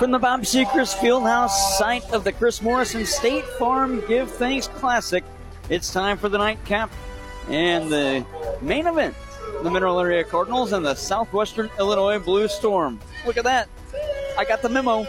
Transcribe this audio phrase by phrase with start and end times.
[0.00, 5.22] From the Bob Sechrist Fieldhouse site of the Chris Morrison State Farm Give Thanks Classic,
[5.68, 6.90] it's time for the nightcap
[7.50, 8.24] and the
[8.62, 9.14] main event.
[9.62, 12.98] The Mineral Area Cardinals and the Southwestern Illinois Blue Storm.
[13.26, 13.68] Look at that.
[14.38, 15.06] I got the memo.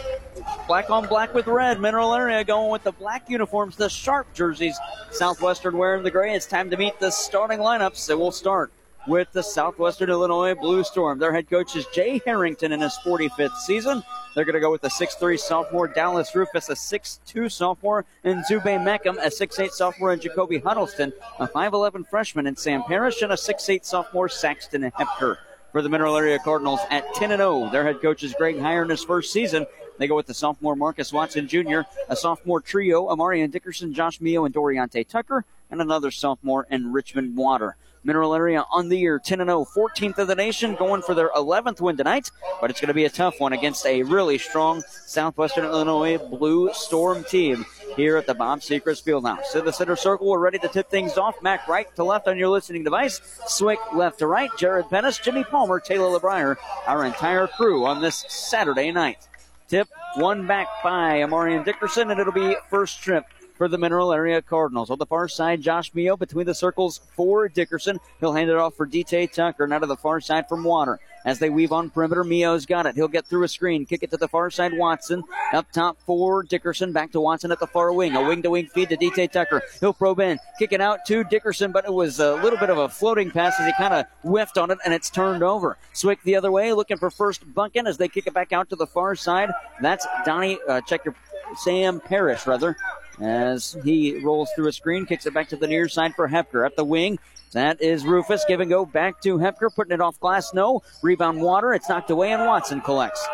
[0.66, 1.80] Black on black with red.
[1.80, 4.78] Mineral Area going with the black uniforms, the sharp jerseys.
[5.10, 6.34] Southwestern wearing the gray.
[6.34, 7.96] It's time to meet the starting lineups.
[7.96, 8.70] So we'll start
[9.06, 11.18] with the Southwestern Illinois Blue Storm.
[11.18, 14.04] Their head coach is Jay Harrington in his 45th season.
[14.34, 18.82] They're going to go with a 6'3 sophomore Dallas Rufus, a 6'2 sophomore, and Zube
[18.82, 23.36] Meckham, a 6'8 sophomore, and Jacoby Huddleston, a 5'11 freshman, and Sam Parrish, and a
[23.36, 25.38] 6'8 sophomore Saxton Hepker.
[25.70, 27.70] For the Mineral Area Cardinals at 10 0.
[27.70, 29.66] Their head coach is Greg Heyer in his first season.
[29.98, 34.44] They go with the sophomore Marcus Watson Jr., a sophomore trio, Amarian Dickerson, Josh Mio,
[34.44, 37.76] and Doriante Tucker, and another sophomore in Richmond Water.
[38.04, 41.80] Mineral Area on the year 10 0, 14th of the nation, going for their 11th
[41.80, 42.30] win tonight.
[42.60, 46.72] But it's going to be a tough one against a really strong Southwestern Illinois Blue
[46.72, 47.64] Storm team
[47.96, 49.54] here at the Bob Sechrist Fieldhouse.
[49.54, 51.40] In the center circle, we're ready to tip things off.
[51.42, 53.20] Mac right to left on your listening device.
[53.46, 54.50] Swick left to right.
[54.58, 56.56] Jared Pettis, Jimmy Palmer, Taylor LeBrier,
[56.86, 59.28] our entire crew on this Saturday night.
[59.68, 63.24] Tip one back by Amarian Dickerson, and it'll be first trip
[63.62, 64.90] for the Mineral Area Cardinals.
[64.90, 68.00] On the far side, Josh Mio between the circles for Dickerson.
[68.18, 70.98] He'll hand it off for DT Tucker, now to the far side from Water.
[71.24, 72.96] As they weave on perimeter, Mio's got it.
[72.96, 75.22] He'll get through a screen, kick it to the far side, Watson.
[75.52, 78.16] Up top for Dickerson, back to Watson at the far wing.
[78.16, 79.62] A wing to wing feed to DT Tucker.
[79.78, 82.78] He'll probe in, kick it out to Dickerson, but it was a little bit of
[82.78, 85.78] a floating pass as he kind of whiffed on it and it's turned over.
[85.92, 88.74] Swick the other way, looking for first bunkin as they kick it back out to
[88.74, 89.50] the far side.
[89.80, 91.14] That's Donnie, uh, check your
[91.54, 92.76] Sam Parrish, rather
[93.20, 96.64] as he rolls through a screen, kicks it back to the near side for Hepker
[96.64, 97.18] at the wing.
[97.52, 98.44] That is Rufus.
[98.48, 100.54] Give and go back to Hepker, putting it off glass.
[100.54, 100.82] No.
[101.02, 101.74] Rebound water.
[101.74, 103.26] It's knocked away, and Watson collects.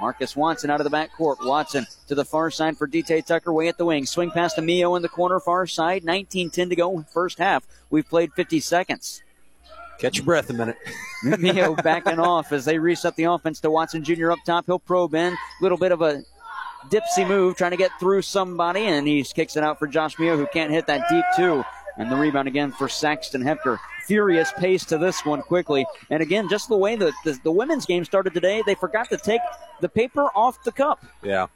[0.00, 1.38] Marcus Watson out of the back court.
[1.42, 4.04] Watson to the far side for DT Tucker, way at the wing.
[4.04, 6.04] Swing past to Mio in the corner, far side.
[6.04, 7.64] 19 10 to go, first half.
[7.88, 9.22] We've played 50 seconds.
[10.00, 10.76] Catch your breath a minute.
[11.22, 14.32] Mio backing off as they reset the offense to Watson Jr.
[14.32, 14.66] up top.
[14.66, 15.34] He'll probe in.
[15.34, 16.24] A little bit of a
[16.90, 20.36] dipsy move, trying to get through somebody, and he kicks it out for Josh Mio,
[20.36, 21.64] who can't hit that deep two.
[21.98, 23.78] And the rebound again for Saxton Hepker.
[24.06, 25.86] Furious pace to this one quickly.
[26.10, 29.18] And again, just the way that the, the women's game started today, they forgot to
[29.18, 29.42] take
[29.80, 31.04] the paper off the cup.
[31.22, 31.48] Yeah.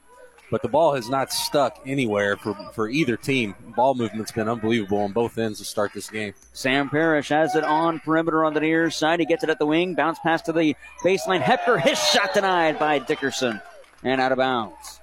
[0.51, 3.57] But the ball has not stuck anywhere for, for either team.
[3.75, 6.35] Ball movement's been unbelievable on both ends to start this game.
[6.53, 9.19] Sam Parrish has it on perimeter on the near side.
[9.19, 9.95] He gets it at the wing.
[9.95, 11.41] Bounce pass to the baseline.
[11.41, 13.61] Hepker, his shot denied by Dickerson.
[14.05, 15.01] And out of bounds.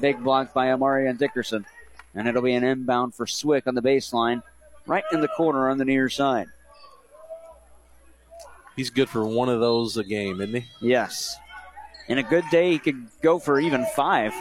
[0.00, 1.66] Big block by Amarian Dickerson.
[2.14, 4.42] And it'll be an inbound for Swick on the baseline,
[4.86, 6.46] right in the corner on the near side.
[8.76, 10.64] He's good for one of those a game, isn't he?
[10.80, 11.36] Yes.
[12.08, 14.32] In a good day, he could go for even five.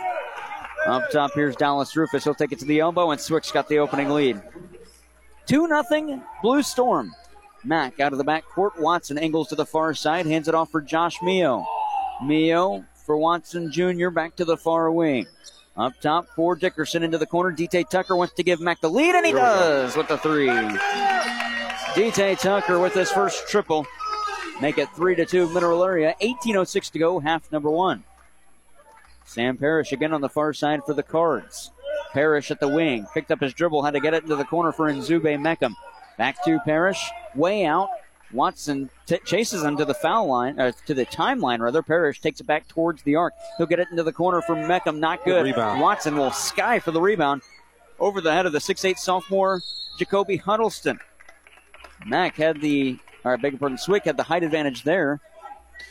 [0.86, 2.24] Up top, here's Dallas Rufus.
[2.24, 4.42] He'll take it to the elbow, and Swick's got the opening lead.
[5.48, 7.14] 2 0 Blue Storm.
[7.64, 8.80] Mack out of the back court.
[8.80, 11.66] Watson angles to the far side, hands it off for Josh Mio.
[12.24, 14.10] Mio for Watson Jr.
[14.10, 15.26] back to the far wing.
[15.78, 17.56] Up top for Dickerson into the corner.
[17.56, 20.48] DT Tucker wants to give Mack the lead, and he does with the three.
[20.48, 23.88] DT Tucker with his first triple.
[24.60, 26.16] Make it 3 to 2 Mineral Area.
[26.20, 28.04] 18.06 to go, half number one.
[29.24, 31.70] Sam Parrish again on the far side for the Cards.
[32.12, 33.06] Parrish at the wing.
[33.14, 35.76] Picked up his dribble, had to get it into the corner for Nzube Meckham.
[36.18, 37.12] Back to Parrish.
[37.36, 37.90] Way out.
[38.34, 41.82] Watson t- chases him to the foul line, uh, to the timeline rather.
[41.82, 43.34] Parrish takes it back towards the arc.
[43.58, 45.00] He'll get it into the corner for Meckham.
[45.00, 45.46] Not good.
[45.46, 47.42] good Watson will sky for the rebound
[48.00, 49.62] over the head of the 6'8 sophomore
[49.98, 51.00] Jacoby Huddleston.
[52.06, 55.20] Mack had the, or I beg your pardon, Swick had the height advantage there.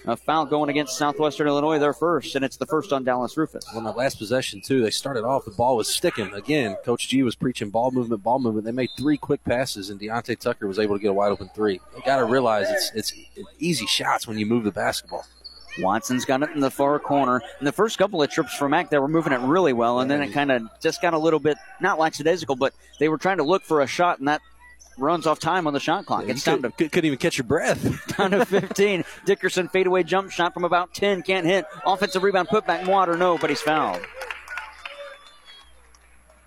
[0.06, 3.64] A foul going against Southwestern Illinois there first, and it's the first on Dallas Rufus.
[3.74, 6.32] Well, that last possession, too, they started off, the ball was sticking.
[6.32, 8.64] Again, Coach G was preaching ball movement, ball movement.
[8.64, 11.50] They made three quick passes, and Deontay Tucker was able to get a wide open
[11.54, 11.80] three.
[11.96, 13.12] You got to realize it's, it's
[13.58, 15.24] easy shots when you move the basketball.
[15.78, 17.42] Watson's got it in the far corner.
[17.58, 20.10] In the first couple of trips for Mac, they were moving it really well, and
[20.10, 23.36] then it kind of just got a little bit, not lackadaisical, but they were trying
[23.38, 24.40] to look for a shot, and that
[24.98, 26.24] runs off time on the shot clock.
[26.24, 28.16] Yeah, it's time could, to couldn't even catch your breath.
[28.16, 29.04] down to 15.
[29.24, 31.66] Dickerson fadeaway jump shot from about 10 can't hit.
[31.84, 34.00] Offensive rebound put back Water no, but he's fouled.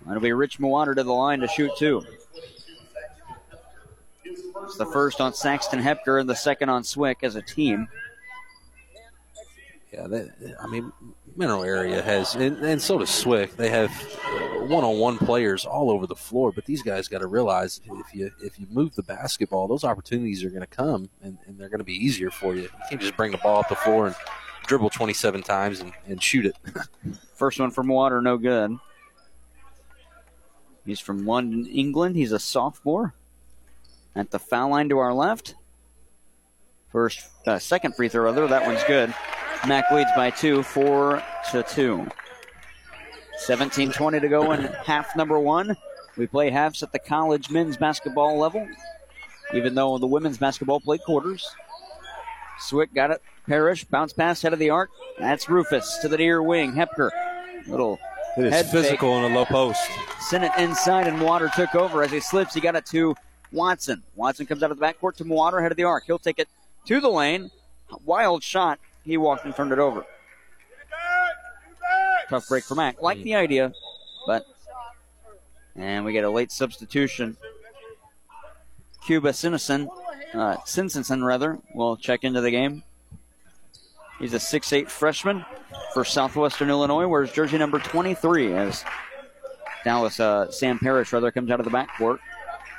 [0.06, 2.02] That'll be Rich Water to the line to shoot two.
[4.24, 7.88] It's the first on Saxton Hepker and the second on Swick as a team.
[9.92, 10.92] Yeah, that, I mean,
[11.36, 13.56] Mineral Area has, and, and so does Swick.
[13.56, 13.90] They have
[14.68, 18.58] one-on-one players all over the floor, but these guys got to realize if you if
[18.58, 21.84] you move the basketball, those opportunities are going to come, and, and they're going to
[21.84, 22.62] be easier for you.
[22.62, 24.16] You can't just bring the ball up the floor and
[24.66, 26.56] dribble 27 times and, and shoot it.
[27.34, 28.76] First one from Water, no good.
[30.84, 32.16] He's from London, England.
[32.16, 33.14] He's a sophomore.
[34.14, 35.54] At the foul line to our left.
[36.90, 38.48] First, uh, second free throw, rather.
[38.48, 39.14] That one's good.
[39.66, 42.06] Mac leads by two, four to two.
[43.38, 45.76] 17 20 to go in half number one.
[46.16, 48.66] We play halves at the college men's basketball level,
[49.54, 51.48] even though the women's basketball play quarters.
[52.58, 53.22] Swick got it.
[53.46, 54.90] Parrish bounce pass head of the arc.
[55.18, 56.72] That's Rufus to the near wing.
[56.72, 57.10] Hepker,
[57.66, 57.98] little
[58.36, 59.24] it is head physical fake.
[59.24, 59.80] in a low post.
[60.20, 62.54] Sent it inside, and Water took over as he slips.
[62.54, 63.14] He got it to
[63.52, 64.02] Watson.
[64.14, 66.04] Watson comes out of the backcourt to Water, head of the arc.
[66.06, 66.48] He'll take it
[66.86, 67.50] to the lane.
[68.04, 68.78] Wild shot.
[69.04, 70.04] He walked and turned it over.
[72.28, 73.02] Tough break for Mac.
[73.02, 73.72] Like the idea,
[74.26, 74.46] but.
[75.76, 77.36] And we get a late substitution.
[79.04, 79.88] Cuba Sinison,
[80.34, 82.82] uh, rather, will check into the game.
[84.18, 85.44] He's a 6'8 freshman
[85.94, 88.84] for Southwestern Illinois, wears jersey number 23 as
[89.82, 92.18] Dallas, uh, Sam Parrish rather, comes out of the backcourt.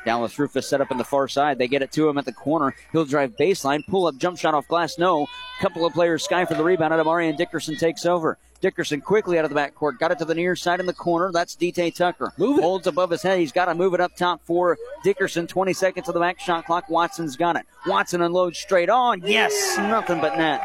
[0.05, 1.57] Dallas Rufus set up in the far side.
[1.57, 2.75] They get it to him at the corner.
[2.91, 4.97] He'll drive baseline, pull up, jump shot off glass.
[4.97, 5.27] No.
[5.61, 6.93] Couple of players sky for the rebound.
[6.93, 8.37] Adamarian Dickerson takes over.
[8.61, 9.97] Dickerson quickly out of the backcourt.
[9.99, 11.31] Got it to the near side in the corner.
[11.31, 12.31] That's DT Tucker.
[12.37, 12.61] Move it.
[12.61, 13.39] Holds above his head.
[13.39, 15.47] He's got to move it up top for Dickerson.
[15.47, 16.89] 20 seconds of the back shot clock.
[16.89, 17.65] Watson's got it.
[17.87, 19.21] Watson unloads straight on.
[19.25, 19.77] Yes.
[19.77, 20.61] Nothing but net.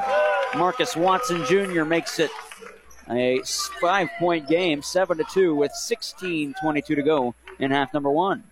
[0.57, 1.85] Marcus Watson Jr.
[1.85, 2.31] makes it
[3.09, 3.41] a
[3.81, 8.45] five point game, 7 to 2, with 16 22 to go in half number one.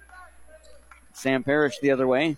[1.15, 2.37] Sam Parrish the other way.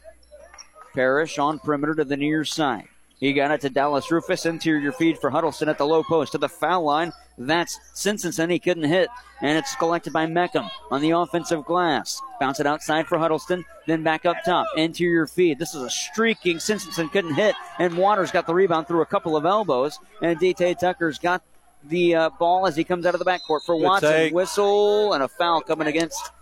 [0.95, 2.89] Parrish on perimeter to the near side.
[3.19, 4.45] He got it to Dallas Rufus.
[4.45, 7.13] Interior feed for Huddleston at the low post to the foul line.
[7.39, 8.51] That's Simpson.
[8.51, 9.09] He couldn't hit.
[9.41, 12.21] And it's collected by Meckham on the offensive glass.
[12.41, 13.65] Bounce it outside for Huddleston.
[13.87, 14.67] Then back up top.
[14.77, 15.59] Interior feed.
[15.59, 16.59] This is a streaking.
[16.59, 17.55] Simpson couldn't hit.
[17.79, 19.99] And Waters got the rebound through a couple of elbows.
[20.21, 21.43] And DT Tucker's got
[21.85, 24.13] the uh, ball as he comes out of the backcourt for Good Watson.
[24.13, 24.35] take.
[24.35, 26.33] Whistle and a foul coming against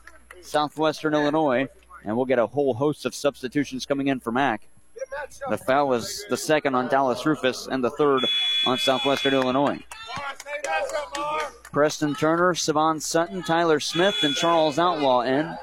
[0.41, 1.69] Southwestern Illinois.
[2.05, 4.69] And we'll get a whole host of substitutions coming in for Mac.
[5.49, 8.25] The foul is the second on Dallas Rufus and the third
[8.67, 9.81] on Southwestern Illinois.
[11.73, 15.57] Preston Turner, Savon Sutton, Tyler Smith, and Charles Outlaw in.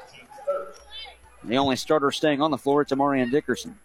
[1.44, 3.78] The only starter staying on the floor, is Amarian Dickerson.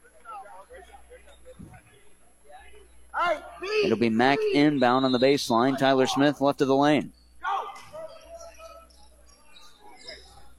[3.84, 5.78] It'll be Mac inbound on the baseline.
[5.78, 7.14] Tyler Smith left of the lane.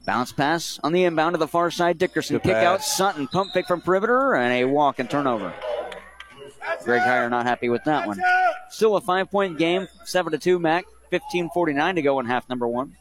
[0.09, 1.99] Bounce pass on the inbound to the far side.
[1.99, 2.81] Dickerson Good kick out.
[2.81, 5.53] Sutton pump fake from perimeter and a walk and turnover.
[6.83, 8.19] Greg Heyer not happy with that one.
[8.71, 10.57] Still a five point game, seven to two.
[10.57, 12.97] Mac, fifteen forty nine to go in half number one.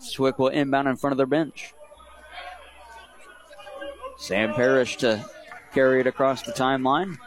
[0.00, 1.74] Swick will inbound in front of their bench.
[4.16, 5.22] Sam Parrish to
[5.74, 7.18] carry it across the timeline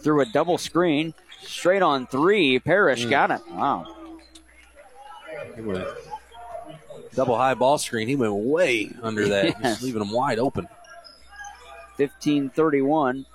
[0.00, 1.12] through a double screen,
[1.42, 2.60] straight on three.
[2.60, 3.10] Parrish mm.
[3.10, 3.40] got it.
[3.50, 3.96] Wow.
[5.54, 5.86] He went
[7.14, 8.08] double high ball screen.
[8.08, 9.58] He went way under that, Yes.
[9.62, 10.68] just leaving him wide open.
[11.96, 13.26] 15 31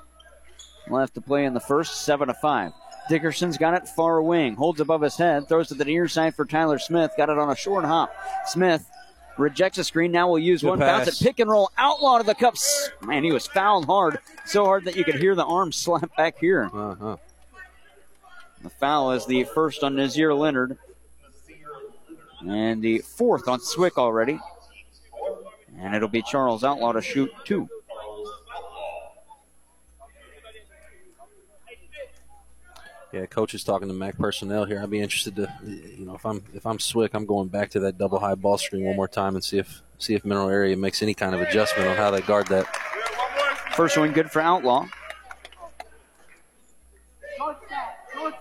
[0.89, 2.71] left to play in the first, 7 to 5.
[3.09, 6.45] Dickerson's got it far wing, holds above his head, throws to the near side for
[6.45, 8.13] Tyler Smith, got it on a short hop.
[8.47, 8.89] Smith
[9.37, 11.21] rejects a screen, now we'll use Good one bounce pass.
[11.21, 12.89] at pick and roll, outlaw to the cups.
[13.01, 16.37] Man, he was fouled hard, so hard that you could hear the arm slap back
[16.39, 16.69] here.
[16.73, 17.17] Uh-huh.
[18.61, 20.77] The foul is the first on Nazir Leonard,
[22.47, 24.39] and the fourth on Swick already.
[25.79, 27.67] And it'll be Charles Outlaw to shoot two.
[33.11, 34.81] Yeah, coach is talking to MAC personnel here.
[34.81, 37.79] I'd be interested to, you know, if I'm if I'm Swick, I'm going back to
[37.81, 40.75] that double high ball screen one more time and see if see if Mineral Area
[40.75, 42.65] makes any kind of adjustment on how they guard that.
[43.75, 44.87] First one good for Outlaw.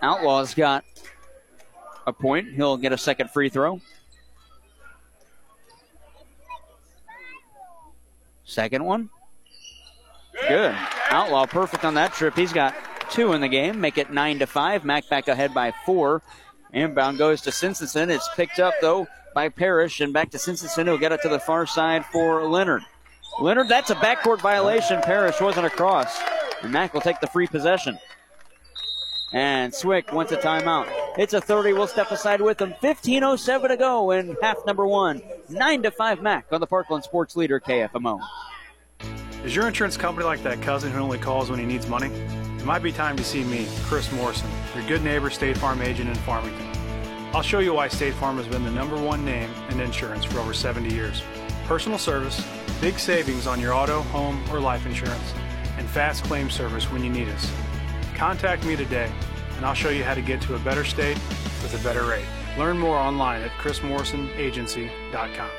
[0.01, 0.85] Outlaw's got
[2.07, 2.53] a point.
[2.53, 3.81] He'll get a second free throw.
[8.45, 9.11] Second one.
[10.49, 10.75] Good.
[11.11, 12.35] Outlaw perfect on that trip.
[12.35, 12.75] He's got
[13.11, 13.81] two in the game.
[13.81, 14.85] Make it nine to five.
[14.85, 16.23] Mack back ahead by four.
[16.73, 18.11] Inbound goes to Simpson.
[18.11, 20.87] It's picked up though by Parrish and back to Simpson.
[20.87, 22.83] He'll get it to the far side for Leonard.
[23.41, 25.01] Leonard, that's a backcourt violation.
[25.01, 26.21] Parrish wasn't across.
[26.63, 27.99] And Mack will take the free possession.
[29.33, 30.93] And Swick wants a timeout.
[31.17, 31.73] It's a 30.
[31.73, 32.75] We'll step aside with them.
[32.83, 35.23] 15.07 to go in half number one.
[35.49, 38.21] 9 to 5 Mac on the Parkland Sports Leader KFMO.
[39.45, 42.09] Is your insurance company like that cousin who only calls when he needs money?
[42.09, 46.09] It might be time to see me, Chris Morrison, your good neighbor State Farm agent
[46.09, 46.69] in Farmington.
[47.35, 50.39] I'll show you why State Farm has been the number one name in insurance for
[50.39, 51.23] over 70 years.
[51.65, 52.47] Personal service,
[52.81, 55.35] big savings on your auto, home, or life insurance,
[55.77, 57.51] and fast claim service when you need us.
[58.23, 59.11] Contact me today,
[59.57, 61.17] and I'll show you how to get to a better state
[61.61, 62.25] with a better rate.
[62.57, 65.50] Learn more online at chrismorrisonagency.com.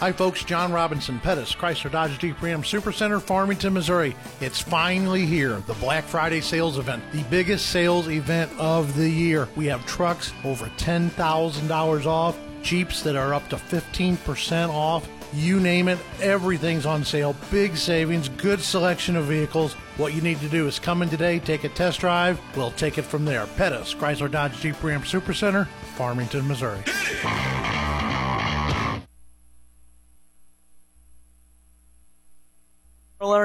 [0.00, 0.42] Hi, folks.
[0.42, 4.16] John Robinson, Pettis, Chrysler Dodge Jeep Ram Supercenter, Farmington, Missouri.
[4.40, 9.48] It's finally here, the Black Friday sales event, the biggest sales event of the year.
[9.54, 15.08] We have trucks over $10,000 off, Jeeps that are up to 15% off.
[15.32, 17.36] You name it, everything's on sale.
[17.50, 19.74] Big savings, good selection of vehicles.
[19.96, 22.40] What you need to do is come in today, take a test drive.
[22.56, 23.46] We'll take it from there.
[23.56, 26.82] Pettis, Chrysler Dodge Jeep Ram Supercenter, Farmington, Missouri.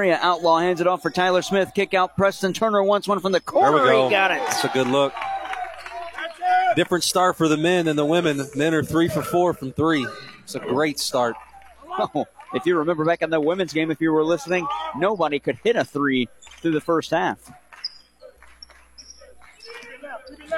[0.06, 0.18] area.
[0.22, 1.72] Outlaw hands it off for Tyler Smith.
[1.74, 2.16] Kick out.
[2.16, 3.78] Preston Turner wants one from the corner.
[3.78, 4.04] There we go.
[4.04, 4.38] He got it.
[4.38, 5.12] That's a good look.
[6.76, 8.40] Different start for the men than the women.
[8.54, 10.06] Men are three for four from three.
[10.42, 11.36] It's a great start.
[11.98, 15.58] Oh, if you remember back in the women's game, if you were listening, nobody could
[15.64, 16.28] hit a three
[16.60, 17.50] through the first half.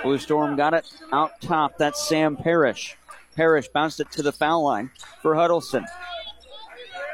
[0.02, 1.78] Blue Storm got it out top.
[1.78, 2.96] That's Sam Parrish.
[3.36, 4.90] Parrish bounced it to the foul line
[5.22, 5.86] for Huddleston.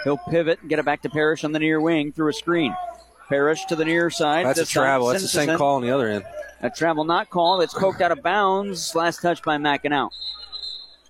[0.04, 2.74] He'll pivot and get it back to Parrish on the near wing through a screen.
[3.28, 4.46] Parrish to the near side.
[4.46, 5.08] That's a This travel.
[5.08, 6.24] That's the same call on the other end.
[6.60, 7.62] A travel not called.
[7.62, 8.94] It's poked out of bounds.
[8.94, 9.56] Last touch by.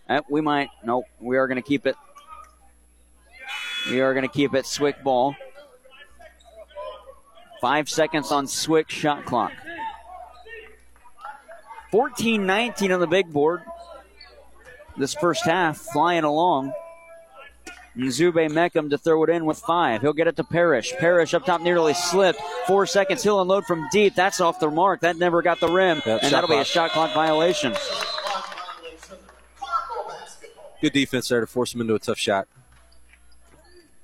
[0.09, 0.71] Uh, we might.
[0.85, 1.07] Nope.
[1.21, 1.97] We are going to keep it.
[3.91, 5.35] We are going to keep it Swick ball.
[7.61, 9.53] Five seconds on Swick shot clock.
[11.91, 13.63] 14 19 on the big board.
[14.97, 16.73] This first half flying along.
[17.95, 20.01] And Zube Meckham to throw it in with five.
[20.03, 20.93] He'll get it to Parrish.
[20.99, 22.41] Parrish up top nearly slipped.
[22.67, 23.23] Four seconds.
[23.23, 24.17] He'll unload from deep.
[24.17, 25.01] That's off the mark.
[25.01, 26.03] That never got the rim.
[26.05, 27.75] Yep, and that'll be a shot clock violation.
[30.81, 32.49] Good defense there to force him into a tough shot.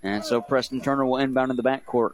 [0.02, 2.12] And so Preston Turner will inbound in the backcourt.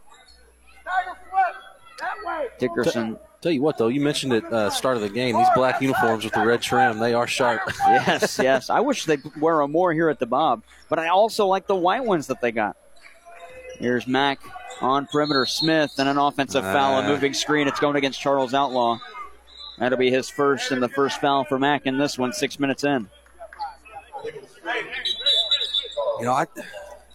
[2.59, 3.19] Dickerson.
[3.43, 5.37] Tell you what, though, you mentioned at uh, start of the game.
[5.37, 7.61] These black uniforms with the red trim, they are sharp.
[7.87, 8.71] yes, yes.
[8.71, 11.77] I wish they'd wear them more here at the Bob, but I also like the
[11.77, 12.77] white ones that they got.
[13.79, 14.41] Here's Mack
[14.81, 15.47] on perimeter.
[15.47, 17.69] Smith and an offensive foul, a moving screen.
[17.69, 18.99] It's going against Charles Outlaw.
[19.79, 22.85] That'll be his first and the first foul for Mack in this one, six minutes
[22.85, 23.09] in.
[24.25, 26.47] you know, I,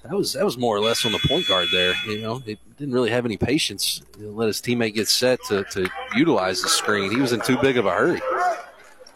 [0.04, 1.94] that was that was more or less on the point guard there.
[2.08, 4.02] You know, it didn't really have any patience.
[4.14, 7.12] to let his teammate get set to, to utilize the screen.
[7.12, 8.22] He was in too big of a hurry.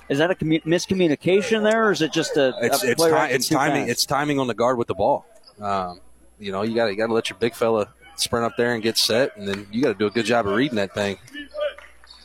[0.07, 3.09] Is that a commu- miscommunication there, or is it just a, It's a it's, ti-
[3.33, 3.83] it's timing.
[3.85, 3.91] fast?
[3.91, 5.25] It's timing on the guard with the ball.
[5.59, 5.99] Um,
[6.39, 8.83] you know, you got you got to let your big fella sprint up there and
[8.83, 11.17] get set, and then you got to do a good job of reading that thing.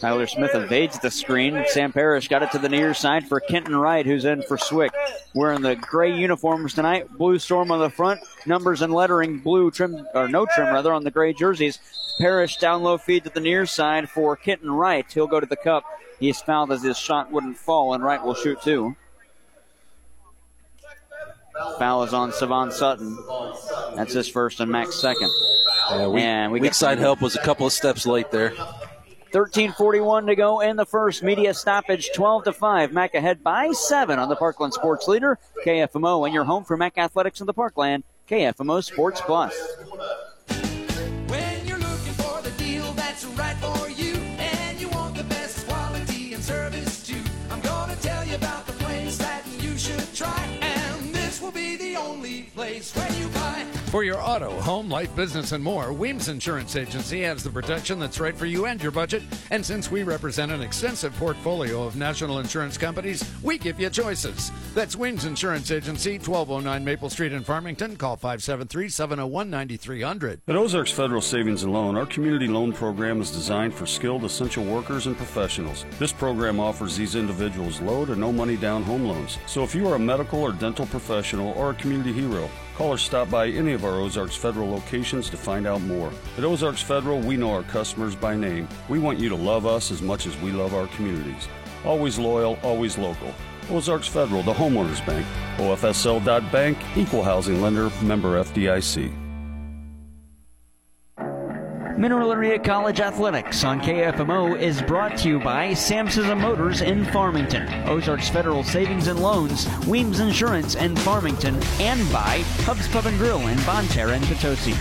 [0.00, 1.62] Tyler Smith evades the screen.
[1.68, 4.92] Sam Parrish got it to the near side for Kenton Wright, who's in for Swick.
[5.34, 7.10] Wearing the gray uniforms tonight.
[7.18, 8.20] Blue Storm on the front.
[8.46, 11.78] Numbers and lettering blue trim, or no trim rather, on the gray jerseys.
[12.18, 15.04] Parrish down low feed to the near side for Kenton Wright.
[15.12, 15.84] He'll go to the cup.
[16.18, 18.96] He's fouled as his shot wouldn't fall, and Wright will shoot two.
[21.78, 23.18] Foul is on Savon Sutton.
[23.96, 25.30] That's his first and Max second.
[25.90, 28.54] Yeah, weak, And we weak side help was a couple of steps late there.
[29.32, 31.22] 13:41 to go in the first.
[31.22, 32.92] Media stoppage 12 to 5.
[32.92, 35.38] Mac ahead by 7 on the Parkland Sports Leader.
[35.64, 38.04] KFMO and your home for Mac Athletics in the Parkland.
[38.28, 39.54] KFMO Sports Plus.
[41.28, 45.66] When you're looking for the deal that's right for you, and you want the best
[45.66, 50.58] quality and service too, I'm gonna tell you about the place that you should try,
[50.60, 53.39] and this will be the only place where you.
[53.90, 58.20] For your auto, home, life, business, and more, Weems Insurance Agency has the protection that's
[58.20, 59.20] right for you and your budget.
[59.50, 64.52] And since we represent an extensive portfolio of national insurance companies, we give you choices.
[64.74, 67.96] That's Weems Insurance Agency, 1209 Maple Street in Farmington.
[67.96, 70.42] Call 573 701 9300.
[70.46, 74.62] At Ozarks Federal Savings and Loan, our community loan program is designed for skilled essential
[74.62, 75.84] workers and professionals.
[75.98, 79.38] This program offers these individuals low to no money down home loans.
[79.46, 82.98] So if you are a medical or dental professional or a community hero, call or
[82.98, 86.12] stop by any of our Ozarks Federal locations to find out more.
[86.36, 88.68] At Ozarks Federal, we know our customers by name.
[88.88, 91.48] We want you to love us as much as we love our communities.
[91.84, 93.32] Always loyal, always local.
[93.70, 95.26] Ozarks Federal, the homeowners bank.
[95.58, 99.29] OFSL.bank, equal housing lender, member FDIC.
[102.00, 107.68] Mineral Area College Athletics on KFMO is brought to you by Samson Motors in Farmington,
[107.86, 113.46] Ozarks Federal Savings and Loans, Weems Insurance in Farmington, and by Hubs Pub and Grill
[113.48, 114.72] in Bonne Terre and Potosi.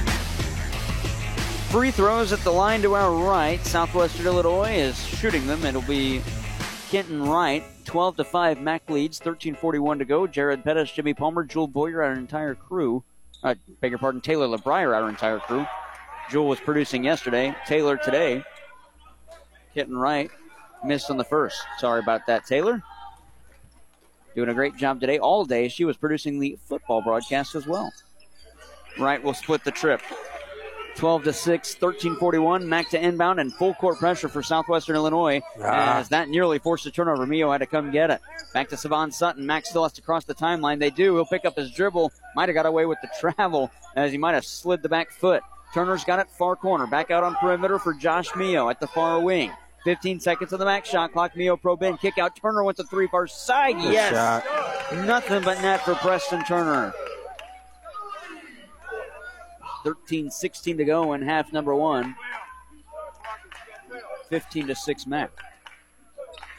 [1.72, 3.60] Free throws at the line to our right.
[3.66, 5.66] Southwestern Illinois is shooting them.
[5.66, 6.22] It'll be
[6.90, 7.66] Kenton Wright.
[7.84, 8.62] 12 to 5.
[8.62, 9.20] Mac leads.
[9.20, 10.26] 13:41 to go.
[10.26, 13.04] Jared Pettis, Jimmy Palmer, Jewel Boyer, our entire crew.
[13.44, 15.68] Uh, beg your pardon, Taylor LeBrier, our entire crew
[16.30, 17.56] Jewel was producing yesterday.
[17.66, 18.44] Taylor today.
[19.74, 20.30] Hitting right.
[20.84, 21.62] Missed on the first.
[21.80, 22.82] Sorry about that, Taylor.
[24.36, 25.18] Doing a great job today.
[25.18, 27.92] All day, she was producing the football broadcast as well.
[28.98, 30.02] Wright will split the trip.
[30.96, 32.68] 12 to 6, 1341.
[32.68, 35.98] Mac to inbound and full court pressure for Southwestern Illinois Ah.
[36.00, 37.26] as that nearly forced a turnover.
[37.26, 38.20] Mio had to come get it.
[38.54, 39.46] Back to Savon Sutton.
[39.46, 40.80] Mac still has to cross the timeline.
[40.80, 41.16] They do.
[41.16, 42.12] He'll pick up his dribble.
[42.36, 45.42] Might have got away with the travel as he might have slid the back foot.
[45.74, 46.88] Turner's got it far corner.
[46.88, 49.52] Back out on perimeter for Josh Mio at the far wing.
[49.84, 51.36] 15 seconds of the max shot clock.
[51.36, 51.98] Mio probe in.
[51.98, 52.36] Kick out.
[52.36, 53.76] Turner wants a three far side.
[53.78, 54.12] Good yes.
[54.12, 55.06] shot.
[55.06, 56.94] Nothing but net for Preston Turner.
[59.84, 62.16] 13 16 to go in half number one.
[64.30, 65.32] 15 to 6 Mac.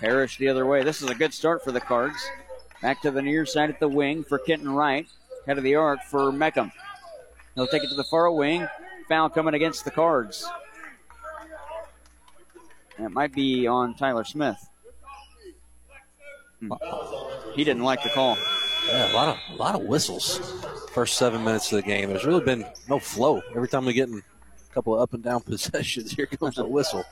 [0.01, 0.83] Parrish the other way.
[0.83, 2.19] This is a good start for the Cards.
[2.81, 5.07] Back to the near side at the wing for Kenton Wright.
[5.47, 6.73] Head of the arc for Meckham.
[7.55, 8.67] He'll take it to the far wing.
[9.11, 10.49] Foul coming against the Cards.
[12.97, 14.69] It might be on Tyler Smith.
[16.61, 16.73] Hmm.
[17.55, 18.39] He didn't like the call.
[18.87, 20.39] Yeah, a lot of a lot of whistles.
[20.93, 22.09] First seven minutes of the game.
[22.09, 23.43] There's really been no flow.
[23.53, 26.65] Every time we get in a couple of up and down possessions, here comes a
[26.65, 27.05] whistle.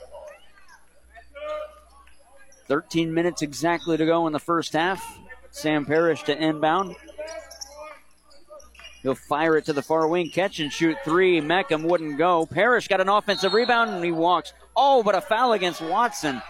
[2.69, 5.19] 13 minutes exactly to go in the first half.
[5.51, 6.95] Sam Parrish to inbound.
[9.03, 11.39] He'll fire it to the far wing, catch and shoot three.
[11.39, 12.45] Meckham wouldn't go.
[12.45, 14.53] Parrish got an offensive rebound and he walks.
[14.75, 16.41] Oh, but a foul against Watson.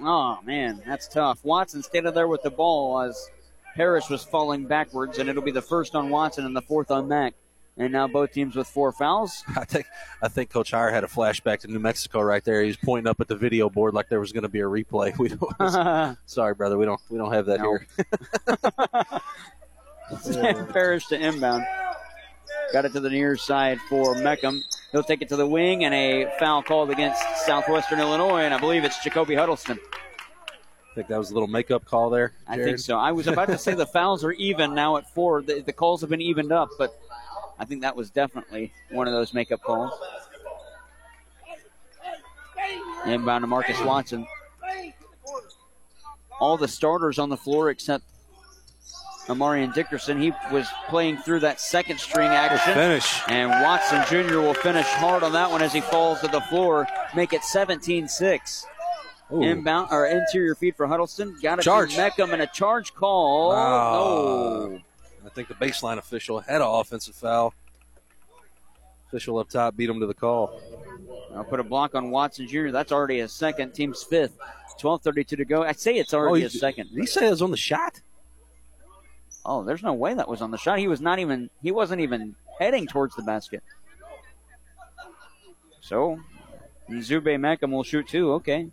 [0.00, 1.38] Oh, man, that's tough.
[1.44, 3.28] Watson stayed there with the ball as
[3.76, 7.08] Parrish was falling backwards, and it'll be the first on Watson and the fourth on
[7.08, 7.34] Mack.
[7.76, 9.42] And now both teams with four fouls.
[9.56, 9.86] I think
[10.22, 12.60] I think Coach Heyer had a flashback to New Mexico right there.
[12.62, 14.64] He was pointing up at the video board like there was going to be a
[14.64, 15.12] replay.
[15.18, 17.78] We don't, sorry, brother, we don't we don't have that No.
[17.78, 19.20] here.
[20.20, 21.64] Sam Parrish to inbound.
[22.72, 24.62] Got it to the near side for Meckham.
[24.92, 28.58] He'll take it to the wing, and a foul called against Southwestern Illinois, and I
[28.58, 29.78] believe it's Jacoby Huddleston.
[30.48, 32.32] I think that was a little makeup call there.
[32.46, 32.96] I think so.
[32.96, 35.42] I was about to say the fouls are even now at four.
[35.42, 36.96] The, the calls have been evened up, but
[37.58, 39.92] I think that was definitely one of those makeup calls.
[43.06, 44.26] Inbound to Marcus Watson.
[46.40, 48.04] All the starters on the floor except
[49.28, 50.20] Amarian Dickerson.
[50.20, 52.74] He was playing through that second string action.
[52.74, 53.20] Finish.
[53.28, 54.38] And Watson Jr.
[54.40, 58.06] will finish hard on that one as he falls to the floor, make it 17
[58.08, 58.66] 6.
[59.32, 59.42] Ooh.
[59.42, 61.36] Inbound or interior feed for Huddleston.
[61.42, 61.92] Got it Charge.
[61.92, 63.52] to Meckham and a charge call.
[63.52, 64.80] Oh.
[65.24, 67.54] I think the baseline official had an offensive foul.
[69.08, 70.60] Official up top beat him to the call.
[71.34, 72.68] I'll put a block on Watson Jr.
[72.68, 73.72] That's already a second.
[73.72, 74.36] Team's fifth.
[74.80, 75.62] 12:32 to go.
[75.62, 76.90] I say it's oh, already he- a second.
[76.90, 78.00] Did he say it was on the shot?
[79.46, 80.78] Oh, there's no way that was on the shot.
[80.78, 81.50] He was not even.
[81.62, 83.62] He wasn't even heading towards the basket.
[85.80, 86.18] So,
[86.90, 88.32] Zube Meckham will shoot two.
[88.34, 88.70] Okay.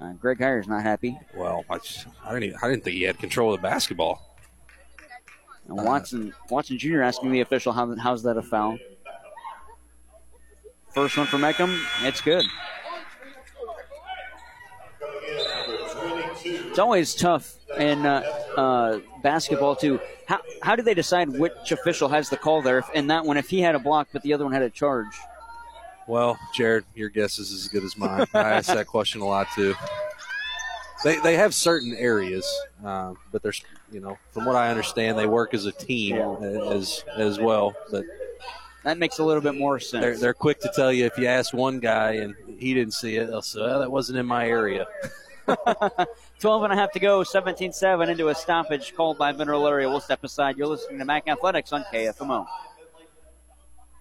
[0.00, 1.18] Uh, Greg Heyer's not happy.
[1.34, 2.44] Well, I, just, I didn't.
[2.44, 4.36] Even, I didn't think he had control of the basketball.
[5.68, 7.02] And Watson Watson Jr.
[7.02, 8.78] asking the official how, how's that a foul.
[10.90, 12.44] First one for Meckham, it's good.
[16.76, 18.20] It's always tough in uh,
[18.54, 19.98] uh, basketball too.
[20.26, 22.80] How how do they decide which official has the call there?
[22.80, 24.68] If, in that one, if he had a block but the other one had a
[24.68, 25.18] charge,
[26.06, 28.26] Well, Jared, your guess is as good as mine.
[28.34, 29.74] I ask that question a lot too.
[31.02, 32.46] They they have certain areas,
[32.84, 37.02] um, but there's you know from what I understand, they work as a team as
[37.16, 37.74] as well.
[37.90, 38.04] But
[38.84, 40.02] that makes a little bit more sense.
[40.02, 43.16] they're they're quick to tell you if you ask one guy and he didn't see
[43.16, 44.86] it, they'll say well, that wasn't in my area.
[46.38, 49.88] 12 and a half to go, 17 7 into a stoppage called by Mineral Area.
[49.88, 50.58] We'll step aside.
[50.58, 52.46] You're listening to Mac Athletics on KFMO.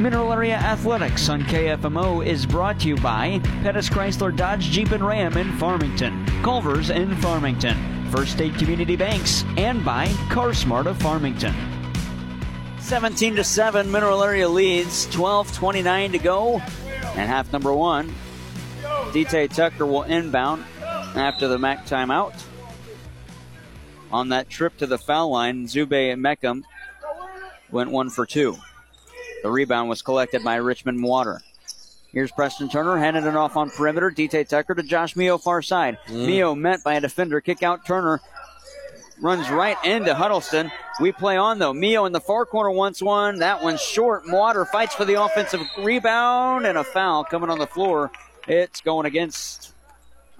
[0.00, 5.06] Mineral Area Athletics on KFMO is brought to you by Pettis Chrysler Dodge Jeep and
[5.06, 7.76] Ram in Farmington, Culver's in Farmington,
[8.10, 11.54] First State Community Banks, and by CarSmart of Farmington.
[12.78, 16.62] 17 to 7, Mineral Area leads, 12:29 to go,
[17.14, 18.10] and half number one.
[19.12, 20.64] DT Tucker will inbound
[21.14, 22.32] after the MAC timeout.
[24.10, 26.64] On that trip to the foul line, Zube and Meckham
[27.70, 28.56] went one for two.
[29.42, 31.40] The rebound was collected by Richmond Water.
[32.12, 34.10] Here's Preston Turner, handing it off on perimeter.
[34.10, 35.98] DT Tucker to Josh Mio, far side.
[36.08, 36.26] Mm.
[36.26, 38.20] Mio met by a defender, kick out Turner.
[39.20, 40.72] Runs right into Huddleston.
[40.98, 41.74] We play on though.
[41.74, 43.38] Mio in the far corner wants one.
[43.38, 44.22] That one's short.
[44.26, 48.10] Water fights for the offensive rebound and a foul coming on the floor.
[48.48, 49.72] It's going against,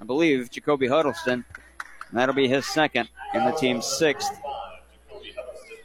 [0.00, 1.44] I believe, Jacoby Huddleston.
[2.12, 4.32] That'll be his second and the team's sixth.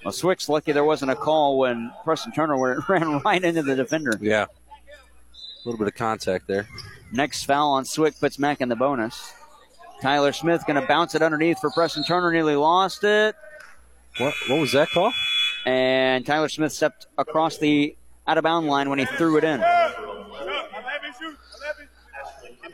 [0.06, 4.12] Well, Swick's lucky there wasn't a call when Preston Turner ran right into the defender.
[4.22, 4.44] Yeah.
[4.44, 6.68] A little bit of contact there.
[7.12, 9.34] Next foul on Swick puts Mack in the bonus.
[10.04, 12.32] Tyler Smith going to bounce it underneath for Preston Turner.
[12.32, 13.36] Nearly lost it.
[14.20, 15.12] What what was that call?
[15.65, 19.60] And Tyler Smith stepped across the out of bound line when he threw it in.
[19.60, 19.94] A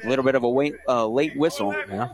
[0.03, 1.73] little bit of a wait, uh, late whistle.
[1.73, 2.09] Yeah.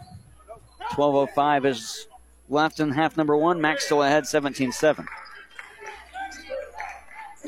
[0.92, 2.08] 12.05 is
[2.50, 3.60] left in half number one.
[3.62, 5.06] Max still ahead 17 7.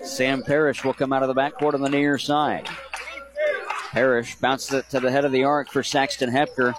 [0.04, 2.68] Sam Parrish will come out of the backcourt on the near side.
[3.92, 6.74] Parrish bounces it to the head of the arc for Saxton Hepker.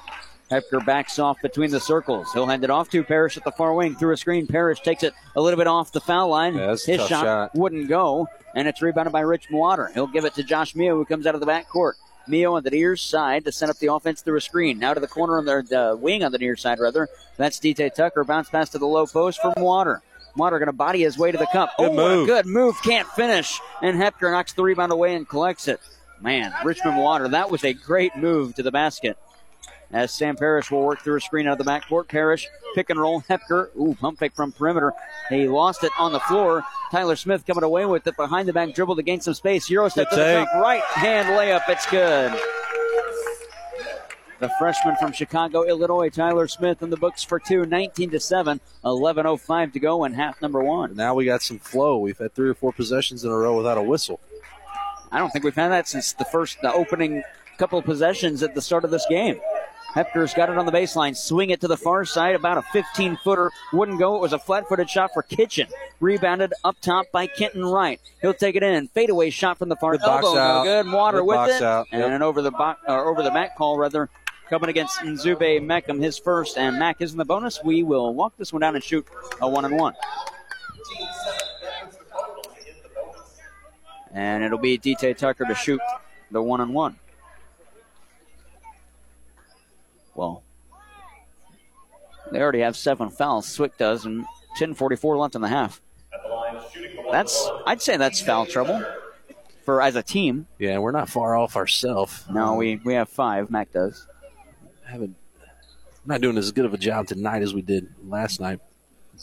[0.50, 2.32] Hepker backs off between the circles.
[2.32, 4.46] He'll hand it off to Parrish at the far wing through a screen.
[4.46, 6.56] Parrish takes it a little bit off the foul line.
[6.56, 7.54] Yeah, His shot, shot.
[7.54, 9.90] wouldn't go, and it's rebounded by Rich Water.
[9.94, 11.92] He'll give it to Josh Mio, who comes out of the backcourt.
[12.26, 14.78] Mio on the near side to set up the offense through a screen.
[14.78, 17.08] Now to the corner on the, the wing on the near side, rather.
[17.36, 18.24] That's DT Tucker.
[18.24, 20.02] Bounce pass to the low post from Water.
[20.36, 21.70] Water going to body his way to the cup.
[21.78, 22.26] Good oh, move.
[22.26, 22.80] good move.
[22.82, 23.60] Can't finish.
[23.82, 25.80] And Hepker knocks the rebound away and collects it.
[26.20, 29.16] Man, Richmond Water, that was a great move to the basket.
[29.92, 32.08] As Sam Parrish will work through a screen out of the backcourt.
[32.08, 33.22] Parrish, pick and roll.
[33.22, 34.92] Hepker, ooh, pump fake from perimeter.
[35.28, 36.62] He lost it on the floor.
[36.92, 39.68] Tyler Smith coming away with it behind the back dribble to gain some space.
[39.68, 40.62] Euro step to the top.
[40.62, 41.68] Right hand layup.
[41.68, 42.32] It's good.
[44.38, 48.58] The freshman from Chicago, Illinois, Tyler Smith in the books for two, 19 to 7,
[48.84, 50.96] 11.05 to go in half number one.
[50.96, 51.98] Now we got some flow.
[51.98, 54.18] We've had three or four possessions in a row without a whistle.
[55.12, 57.22] I don't think we've had that since the first, the opening
[57.58, 59.38] couple of possessions at the start of this game.
[59.94, 63.16] Hepker's got it on the baseline, swing it to the far side, about a 15
[63.24, 63.50] footer.
[63.72, 64.14] Wouldn't go.
[64.16, 65.66] It was a flat footed shot for Kitchen.
[65.98, 68.00] Rebounded up top by Kenton Wright.
[68.22, 68.86] He'll take it in.
[68.88, 70.34] Fadeaway shot from the far Good elbow.
[70.34, 70.62] no.
[70.62, 70.92] Good.
[70.92, 71.62] Water Good with box it.
[71.62, 71.86] out.
[71.90, 72.10] And Yep.
[72.12, 74.08] an over the bo- or over the back call rather
[74.48, 77.60] coming against Nzube Meckham, his first, and Mack is in the bonus.
[77.64, 79.06] We will walk this one down and shoot
[79.40, 79.94] a one and one.
[84.12, 85.80] And it'll be DT Tucker to shoot
[86.30, 86.96] the one and one.
[90.20, 90.42] Well,
[92.30, 93.48] they already have seven fouls.
[93.48, 94.26] Swick does, and
[94.58, 95.80] 10:44 left in the half.
[97.10, 98.84] That's I'd say that's foul trouble
[99.64, 100.46] for as a team.
[100.58, 102.26] Yeah, we're not far off ourselves.
[102.30, 103.50] No, we we have five.
[103.50, 104.06] Mac does.
[104.84, 105.16] haven't
[106.04, 108.60] not doing as good of a job tonight as we did last night,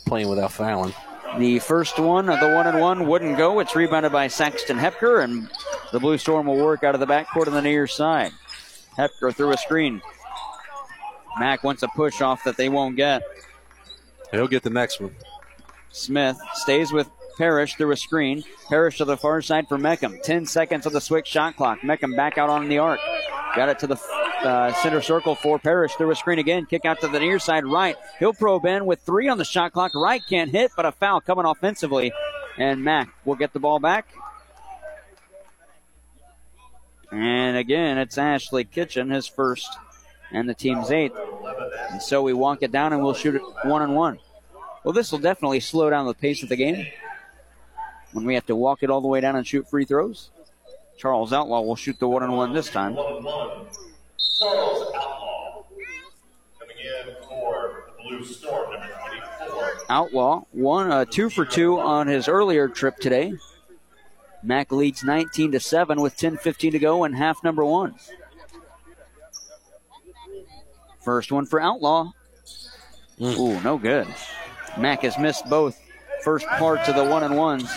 [0.08, 0.96] playing without fouling.
[1.38, 3.60] The first one of the one and one wouldn't go.
[3.60, 5.48] It's rebounded by Saxton Hepker, and
[5.92, 8.32] the Blue Storm will work out of the backcourt on the near side.
[8.98, 10.02] Hepker through a screen.
[11.40, 13.24] Mac wants a push off that they won't get.
[14.32, 15.16] He'll get the next one.
[15.90, 18.44] Smith stays with Parrish through a screen.
[18.68, 20.20] Parrish to the far side for Meckham.
[20.22, 21.84] 10 seconds on the switch shot clock.
[21.84, 23.00] Meckham back out on the arc.
[23.56, 24.00] Got it to the
[24.44, 26.66] uh, center circle for Parrish through a screen again.
[26.66, 27.96] Kick out to the near side Wright.
[28.20, 29.94] He'll probe in with three on the shot clock.
[29.96, 32.12] Wright can't hit, but a foul coming offensively.
[32.58, 34.08] And Mack will get the ball back.
[37.12, 39.70] And again, it's Ashley Kitchen, his first,
[40.32, 41.18] and the team's eighth.
[41.92, 44.20] And so we walk it down and we'll shoot it one on one.
[44.84, 46.88] Well, this will definitely slow down the pace of the game
[48.14, 50.30] when we have to walk it all the way down and shoot free throws.
[50.98, 52.96] Charles Outlaw will shoot the one on one this time.
[52.96, 53.24] Charles
[54.96, 55.64] Outlaw
[56.60, 58.88] coming in for the Blue Storm, number
[59.40, 59.86] 24.
[59.90, 63.34] Outlaw one, uh, two for two on his earlier trip today.
[64.44, 67.96] Mac leads 19 to seven with 10:15 to go in half number one.
[71.08, 72.12] First one for Outlaw.
[73.18, 73.40] Hmm.
[73.40, 74.06] Ooh, no good.
[74.78, 75.80] Mac has missed both
[76.22, 77.74] first parts of the one and ones.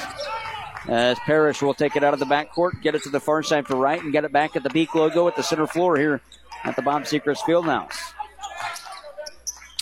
[0.89, 3.69] As Parrish will take it out of the backcourt, get it to the far side
[3.69, 6.21] for Wright, and get it back at the Peak logo at the center floor here
[6.65, 7.95] at the Bob Sechrist Fieldhouse.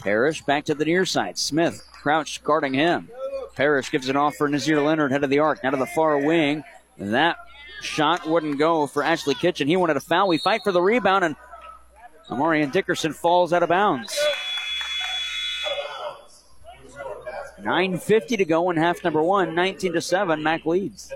[0.03, 1.39] Parrish back to the near side.
[1.39, 3.09] Smith crouched guarding him.
[3.57, 5.65] Parrish gives it off for Nazir Leonard, head of the arc.
[5.65, 6.65] Now to the far wing.
[6.99, 7.39] That
[7.81, 9.69] shot wouldn't go for Ashley Kitchen.
[9.69, 10.29] He wanted a foul.
[10.29, 11.35] We fight for the rebound, and
[12.29, 14.19] Amarian Dickerson falls out of bounds.
[17.61, 19.55] 9.50 to go in half number one.
[19.55, 20.43] 19 to 7.
[20.43, 21.13] Mac leads.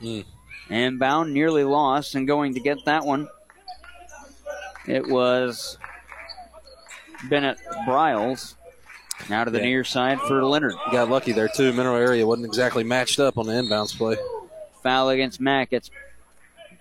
[0.00, 0.20] Hmm.
[0.68, 3.28] Inbound, nearly lost, and going to get that one.
[4.86, 5.78] It was
[7.30, 8.55] Bennett Bryles.
[9.28, 9.64] Now to the Yeah.
[9.64, 10.74] near side for Leonard.
[10.92, 11.72] Got lucky there too.
[11.72, 14.16] Mineral area wasn't exactly matched up on the inbounds play.
[14.82, 15.72] Foul against Mack.
[15.72, 15.90] It's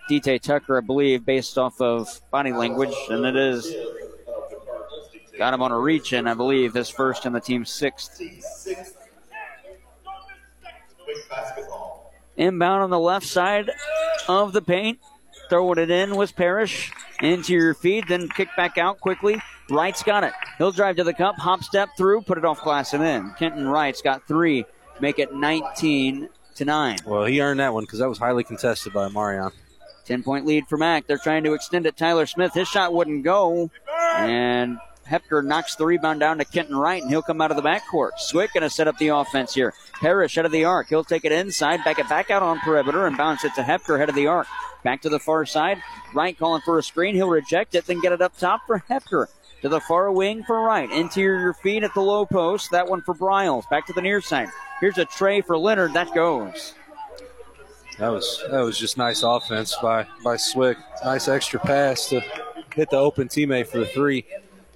[0.09, 3.73] DT Tucker, I believe, based off of body language, and it is.
[5.37, 8.21] Got him on a reach, and I believe his first and the team's sixth.
[12.37, 13.71] Inbound on the left side
[14.27, 14.99] of the paint.
[15.49, 16.91] Throwing it in was Parrish.
[17.21, 19.41] Into your feed, then kick back out quickly.
[19.69, 20.33] Wright's got it.
[20.57, 23.31] He'll drive to the cup, hop step through, put it off glass and in.
[23.37, 24.65] Kenton Wright's got three,
[24.99, 26.99] make it 19 to 9.
[27.05, 29.51] Well, he earned that one because that was highly contested by Marion.
[30.05, 31.07] 10 point lead for Mack.
[31.07, 31.97] They're trying to extend it.
[31.97, 33.71] Tyler Smith, his shot wouldn't go.
[34.17, 34.77] And
[35.09, 38.11] Hepker knocks the rebound down to Kenton Wright, and he'll come out of the backcourt.
[38.17, 39.73] Swick going to set up the offense here.
[39.93, 40.89] Parrish out of the arc.
[40.89, 43.97] He'll take it inside, back it back out on perimeter, and bounce it to Hepker
[43.97, 44.47] head of the arc.
[44.83, 45.81] Back to the far side.
[46.13, 47.15] Wright calling for a screen.
[47.15, 49.27] He'll reject it, then get it up top for Hepker.
[49.61, 50.91] To the far wing for Wright.
[50.91, 52.71] Interior feed at the low post.
[52.71, 53.65] That one for Bryles.
[53.69, 54.49] Back to the near side.
[54.79, 55.93] Here's a tray for Leonard.
[55.93, 56.73] That goes.
[57.97, 60.77] That was that was just nice offense by by Swick.
[61.03, 62.21] Nice extra pass to
[62.75, 64.25] hit the open teammate for the three,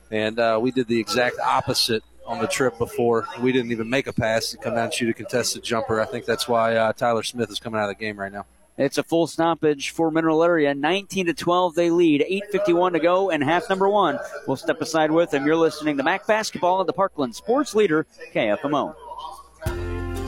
[0.10, 3.28] and uh, we did the exact opposite on the trip before.
[3.42, 6.00] We didn't even make a pass to come down and shoot a contested jumper.
[6.00, 8.46] I think that's why uh, Tyler Smith is coming out of the game right now.
[8.80, 10.74] It's a full stoppage for Mineral Area.
[10.74, 12.26] 19 to 12, they lead.
[12.26, 14.18] 8:51 to go, and half number one.
[14.48, 15.46] We'll step aside with them.
[15.46, 18.96] You're listening to Mac Basketball at the Parkland Sports Leader, KFMO.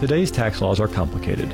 [0.02, 1.54] Today's tax laws are complicated.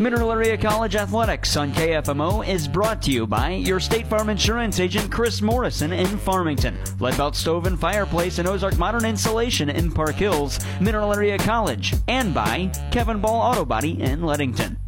[0.00, 4.80] Mineral Area College Athletics on KFMO is brought to you by your State Farm Insurance
[4.80, 10.14] agent Chris Morrison in Farmington, Leadbelt Stove and Fireplace and Ozark Modern Insulation in Park
[10.14, 14.78] Hills, Mineral Area College, and by Kevin Ball Auto Body in Leadington.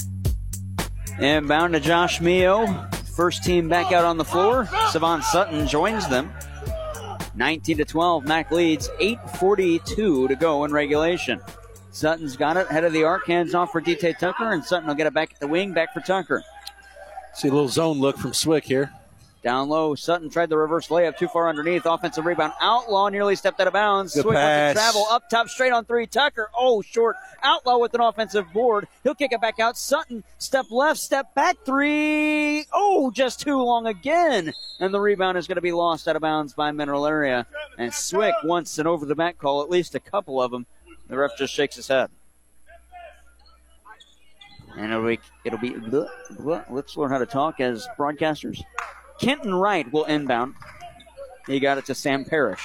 [1.20, 2.88] Inbound to Josh Mio.
[3.14, 4.66] First team back out on the floor.
[4.92, 6.32] Savon Sutton joins them.
[7.34, 8.88] 19 to 12, Mac leads.
[8.98, 11.38] 8:42 to go in regulation.
[11.92, 12.66] Sutton's got it.
[12.68, 15.32] Head of the arc, hands off for DT Tucker, and Sutton will get it back
[15.34, 16.42] at the wing, back for Tucker.
[17.34, 18.90] See a little zone look from Swick here.
[19.42, 21.84] Down low, Sutton tried the reverse layup too far underneath.
[21.84, 22.52] Offensive rebound.
[22.60, 24.14] Outlaw nearly stepped out of bounds.
[24.14, 24.74] Good Swick wants pass.
[24.74, 26.06] to travel up top, straight on three.
[26.06, 27.16] Tucker, oh, short.
[27.42, 28.86] Outlaw with an offensive board.
[29.02, 29.76] He'll kick it back out.
[29.76, 32.66] Sutton, step left, step back, three.
[32.72, 34.54] Oh, just too long again.
[34.78, 37.46] And the rebound is going to be lost out of bounds by Mineral Area.
[37.76, 40.66] And Swick wants an over the back call, at least a couple of them.
[41.12, 42.08] The ref just shakes his head.
[44.78, 46.08] And it'll be, it'll be bleh,
[46.40, 46.64] bleh.
[46.70, 48.62] let's learn how to talk as broadcasters.
[49.20, 50.54] Kenton Wright will inbound.
[51.46, 52.62] He got it to Sam Parrish.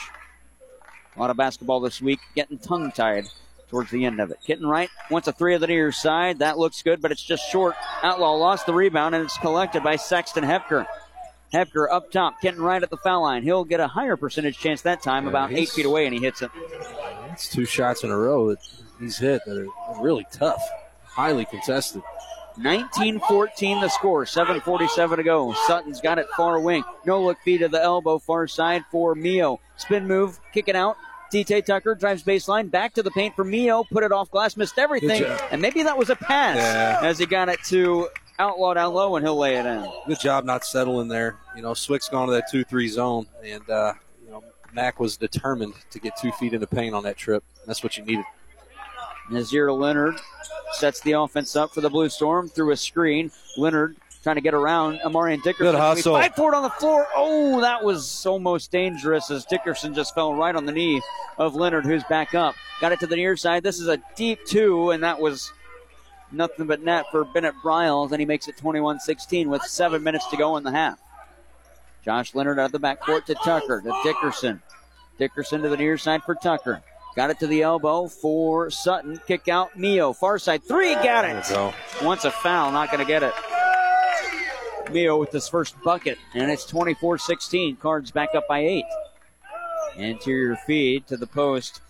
[1.18, 3.26] A lot of basketball this week, getting tongue tied
[3.68, 4.38] towards the end of it.
[4.48, 6.40] Kenton Wright wants a three of the near side.
[6.40, 7.76] That looks good, but it's just short.
[8.02, 10.88] Outlaw lost the rebound, and it's collected by Saxton Hepker.
[11.54, 12.42] Hepker up top.
[12.42, 13.44] Kenton Wright at the foul line.
[13.44, 16.20] He'll get a higher percentage chance that time, Yeah, about eight feet away, and he
[16.20, 16.52] hits it.
[17.32, 18.60] It's two shots in a row that
[19.00, 20.62] he's hit that are really tough,
[21.06, 22.02] highly contested.
[22.60, 24.26] 19-14 the score.
[24.26, 25.54] 7.47 to go.
[25.68, 26.84] Sutton's got it far wing.
[27.06, 28.18] No look feed to the elbow.
[28.20, 29.60] Far side for Mio.
[29.78, 30.40] Spin move.
[30.54, 30.98] Kick it out.
[31.32, 32.72] DT Tucker drives baseline.
[32.72, 33.84] Back to the paint for Mio.
[33.92, 34.58] Put it off glass.
[34.58, 35.24] Missed everything.
[35.52, 37.00] And maybe that was a pass Yeah.
[37.04, 38.08] as he got it to
[38.40, 39.88] Outlaw down low and he'll lay it in.
[40.08, 41.38] Good job not settling there.
[41.56, 45.18] You know, Swick's gone to that 2 3 zone, and, uh, you know, Mac was
[45.18, 47.44] determined to get two feet in the paint on that trip.
[47.66, 48.26] That's what you needed.
[49.30, 50.16] Nazir Leonard
[50.74, 53.32] sets the offense up for the Blue Storm through a screen.
[53.58, 55.72] Leonard trying to get around Amarian Dickerson.
[55.72, 56.16] Good hustle.
[56.16, 57.08] Fight for it on the floor.
[57.16, 61.02] Oh, that was almost dangerous as Dickerson just fell right on the knee
[61.38, 62.56] of Leonard, who's back up.
[62.82, 63.64] Got it to the near side.
[63.64, 65.52] This is a deep two, and that was
[66.32, 70.28] nothing but net for Bennett Bryles, and he makes it 21 16 with seven minutes
[70.28, 71.00] to go in the half.
[72.04, 74.62] Josh Leonard out of the backcourt to Tucker, to Dickerson.
[75.18, 76.82] Dickerson to the near side for Tucker.
[77.16, 79.20] Got it to the elbow for Sutton.
[79.28, 80.14] Kick out Mio.
[80.14, 80.94] Far side three.
[80.94, 82.04] Got it.
[82.04, 82.72] Once a foul.
[82.72, 83.34] Not going to get it.
[84.92, 86.20] Mio with his first bucket.
[86.36, 87.78] And it's 24 16.
[87.78, 88.86] Cards back up by eight.
[89.96, 91.82] Interior feed to the post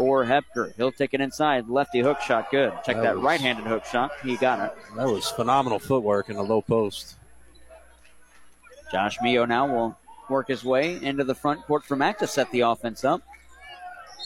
[0.00, 0.72] for Hepker.
[0.78, 1.68] He'll take it inside.
[1.68, 2.50] Lefty hook shot.
[2.50, 2.72] Good.
[2.86, 4.12] Check That that, was- right handed hook shot.
[4.22, 4.74] He got it.
[4.96, 7.16] That was phenomenal footwork in the low post.
[8.90, 9.98] Josh Mio now will
[10.30, 13.20] work his way into the front court for Mac to set the offense up.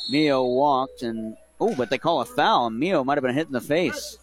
[0.08, 2.70] Mio walked and oh, but they call a foul.
[2.70, 4.16] Mio might have been hit in the face.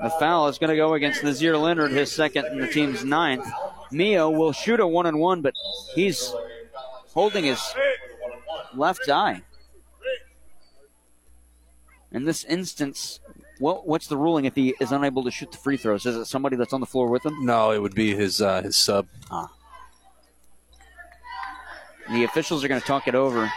[0.00, 3.46] The foul is going to go against Nazir Leonard, his second and the team's ninth.
[3.92, 5.54] Mio will shoot a one and one, but
[5.94, 6.34] he's
[7.14, 7.60] holding his
[8.74, 9.42] left eye.
[12.12, 13.20] In this instance,
[13.58, 16.06] what, what's the ruling if he is unable to shoot the free throws?
[16.06, 17.44] Is it somebody that's on the floor with him?
[17.44, 19.06] No, it would be his uh, his sub.
[19.30, 19.50] Ah.
[22.10, 23.50] The officials are going to talk it over.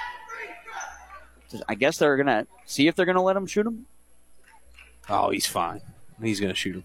[1.68, 3.86] I guess they're going to see if they're going to let him shoot him.
[5.10, 5.82] Oh, he's fine.
[6.22, 6.84] He's going to shoot him.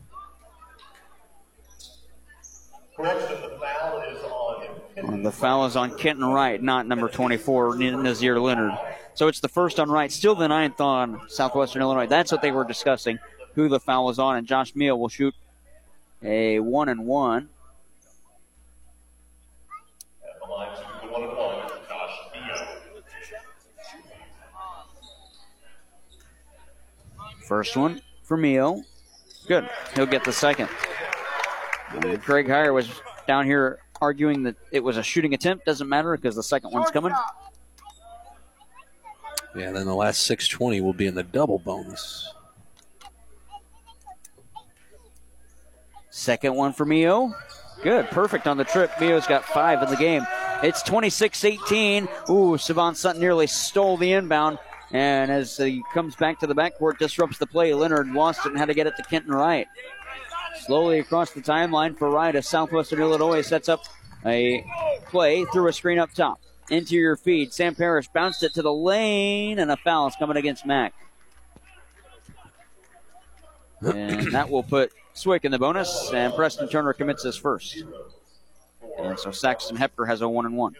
[2.96, 5.22] Correction, the foul is on him.
[5.22, 8.72] The foul is on Kenton Wright, not number 24, Nazir Leonard.
[9.14, 12.06] So it's the first on Wright, still the ninth on Southwestern Illinois.
[12.06, 13.20] That's what they were discussing,
[13.54, 14.36] who the foul was on.
[14.36, 15.34] And Josh Mio will shoot
[16.22, 17.48] a one and one.
[27.46, 28.82] First one for Mio.
[29.46, 29.68] Good.
[29.94, 30.68] He'll get the second.
[31.92, 32.88] And Greg Heyer was
[33.28, 35.66] down here arguing that it was a shooting attempt.
[35.66, 37.12] Doesn't matter because the second one's coming.
[39.56, 42.32] Yeah, then the last 620 will be in the double bonus.
[46.10, 47.34] Second one for Mio.
[47.82, 48.06] Good.
[48.06, 48.90] Perfect on the trip.
[49.00, 50.26] Mio's got five in the game.
[50.62, 52.08] It's 26 18.
[52.30, 54.58] Ooh, Savon Sutton nearly stole the inbound.
[54.92, 57.74] And as he comes back to the backcourt, disrupts the play.
[57.74, 59.66] Leonard lost it and had to get it to Kenton Wright.
[60.60, 63.84] Slowly across the timeline for Wright as Southwestern Illinois sets up
[64.24, 64.64] a
[65.06, 66.40] play through a screen up top.
[66.70, 67.52] Interior feed.
[67.52, 70.94] Sam Parrish bounced it to the lane, and a foul is coming against Mac.
[73.82, 77.82] And that will put Swick in the bonus, and Preston Turner commits his first.
[78.98, 80.74] And so Saxton Hepker has a one and one.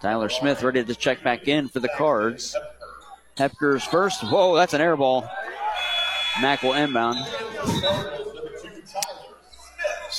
[0.00, 2.56] Tyler Smith ready to check back in for the cards.
[3.36, 4.22] Hepker's first.
[4.22, 5.28] Whoa, that's an air ball.
[6.40, 7.18] Mac will inbound.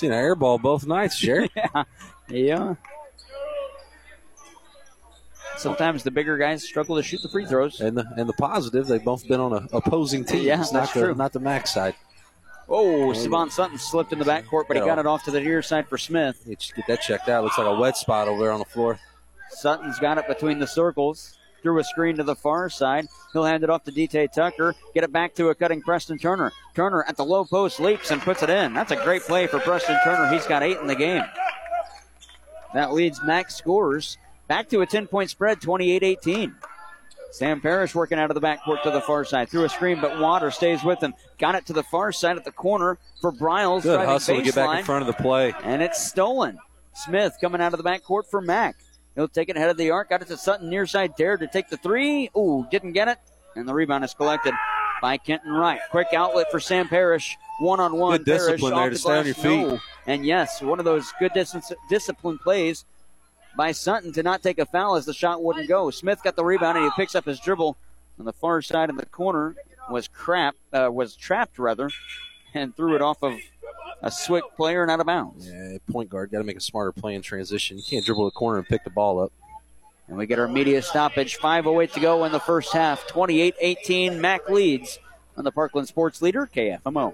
[0.02, 1.52] Seen an air ball both nights, Jerry.
[1.56, 1.84] yeah.
[2.28, 2.74] Yeah.
[5.58, 7.80] Sometimes the bigger guys struggle to shoot the free throws.
[7.82, 10.94] And the and the positive, they've both been on a opposing teams, Yeah, not that's
[10.94, 11.14] the true.
[11.14, 11.94] not the max side.
[12.68, 14.88] Oh, oh Savon Sutton slipped in the backcourt, but he oh.
[14.88, 16.44] got it off to the near side for Smith.
[16.48, 17.44] Just get that checked out.
[17.44, 19.00] Looks like a wet spot over there on the floor.
[19.52, 21.38] Sutton's got it between the circles.
[21.62, 23.08] Through a screen to the far side.
[23.34, 24.74] He'll hand it off to DT Tucker.
[24.94, 26.52] Get it back to a cutting Preston Turner.
[26.76, 28.74] Turner at the low post leaps and puts it in.
[28.74, 30.32] That's a great play for Preston Turner.
[30.32, 31.24] He's got eight in the game.
[32.74, 36.56] That leads Max scores back to a 10 point spread, 28 18.
[37.32, 39.50] Sam Parrish working out of the backcourt to the far side.
[39.50, 41.14] Through a screen, but Water stays with him.
[41.40, 43.84] Got it to the far side at the corner for Bryles.
[43.84, 45.54] Good hustle to get back in front of the play.
[45.64, 46.58] And it's stolen.
[46.94, 48.76] Smith coming out of the backcourt for Mac.
[49.16, 50.10] He'll take it ahead of the arc.
[50.10, 51.16] Got it to Sutton near side.
[51.18, 52.30] Dared to take the three.
[52.38, 53.18] Ooh, didn't get it.
[53.56, 54.54] And the rebound is collected
[55.02, 55.80] by Kenton Wright.
[55.90, 57.38] Quick outlet for Sam Parrish.
[57.60, 58.18] One on one.
[58.18, 59.80] Good discipline there to stay on your feet.
[60.08, 62.86] And yes, one of those good dis- discipline plays
[63.58, 65.90] by Sutton to not take a foul as the shot wouldn't go.
[65.90, 67.78] Smith got the rebound and he picks up his dribble
[68.18, 69.56] on the far side of the corner.
[69.90, 71.90] Was crap, uh, was trapped rather,
[72.54, 73.34] and threw it off of
[74.02, 75.48] a Swick player and out of bounds.
[75.48, 77.78] Yeah, point guard got to make a smarter play in transition.
[77.78, 79.32] You can't dribble the corner and pick the ball up.
[80.08, 81.38] And we get our media stoppage.
[81.40, 83.08] 5.08 to go in the first half.
[83.08, 84.20] 28 18.
[84.20, 85.00] Mac leads
[85.38, 87.14] on the Parkland Sports Leader, KFMO.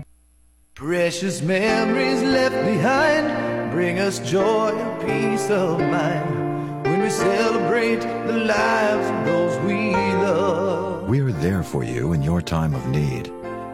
[0.81, 8.39] Precious memories left behind bring us joy and peace of mind when we celebrate the
[8.39, 11.07] lives of those we love.
[11.07, 13.27] We're there for you in your time of need.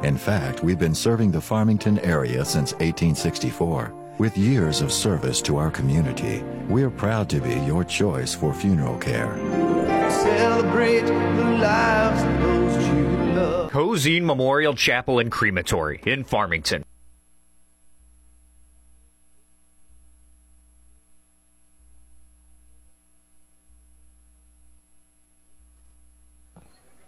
[0.04, 3.94] In fact, we've been serving the Farmington area since 1864.
[4.18, 9.00] With years of service to our community, we're proud to be your choice for funeral
[9.00, 9.34] care.
[9.34, 13.72] We celebrate the lives of those you love.
[13.72, 16.84] Cozean Memorial Chapel and Crematory in Farmington.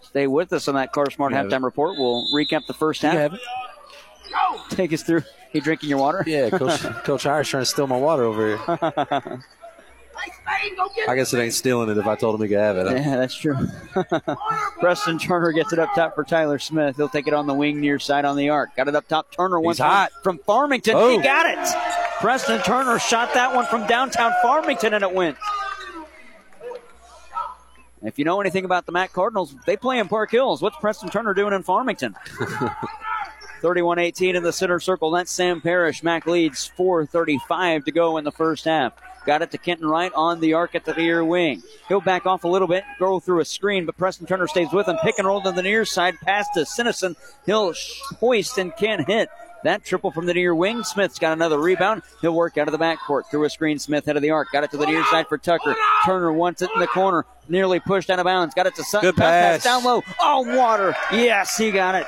[0.09, 1.95] Stay with us on that Car Smart halftime report.
[1.95, 3.31] We'll recap the first half.
[4.69, 5.21] Take us through.
[5.53, 6.23] You drinking your water?
[6.25, 9.39] Yeah, Coach Coach Irish trying to steal my water over here.
[11.07, 12.91] I guess it ain't stealing it if I told him he could have it.
[12.91, 13.55] Yeah, that's true.
[14.79, 16.97] Preston Turner gets it up top for Tyler Smith.
[16.97, 18.75] He'll take it on the wing near side on the arc.
[18.75, 19.31] Got it up top.
[19.31, 20.11] Turner once hot.
[20.23, 20.95] from Farmington.
[20.95, 21.17] Oh.
[21.17, 22.17] He got it.
[22.19, 25.37] Preston Turner shot that one from downtown Farmington and it went.
[28.01, 30.61] If you know anything about the Mac Cardinals, they play in Park Hills.
[30.61, 32.15] What's Preston Turner doing in Farmington?
[33.61, 35.11] 31 18 in the center circle.
[35.11, 36.01] That's Sam Parrish.
[36.01, 38.93] Mac leads 4.35 to go in the first half.
[39.25, 41.61] Got it to Kenton Wright on the arc at the rear wing.
[41.87, 44.87] He'll back off a little bit, go through a screen, but Preston Turner stays with
[44.87, 44.97] him.
[45.03, 47.15] Pick and roll to the near side, pass to Sinison.
[47.45, 47.73] He'll
[48.19, 49.29] hoist and can't hit.
[49.63, 50.83] That triple from the near wing.
[50.83, 52.01] Smith's got another rebound.
[52.21, 53.77] He'll work out of the backcourt through a screen.
[53.77, 54.51] Smith head of the arc.
[54.51, 55.75] Got it to the near side for Tucker.
[56.05, 57.25] Turner wants it in the corner.
[57.49, 58.55] Nearly pushed out of bounds.
[58.55, 59.09] Got it to Sutton.
[59.09, 59.63] Good Bounce pass.
[59.65, 60.01] down low.
[60.21, 60.95] Oh, water.
[61.11, 62.07] Yes, he got it.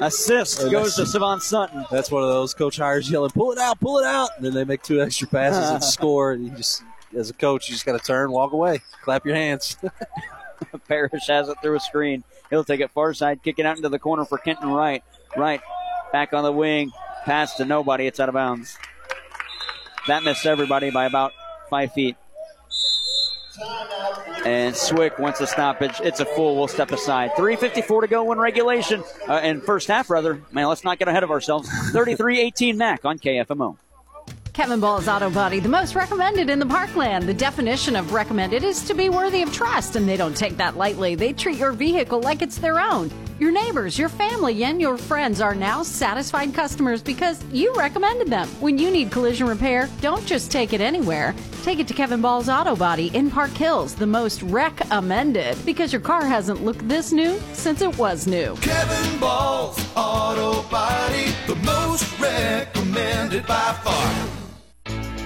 [0.00, 1.84] Assist Oh, goes to Savon Sutton.
[1.90, 4.54] That's one of those coach Heyer's yelling, "Pull it out, pull it out!" And then
[4.54, 6.32] they make two extra passes and score.
[6.32, 6.82] And you just,
[7.16, 9.76] as a coach, you just got to turn, walk away, clap your hands.
[10.88, 12.22] Parrish has it through a screen.
[12.50, 15.02] He'll take it far side, kick it out into the corner for Kenton Wright.
[15.36, 15.60] Wright
[16.12, 16.92] back on the wing.
[17.24, 18.06] Pass to nobody.
[18.06, 18.76] It's out of bounds.
[20.06, 21.32] That missed everybody by about
[21.68, 22.16] five feet.
[24.44, 26.00] And Swick wants a stoppage.
[26.00, 26.56] It's a full.
[26.56, 27.32] We'll step aside.
[27.32, 29.02] 3.54 to go in regulation.
[29.28, 30.42] Uh, in first half, rather.
[30.52, 31.68] Man, let's not get ahead of ourselves.
[31.90, 33.76] 33 18 Mac on KFMO.
[34.58, 37.28] Kevin Ball's Auto Body, the most recommended in the parkland.
[37.28, 40.76] The definition of recommended is to be worthy of trust, and they don't take that
[40.76, 41.14] lightly.
[41.14, 43.08] They treat your vehicle like it's their own.
[43.38, 48.48] Your neighbors, your family, and your friends are now satisfied customers because you recommended them.
[48.58, 51.36] When you need collision repair, don't just take it anywhere.
[51.62, 56.00] Take it to Kevin Ball's Auto Body in Park Hills, the most recommended, because your
[56.00, 58.56] car hasn't looked this new since it was new.
[58.56, 64.28] Kevin Ball's Auto Body, the most recommended by far.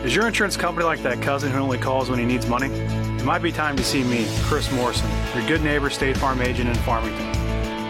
[0.04, 2.68] Is your insurance company like that cousin who only calls when he needs money?
[2.68, 6.68] It might be time to see me, Chris Morrison, your good neighbor State Farm agent
[6.68, 7.41] in Farmington.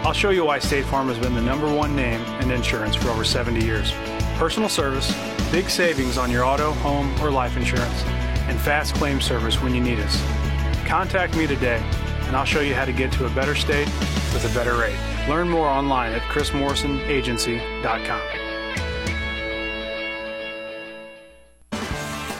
[0.05, 3.07] I'll show you why State Farm has been the number one name in insurance for
[3.09, 3.93] over 70 years.
[4.35, 5.15] Personal service,
[5.49, 8.03] big savings on your auto, home, or life insurance,
[8.49, 10.21] and fast claim service when you need us.
[10.85, 11.81] Contact me today,
[12.23, 13.87] and I'll show you how to get to a better state
[14.33, 14.99] with a better rate.
[15.29, 18.52] Learn more online at chrismorrisonagency.com.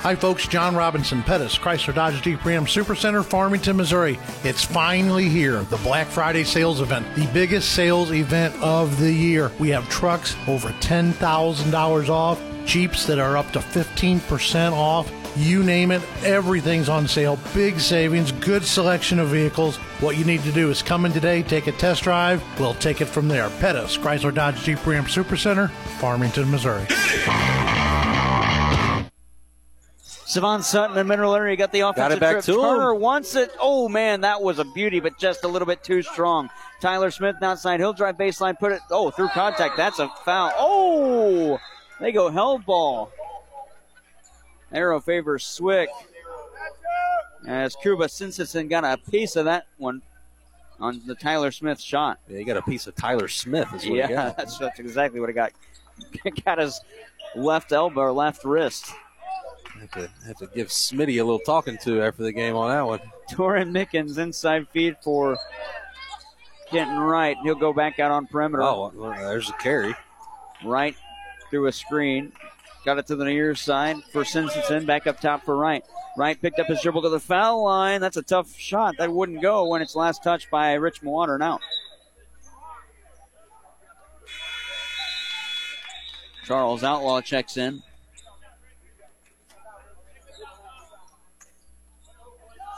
[0.04, 0.46] Hi, folks.
[0.50, 4.20] John Robinson, Pettis, Chrysler Dodge Jeep Ram Supercenter, Farmington, Missouri.
[4.44, 9.50] It's finally here, the Black Friday sales event, the biggest sales event of the year.
[9.60, 15.10] We have trucks over $10,000 off, Jeeps that are up to 15% off.
[15.38, 17.40] You name it, everything's on sale.
[17.54, 19.78] Big savings, good selection of vehicles.
[20.02, 22.44] What you need to do is come in today, take a test drive.
[22.60, 23.50] We'll take it from there.
[23.62, 26.88] Pettis, Chrysler Dodge Jeep Ram Supercenter, Farmington, Missouri.
[30.34, 32.46] Savon Sutton and Mineral Area got the offensive it back trip.
[32.46, 32.62] to him.
[32.62, 33.52] Turner wants it.
[33.60, 36.50] Oh man, that was a beauty, but just a little bit too strong.
[36.82, 37.80] Tyler Smith outside.
[37.80, 38.82] He'll drive baseline, put it.
[38.90, 39.78] Oh, through contact.
[39.78, 40.52] That's a foul.
[40.58, 41.60] Oh,
[42.00, 43.12] they go held ball.
[44.72, 45.90] Arrow favors Swick.
[47.46, 50.02] As Kuba Simpson got a piece of that one
[50.80, 52.18] on the Tyler Smith shot.
[52.28, 53.68] Yeah, you got a piece of Tyler Smith.
[53.84, 54.38] Yeah, he got.
[54.38, 55.52] that's, that's exactly what he got.
[56.44, 56.82] got his
[57.36, 58.92] left elbow or left wrist.
[59.84, 62.86] Have to, have to give Smitty a little talking to after the game on that
[62.86, 63.02] one.
[63.30, 65.38] Torin Mickens inside feed for
[66.70, 67.36] Kenton Wright.
[67.44, 68.64] He'll go back out on perimeter.
[68.64, 69.94] Oh, well, there's a carry.
[70.64, 70.96] Wright
[71.50, 72.32] through a screen.
[72.86, 74.86] Got it to the near side for Simpson.
[74.86, 75.84] Back up top for Wright.
[76.16, 78.00] Wright picked up his dribble to the foul line.
[78.00, 78.96] That's a tough shot.
[79.00, 81.60] That wouldn't go when it's last touched by Rich Water now.
[86.46, 87.84] Charles Outlaw checks in.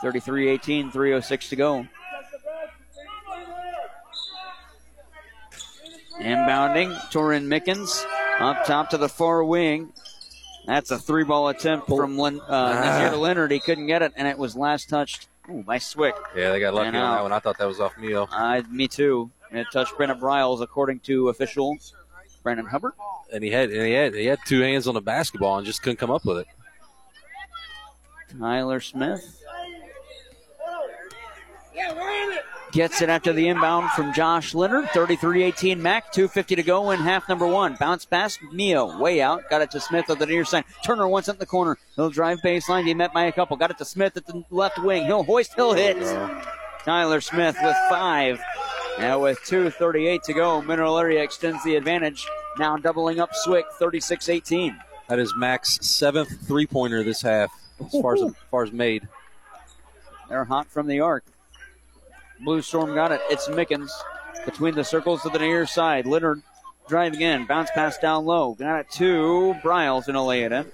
[0.02, 1.86] 33 18, 306 to go.
[6.20, 8.04] Inbounding, Torin Mickens
[8.40, 9.92] up top to the far wing.
[10.66, 13.52] That's a three ball attempt from Lin, uh, Nazir Leonard.
[13.52, 16.16] He couldn't get it, and it was last touched ooh, by Swick.
[16.34, 17.32] Yeah, they got lucky And on that one.
[17.32, 18.26] I thought that was off Mio.
[18.32, 19.30] Uh, me too.
[19.50, 21.76] And it touched Brennan Bryles, according to official
[22.42, 22.94] Brandon Hubbard.
[23.32, 25.82] And he had and he had he had two hands on the basketball and just
[25.82, 26.46] couldn't come up with it.
[28.38, 29.42] Tyler Smith
[32.76, 34.84] gets it after the inbound from Josh Leonard.
[34.86, 36.12] 33-18 Mac.
[36.12, 37.74] 2.50 to go in half number one.
[37.76, 38.38] Bounce pass.
[38.52, 39.48] Mio way out.
[39.48, 40.64] Got it to Smith at the near side.
[40.84, 41.78] Turner wants it in the corner.
[41.94, 42.84] He'll drive baseline.
[42.84, 43.56] He met by a couple.
[43.56, 45.06] Got it to Smith at the left wing.
[45.06, 45.54] He'll hoist.
[45.54, 45.96] He'll hit.
[46.84, 48.40] Tyler Smith with five.
[48.98, 52.26] Now with 2.38 to go, Mineral Area extends the advantage.
[52.58, 54.76] Now doubling up Swick, 36-18.
[55.08, 57.50] That is Mac's seventh three pointer this half,
[57.80, 59.06] as far as as far as made.
[60.28, 61.24] They're hot from the arc.
[62.40, 63.20] Blue Storm got it.
[63.30, 63.90] It's Mickens
[64.44, 66.06] between the circles to the near side.
[66.06, 66.42] Leonard
[66.88, 67.46] driving in.
[67.46, 68.54] Bounce pass down low.
[68.54, 70.70] Got it to Bryles and a lay it in.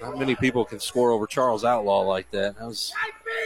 [0.00, 2.56] Not many people can score over Charles Outlaw like that.
[2.56, 2.92] That was,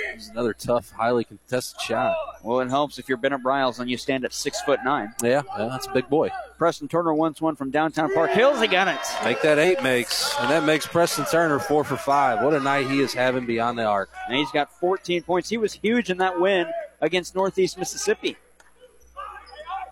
[0.06, 2.14] that was another tough, highly contested shot.
[2.44, 5.12] Well, it helps if you're Bennett Bryles and you stand at six foot nine.
[5.22, 6.30] Yeah, yeah, that's a big boy.
[6.56, 8.60] Preston Turner wants one from downtown Park Hills.
[8.60, 9.00] He got it.
[9.24, 12.44] Make that eight makes, and that makes Preston Turner four for five.
[12.44, 14.10] What a night he is having beyond the arc.
[14.28, 15.48] And he's got 14 points.
[15.48, 16.66] He was huge in that win
[17.04, 18.36] against Northeast Mississippi.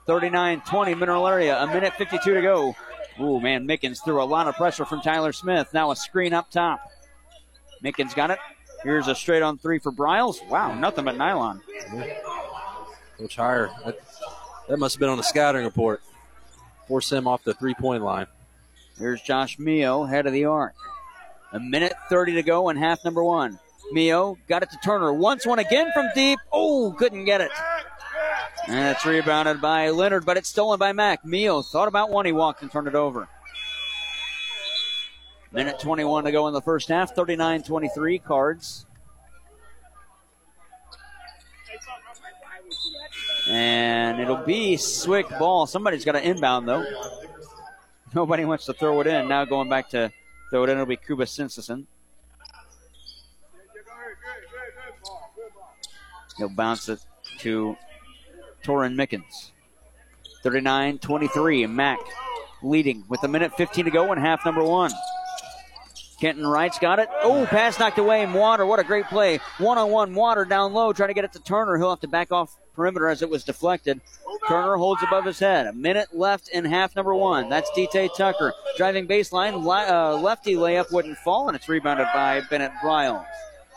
[0.07, 1.63] 39 20 Mineral Area.
[1.63, 2.75] A minute 52 to go.
[3.21, 5.69] Ooh, man, Mickens threw a lot of pressure from Tyler Smith.
[5.75, 6.81] Now a screen up top.
[7.85, 8.39] Mickens got it.
[8.83, 10.41] Here's a straight on three for Bryles.
[10.49, 11.61] Wow, nothing but nylon.
[13.19, 13.99] Coach Heyer, that,
[14.69, 16.03] that must have been on the scouting report.
[16.89, 18.27] Force him off the three point line.
[18.99, 20.75] Here's Josh Mio, head of the arc.
[21.53, 23.59] A minute 30 to go in half number one.
[23.91, 25.13] Mio got it to Turner.
[25.13, 26.39] Once one again from deep.
[26.53, 27.51] Oh, couldn't get it.
[28.69, 31.25] And it's rebounded by Leonard, but it's stolen by Mac.
[31.25, 32.27] Mio thought about one.
[32.27, 33.29] He walked and turned it over.
[35.51, 37.15] Minute 21 to go in the first half.
[37.15, 38.87] 39 23 cards.
[43.49, 45.67] And it'll be Swick ball.
[45.67, 46.85] Somebody's got to inbound, though.
[48.15, 49.29] Nobody wants to throw it in.
[49.29, 50.13] Now going back to
[50.51, 51.87] throw it in, it'll be Kuba Simpson.
[56.43, 56.99] He'll bounce it
[57.39, 57.77] to
[58.65, 59.53] Torin Mickens.
[60.43, 61.67] 39 23.
[61.69, 62.01] Mac
[62.65, 64.91] leading with a minute 15 to go in half number one.
[66.21, 67.09] Kenton Wright's got it.
[67.23, 68.27] Oh, pass knocked away.
[68.27, 69.39] Water, what a great play.
[69.59, 71.79] One on one, Water down low, trying to get it to Turner.
[71.79, 74.01] He'll have to back off perimeter as it was deflected.
[74.49, 75.69] Turner holds above his head.
[75.69, 77.49] A minute left in half number one.
[77.51, 78.53] That's DT Tucker.
[78.77, 83.25] Driving baseline, li- uh, lefty layup wouldn't fall, and it's rebounded by Bennett Bryles.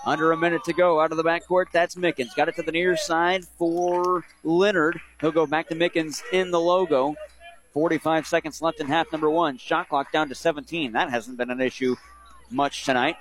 [0.06, 1.66] Under a minute to go out of the backcourt.
[1.72, 2.36] That's Mickens.
[2.36, 5.02] Got it to the near side for Leonard.
[5.20, 7.16] He'll go back to Mickens in the logo.
[7.74, 9.58] 45 seconds left in half number one.
[9.58, 10.92] Shot clock down to 17.
[10.94, 11.96] That hasn't been an issue
[12.52, 13.18] much tonight.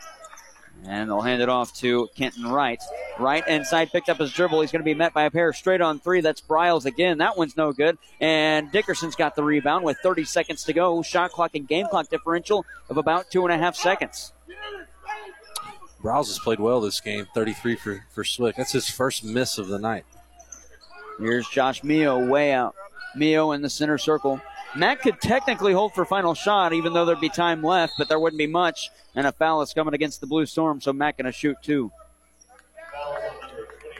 [0.87, 2.83] And they'll hand it off to Kenton Wright.
[3.19, 4.61] Wright inside picked up his dribble.
[4.61, 6.21] He's going to be met by a pair straight on three.
[6.21, 7.19] That's Bryles again.
[7.19, 7.97] That one's no good.
[8.21, 11.01] And Dickerson's got the rebound with 30 seconds to go.
[11.03, 14.33] Shot clock and game clock differential of about two and a half seconds.
[16.05, 18.57] Browse has played well this game, 33 for, for Swick.
[18.57, 20.05] That's his first miss of the night.
[21.19, 22.75] Here's Josh Mio way out.
[23.17, 24.39] Mio in the center circle.
[24.77, 28.19] Mac could technically hold for final shot, even though there'd be time left, but there
[28.19, 28.91] wouldn't be much.
[29.15, 31.91] And a foul is coming against the Blue Storm, so Mac gonna shoot two.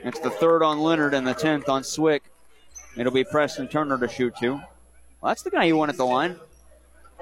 [0.03, 2.21] It's the third on Leonard and the tenth on Swick.
[2.95, 4.53] It'll be Preston Turner to shoot two.
[4.53, 4.65] Well,
[5.31, 6.35] that's the guy you want at the line.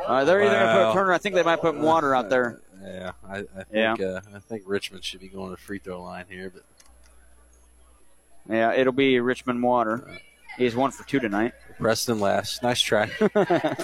[0.05, 0.91] Uh, they're either gonna Wow.
[0.91, 1.13] put Turner.
[1.13, 2.59] I think they might put Water out there.
[2.83, 3.93] Yeah, I, I think Yeah.
[3.93, 6.63] Uh, I think Richmond should be going to the free throw line here, but
[8.53, 10.19] Yeah, it'll be Richmond Water.
[10.57, 11.53] He's one for two tonight.
[11.79, 12.61] Preston last.
[12.61, 13.09] Nice try.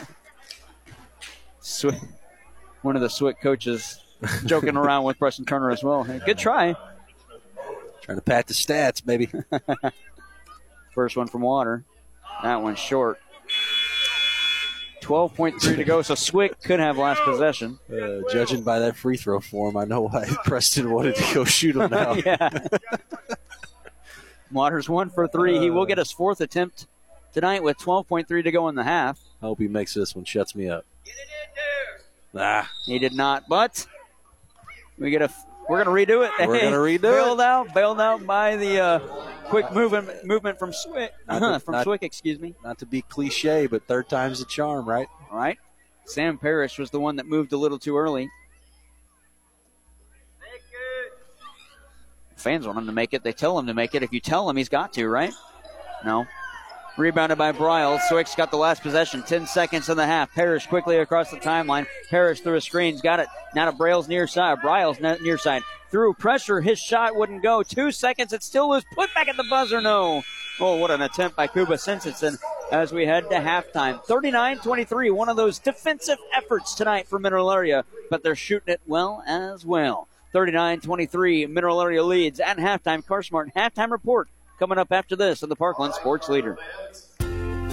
[2.81, 3.99] One of the Swick coaches
[4.45, 6.03] joking around with Preston Turner as well.
[6.03, 6.75] Hey, good try.
[8.01, 9.29] Trying to pat the stats, baby.
[10.95, 11.83] First one from Water.
[12.43, 13.19] That one's short.
[15.09, 17.79] 12.3 to go, so Swick could have last possession.
[17.91, 21.75] Uh, judging by that free throw form, I know why Preston wanted to go shoot
[21.75, 22.13] him now.
[22.25, 22.49] yeah.
[24.51, 25.57] Waters one for three.
[25.57, 26.85] He will get his fourth attempt
[27.33, 29.19] tonight with 12.3 to go in the half.
[29.41, 30.85] I hope he makes this one, shuts me up.
[32.35, 32.69] Ah.
[32.85, 33.87] He did not, but
[34.99, 35.33] we get a.
[35.69, 36.47] We're going to redo it.
[36.47, 37.01] We're gonna redo it.
[37.01, 38.99] bailed out, bailed out by the uh,
[39.45, 41.13] quick movement movement from Swick.
[41.27, 42.55] Not to- from not- Swick, excuse me.
[42.63, 45.07] Not to be cliche, but third time's the charm, right?
[45.31, 45.57] All right.
[46.05, 48.29] Sam Parrish was the one that moved a little too early.
[52.35, 53.23] Fans want him to make it.
[53.23, 54.01] They tell him to make it.
[54.01, 55.33] If you tell him, he's got to, right?
[56.05, 56.25] No.
[56.99, 58.01] Rebounded by Bryles.
[58.09, 59.23] Swick's got the last possession.
[59.23, 60.35] 10 seconds in the half.
[60.35, 61.87] Parrish quickly across the timeline.
[62.09, 63.01] Parrish through a screens.
[63.01, 63.29] Got it.
[63.55, 64.59] Now to Braille's near side.
[64.61, 65.61] Bryles ne- near side.
[65.91, 66.59] Through pressure.
[66.59, 67.63] His shot wouldn't go.
[67.63, 68.33] Two seconds.
[68.33, 69.79] It still was put back at the buzzer.
[69.79, 70.23] No.
[70.59, 72.37] Oh, what an attempt by Kuba Simpson
[72.69, 74.03] as we head to halftime.
[74.03, 75.09] 39 23.
[75.09, 79.65] One of those defensive efforts tonight for Mineral Area, but they're shooting it well as
[79.65, 80.09] well.
[80.33, 81.45] 39 23.
[81.45, 83.05] Mineral Area leads at halftime.
[83.05, 84.27] Carsmart halftime report
[84.59, 86.57] coming up after this on the Parkland Sports Leader.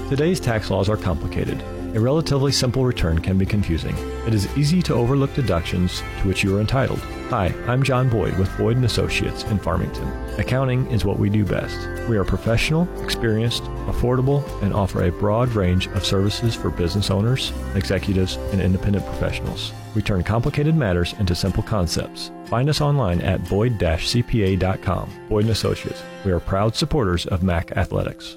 [0.09, 1.61] Today's tax laws are complicated.
[1.97, 3.97] A relatively simple return can be confusing.
[4.27, 7.01] It is easy to overlook deductions to which you are entitled.
[7.31, 10.07] Hi, I'm John Boyd with Boyd and Associates in Farmington.
[10.39, 11.77] Accounting is what we do best.
[12.09, 17.53] We are professional, experienced, affordable, and offer a broad range of services for business owners,
[17.75, 19.73] executives, and independent professionals.
[19.97, 22.31] We turn complicated matters into simple concepts.
[22.45, 25.11] Find us online at boyd-cpa.com.
[25.31, 26.03] Boyd Associates.
[26.23, 28.37] We are proud supporters of MAC Athletics.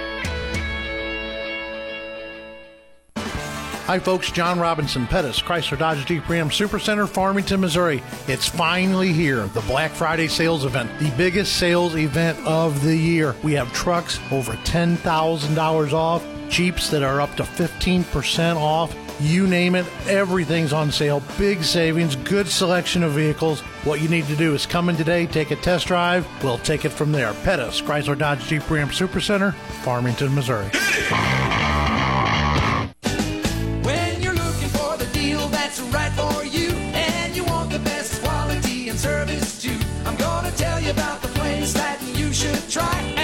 [3.91, 4.31] Hi, folks.
[4.31, 8.01] John Robinson Pettis, Chrysler Dodge Jeep Ram Supercenter, Farmington, Missouri.
[8.25, 13.35] It's finally here, the Black Friday sales event, the biggest sales event of the year.
[13.43, 18.95] We have trucks over $10,000 off, Jeeps that are up to 15% off.
[19.19, 21.21] You name it, everything's on sale.
[21.37, 23.59] Big savings, good selection of vehicles.
[23.83, 26.25] What you need to do is come in today, take a test drive.
[26.41, 27.33] We'll take it from there.
[27.43, 30.69] Pettis, Chrysler Dodge Jeep Ram Supercenter, Farmington, Missouri.
[42.71, 43.20] Try,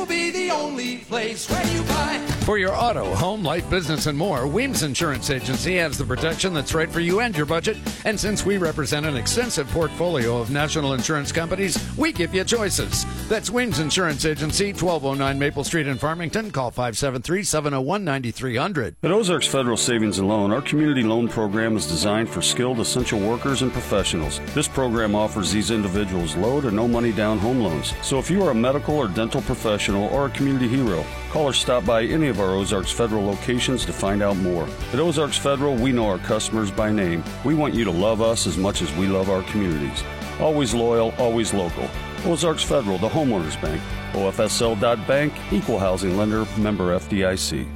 [0.00, 2.18] will be the only place where you buy.
[2.46, 6.72] For your auto, home, life, business, and more, Weems Insurance Agency has the protection that's
[6.72, 7.76] right for you and your budget.
[8.06, 13.04] And since we represent an extensive portfolio of national insurance companies, we give you choices.
[13.28, 16.50] That's Weems Insurance Agency, 1209 Maple Street in Farmington.
[16.50, 18.96] Call 573 701 9300.
[19.02, 23.20] At Ozarks Federal Savings and Loan, our community loan program is designed for skilled essential
[23.20, 24.40] workers and professionals.
[24.54, 27.92] This program offers these individuals low to no money down home loans.
[28.02, 31.52] So if you are a medical or dental professional or a community hero, call or
[31.52, 34.68] stop by any of our Ozarks Federal locations to find out more.
[34.92, 37.24] At Ozarks Federal, we know our customers by name.
[37.44, 40.02] We want you to love us as much as we love our communities.
[40.40, 41.88] Always loyal, always local.
[42.24, 43.82] Ozarks Federal, the homeowners bank.
[44.12, 47.66] OFSL.bank, equal housing lender, member FDIC.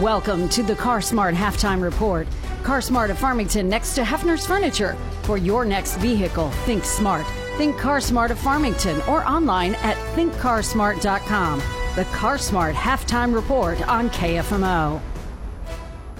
[0.00, 2.26] Welcome to the CarSmart Halftime Report.
[2.62, 4.96] CarSmart of Farmington next to Hefner's Furniture.
[5.22, 7.26] For your next vehicle, think smart.
[7.56, 11.58] Think CarSmart of Farmington or online at thinkcarsmart.com.
[11.94, 15.00] The CarSmart Halftime Report on KFMO.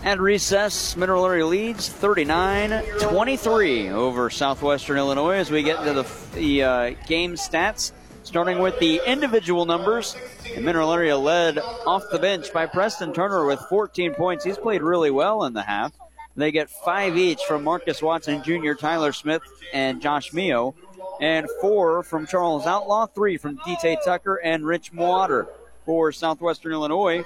[0.05, 6.09] At recess, Mineral Area leads 39 23 over Southwestern Illinois as we get into the,
[6.35, 7.93] the uh, game stats.
[8.25, 10.17] Starting with the individual numbers,
[10.61, 14.45] Mineral Area led off the bench by Preston Turner with 14 points.
[14.45, 15.93] He's played really well in the half.
[16.37, 20.75] They get five each from Marcus Watson Jr., Tyler Smith, and Josh Mio,
[21.23, 25.47] and four from Charles Outlaw, three from DT Tucker and Rich Moater
[25.87, 27.25] for Southwestern Illinois.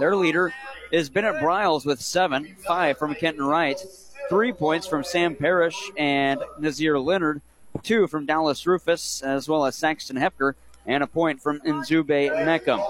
[0.00, 0.52] Their leader
[0.90, 3.80] is Bennett Bryles with seven, five from Kenton Wright,
[4.28, 7.42] three points from Sam Parrish and Nazir Leonard,
[7.84, 12.80] two from Dallas Rufus, as well as Saxton Hepker, and a point from Nzube Meckham.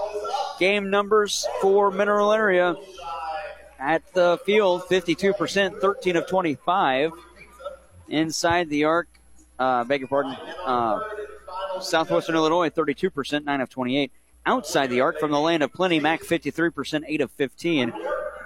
[0.59, 2.75] Game numbers for Mineral Area
[3.79, 7.11] at the field 52%, 13 of 25.
[8.09, 9.07] Inside the arc,
[9.59, 10.35] uh, beg your pardon,
[10.65, 10.99] uh,
[11.81, 14.11] Southwestern Illinois 32%, 9 of 28
[14.47, 15.99] outside the arc from the land of plenty.
[15.99, 17.93] Mac 53%, 8 of 15.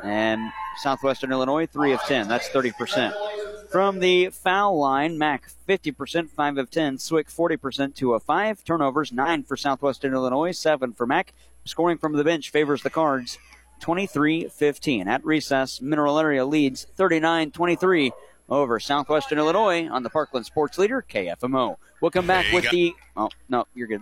[0.04, 2.28] And Southwestern Illinois, 3 of 10.
[2.28, 3.14] That's 30%.
[3.70, 6.98] From the foul line, Mac 50%, 5 of 10.
[6.98, 8.64] Swick 40%, 2 of 5.
[8.66, 11.34] Turnovers, 9 for Southwestern Illinois, 7 for Mac.
[11.64, 13.38] Scoring from the bench favors the Cards,
[13.82, 15.08] 23 15.
[15.08, 18.12] At recess, Mineral Area leads 39 23
[18.52, 21.78] over Southwestern Illinois on the Parkland Sports Leader, KFMO.
[22.02, 22.94] We'll come back with the.
[23.16, 24.02] Oh, no, you're good.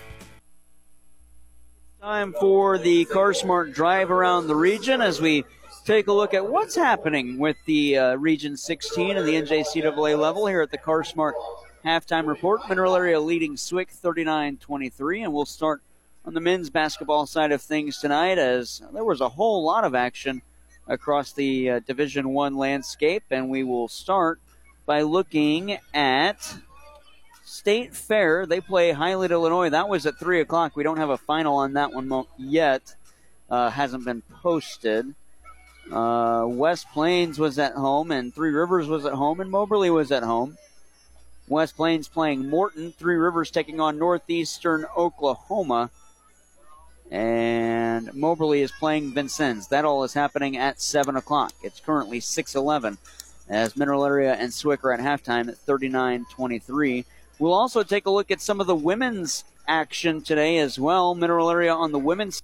[2.01, 5.45] Time for the Car Smart drive around the region as we
[5.85, 10.47] take a look at what's happening with the uh, Region 16 and the NJCAA level
[10.47, 11.35] here at the Car Smart
[11.85, 12.67] halftime report.
[12.67, 15.83] Mineral Area leading Swick 39 23, and we'll start
[16.25, 19.93] on the men's basketball side of things tonight as there was a whole lot of
[19.93, 20.41] action
[20.87, 24.39] across the uh, Division One landscape, and we will start
[24.87, 26.55] by looking at
[27.51, 28.45] State Fair.
[28.45, 29.69] They play Highland, Illinois.
[29.69, 30.77] That was at 3 o'clock.
[30.77, 32.95] We don't have a final on that one yet.
[33.49, 35.13] Uh, hasn't been posted.
[35.91, 40.13] Uh, West Plains was at home, and Three Rivers was at home, and Moberly was
[40.13, 40.57] at home.
[41.49, 42.93] West Plains playing Morton.
[42.93, 45.91] Three Rivers taking on Northeastern Oklahoma.
[47.11, 49.67] And Moberly is playing Vincennes.
[49.67, 51.51] That all is happening at 7 o'clock.
[51.61, 52.97] It's currently 6 11
[53.49, 57.05] as Mineral Area and Swick are at halftime at 39 23.
[57.41, 61.15] We'll also take a look at some of the women's action today as well.
[61.15, 62.43] Mineral Area on the women's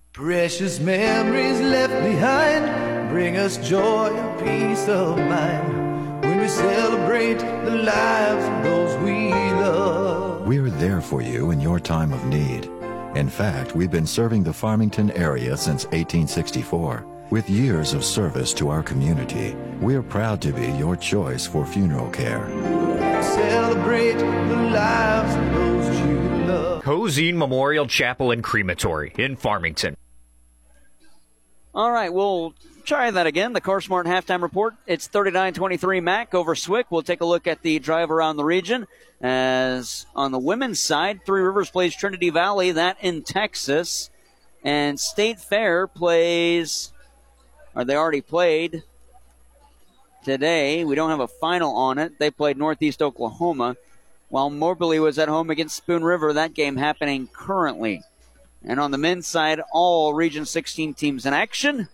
[0.21, 7.75] Precious memories left behind bring us joy and peace of mind when we celebrate the
[7.77, 10.45] lives of those we love.
[10.45, 12.65] We're there for you in your time of need.
[13.15, 17.03] In fact, we've been serving the Farmington area since 1864.
[17.31, 22.11] With years of service to our community, we're proud to be your choice for funeral
[22.11, 22.47] care.
[23.23, 26.83] Celebrate the lives of those you love.
[26.83, 29.95] Cozean Memorial Chapel and Crematory in Farmington.
[31.73, 32.53] All right, we'll
[32.83, 33.53] try that again.
[33.53, 34.73] The CarSmart halftime report.
[34.87, 36.87] It's 39-23 Mac over Swick.
[36.91, 38.87] We'll take a look at the drive around the region.
[39.21, 44.09] As on the women's side, Three Rivers plays Trinity Valley, that in Texas.
[44.65, 46.91] And State Fair plays,
[47.73, 48.83] or they already played
[50.25, 50.83] today.
[50.83, 52.19] We don't have a final on it.
[52.19, 53.77] They played Northeast Oklahoma,
[54.27, 56.33] while Moberly was at home against Spoon River.
[56.33, 58.03] That game happening currently.
[58.63, 61.87] And on the men's side, all Region 16 teams in action.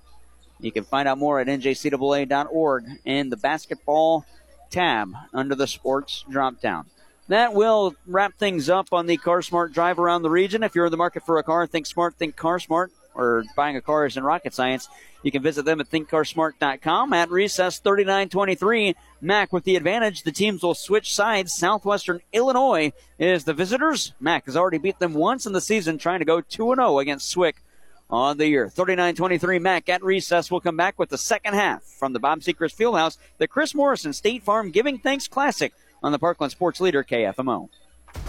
[0.60, 4.26] You can find out more at njcaa.org in the basketball
[4.70, 6.88] tab under the sports drop down.
[7.28, 10.64] That will wrap things up on the CarSmart drive around the region.
[10.64, 13.82] If you're in the market for a car, think smart, think CarSmart, or buying a
[13.82, 14.88] car isn't rocket science.
[15.28, 17.12] You can visit them at thinkcarsmart.com.
[17.12, 20.24] At recess 39-23, Mac with the advantage.
[20.24, 21.52] The teams will switch sides.
[21.52, 24.14] Southwestern Illinois is the visitors.
[24.22, 27.62] Mac has already beat them once in the season, trying to go 2-0 against Swick
[28.10, 28.70] on the year.
[28.70, 30.50] 39-23 Mac at recess.
[30.50, 34.14] We'll come back with the second half from the Bob Sechrist Fieldhouse, the Chris Morrison
[34.14, 37.68] State Farm Giving Thanks Classic on the Parkland Sports Leader KFMO.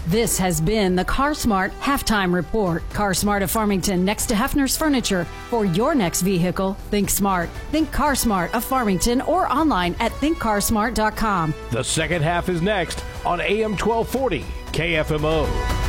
[0.07, 2.81] This has been the CarSmart Halftime Report.
[2.89, 5.25] CarSmart of Farmington next to Hefner's Furniture.
[5.49, 7.47] For your next vehicle, think smart.
[7.69, 11.53] Think CarSmart of Farmington or online at thinkcarsmart.com.
[11.71, 15.88] The second half is next on AM 1240 KFMO.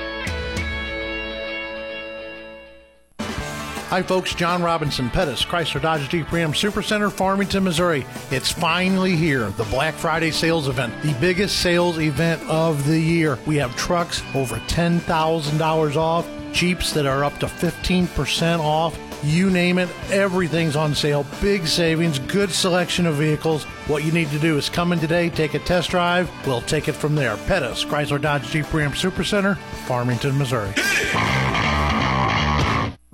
[3.91, 4.33] Hi, folks.
[4.33, 8.05] John Robinson, Pettis, Chrysler Dodge Jeep Ram Supercenter, Farmington, Missouri.
[8.29, 13.37] It's finally here, the Black Friday sales event, the biggest sales event of the year.
[13.45, 18.97] We have trucks over $10,000 off, Jeeps that are up to 15% off.
[19.23, 21.25] You name it, everything's on sale.
[21.41, 23.65] Big savings, good selection of vehicles.
[23.87, 26.31] What you need to do is come in today, take a test drive.
[26.47, 27.35] We'll take it from there.
[27.35, 30.71] Pettis, Chrysler Dodge Jeep Ram Supercenter, Farmington, Missouri.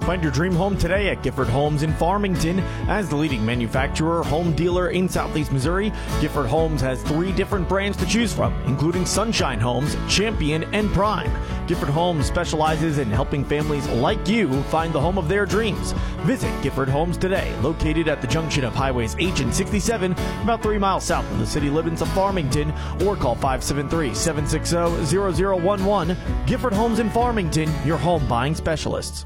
[0.07, 2.61] Find your dream home today at Gifford Homes in Farmington.
[2.87, 5.91] As the leading manufacturer, home dealer in Southeast Missouri,
[6.21, 11.29] Gifford Homes has three different brands to choose from, including Sunshine Homes, Champion, and Prime.
[11.67, 15.91] Gifford Homes specializes in helping families like you find the home of their dreams.
[16.19, 20.77] Visit Gifford Homes today, located at the junction of Highways H and 67, about three
[20.77, 22.71] miles south of the city limits of Farmington,
[23.03, 26.15] or call 573 760 0011.
[26.45, 29.25] Gifford Homes in Farmington, your home buying specialists.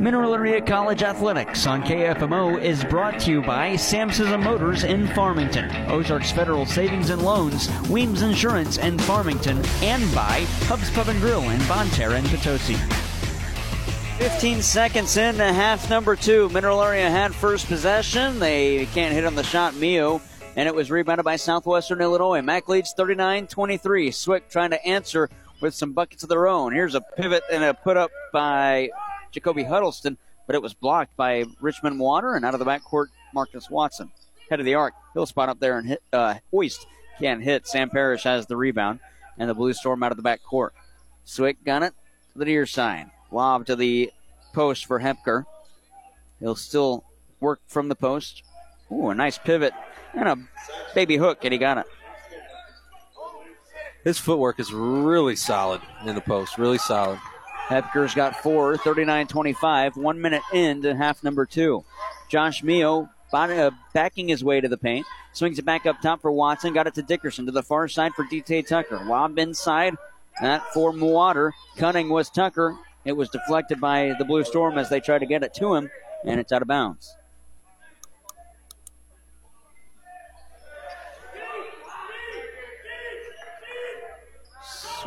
[0.00, 5.70] Mineral Area College Athletics on KFMO is brought to you by Samson Motors in Farmington,
[5.90, 11.48] Ozarks Federal Savings and Loans, Weems Insurance in Farmington, and by Hub's Pub and Grill
[11.48, 12.74] in Bonne Terre and Potosi.
[14.18, 16.50] 15 seconds in to half number two.
[16.50, 18.38] Mineral Area had first possession.
[18.38, 20.20] They can't hit on the shot, Mio,
[20.56, 22.42] and it was rebounded by Southwestern Illinois.
[22.42, 24.10] Mac leads 39 23.
[24.10, 25.30] Swick trying to answer
[25.62, 26.74] with some buckets of their own.
[26.74, 28.90] Here's a pivot and a put up by
[29.30, 33.68] Jacoby Huddleston, but it was blocked by Richmond Water and out of the backcourt, Marcus
[33.70, 34.10] Watson.
[34.48, 34.94] Head of the arc.
[35.14, 36.86] He'll spot up there and hit, uh, hoist.
[37.18, 37.66] Can't hit.
[37.66, 39.00] Sam Parrish has the rebound,
[39.38, 40.70] and the Blue Storm out of the backcourt.
[41.24, 41.94] Swick got it
[42.32, 43.10] to the near side.
[43.32, 44.12] Lob to the
[44.52, 45.44] post for Hepker.
[46.40, 47.04] He'll still
[47.40, 48.42] work from the post.
[48.92, 49.72] Ooh, a nice pivot
[50.14, 50.38] and a
[50.94, 51.86] baby hook, and he got it.
[54.04, 57.18] His footwork is really solid in the post, really solid.
[57.68, 61.84] Hepker's got four, 39 25, one minute into half number two.
[62.28, 66.30] Josh Mio uh, backing his way to the paint, swings it back up top for
[66.30, 69.04] Watson, got it to Dickerson to the far side for DT Tucker.
[69.04, 69.94] Lob inside,
[70.40, 71.54] that for Water.
[71.76, 72.76] Cunning was Tucker.
[73.04, 75.90] It was deflected by the Blue Storm as they tried to get it to him,
[76.24, 77.15] and it's out of bounds.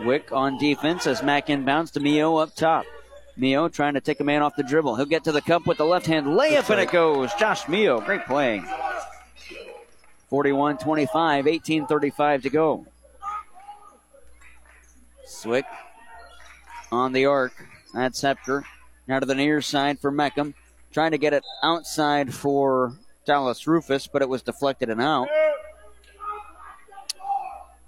[0.02, 2.86] Swick on defense as Mac inbounds to Mio up top.
[3.36, 4.96] Mio trying to take a man off the dribble.
[4.96, 7.34] He'll get to the cup with the left hand layup, and it goes.
[7.36, 8.62] Josh Mio, great play.
[10.30, 12.86] 41 25, 18 35 to go.
[15.26, 15.66] Swick
[16.92, 17.54] on the arc.
[17.94, 18.64] That's Hepker.
[19.08, 20.54] Now to the near side for Meckham.
[20.92, 22.94] Trying to get it outside for
[23.26, 25.28] Dallas Rufus, but it was deflected and out.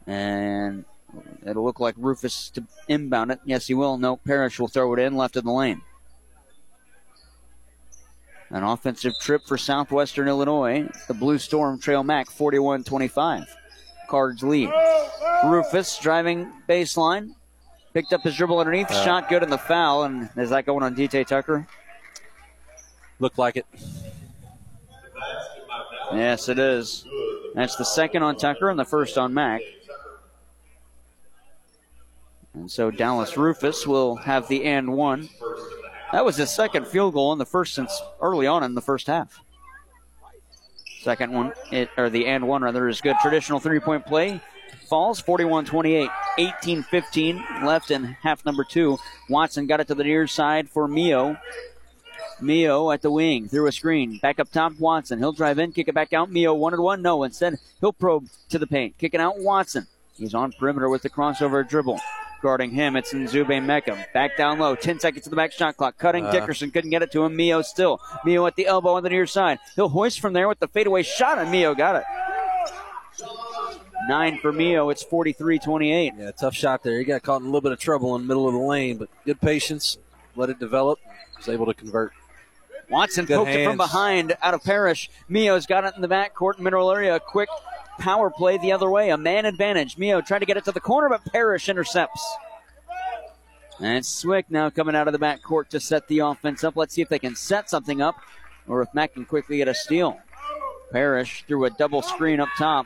[0.08, 0.86] And
[1.46, 3.40] it'll look like Rufus to inbound it.
[3.46, 3.98] Yes, he will.
[3.98, 5.82] No, Parrish will throw it in left of the lane.
[8.50, 10.90] An offensive trip for Southwestern Illinois.
[11.08, 13.56] The Blue Storm trail Mac 41 25.
[14.10, 14.70] Cards lead.
[15.46, 17.34] Rufus driving baseline.
[17.94, 18.92] Picked up his dribble underneath.
[18.92, 20.04] Uh, shot good in the foul.
[20.04, 21.66] And is that going on DJ Tucker?
[23.20, 23.66] Looked like it.
[26.14, 27.06] Yes, it is.
[27.56, 29.62] That's the second on Tucker and the first on Mac.
[32.54, 35.30] And so Dallas Rufus will have the and one.
[36.12, 39.08] That was his second field goal in the first since early on in the first
[39.08, 39.40] half.
[41.02, 43.16] Second one, it, or the and one rather, is good.
[43.22, 44.42] Traditional three point play.
[44.88, 46.10] Falls 41 28.
[46.38, 48.98] 18 15 left in half number two.
[49.30, 51.38] Watson got it to the near side for Mio.
[52.42, 54.20] Mio at the wing through a screen.
[54.22, 55.20] Back up top, Watson.
[55.20, 56.30] He'll drive in, kick it back out.
[56.30, 57.02] Mio one and one.
[57.02, 58.98] No, instead he'll probe to the paint.
[58.98, 59.88] Kicking out Watson.
[60.14, 62.00] He's on perimeter with the crossover dribble.
[62.42, 64.00] Guarding him, it's Nzube Meckham.
[64.14, 64.74] Back down low.
[64.76, 65.98] 10 seconds to the back shot clock.
[65.98, 66.32] Cutting Uh.
[66.32, 66.72] Dickerson.
[66.72, 67.36] Couldn't get it to him.
[67.36, 68.00] Mio still.
[68.26, 69.60] Mio at the elbow on the near side.
[69.76, 72.04] He'll hoist from there with the fadeaway shot, and Mio got it.
[74.08, 74.90] Nine for Mio.
[74.90, 76.14] It's 43 28.
[76.18, 76.98] Yeah, tough shot there.
[76.98, 78.98] He got caught in a little bit of trouble in the middle of the lane,
[78.98, 79.98] but good patience.
[80.36, 81.00] Let it develop.
[81.38, 82.14] Was able to convert.
[82.90, 85.10] Watson Good poked it from behind out of Parrish.
[85.30, 87.16] Mio's got it in the backcourt, mineral area.
[87.16, 87.48] A quick
[88.02, 89.10] power play the other way.
[89.10, 89.98] A man advantage.
[89.98, 92.22] Mio tried to get it to the corner, but Parrish intercepts.
[93.80, 96.76] And Swick now coming out of the back court to set the offense up.
[96.76, 98.16] Let's see if they can set something up
[98.68, 100.20] or if Mac can quickly get a steal.
[100.92, 102.86] Parrish threw a double screen up top.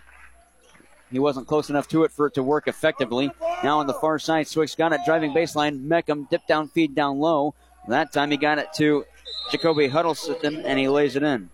[1.12, 3.32] He wasn't close enough to it for it to work effectively.
[3.64, 5.82] Now on the far side, Swick's got it driving baseline.
[5.82, 7.56] Meckham dip down feed down low.
[7.88, 9.06] That time he got it to
[9.52, 11.50] Jacoby Huddleston and he lays it in.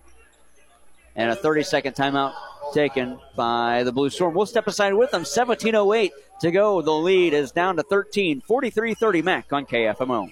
[1.16, 2.34] And a 30 second timeout
[2.74, 4.34] taken by the Blue Storm.
[4.34, 5.24] We'll step aside with them.
[5.24, 6.82] 17.08 to go.
[6.82, 8.42] The lead is down to 13.
[8.42, 10.32] 43 30 Mac on KFMO.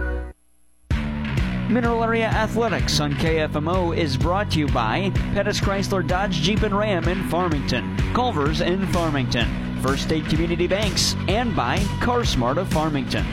[1.71, 6.77] Mineral Area Athletics on KFMO is brought to you by Pettis Chrysler Dodge Jeep and
[6.77, 13.25] Ram in Farmington, Culver's in Farmington, First State Community Banks, and by CarSmart of Farmington.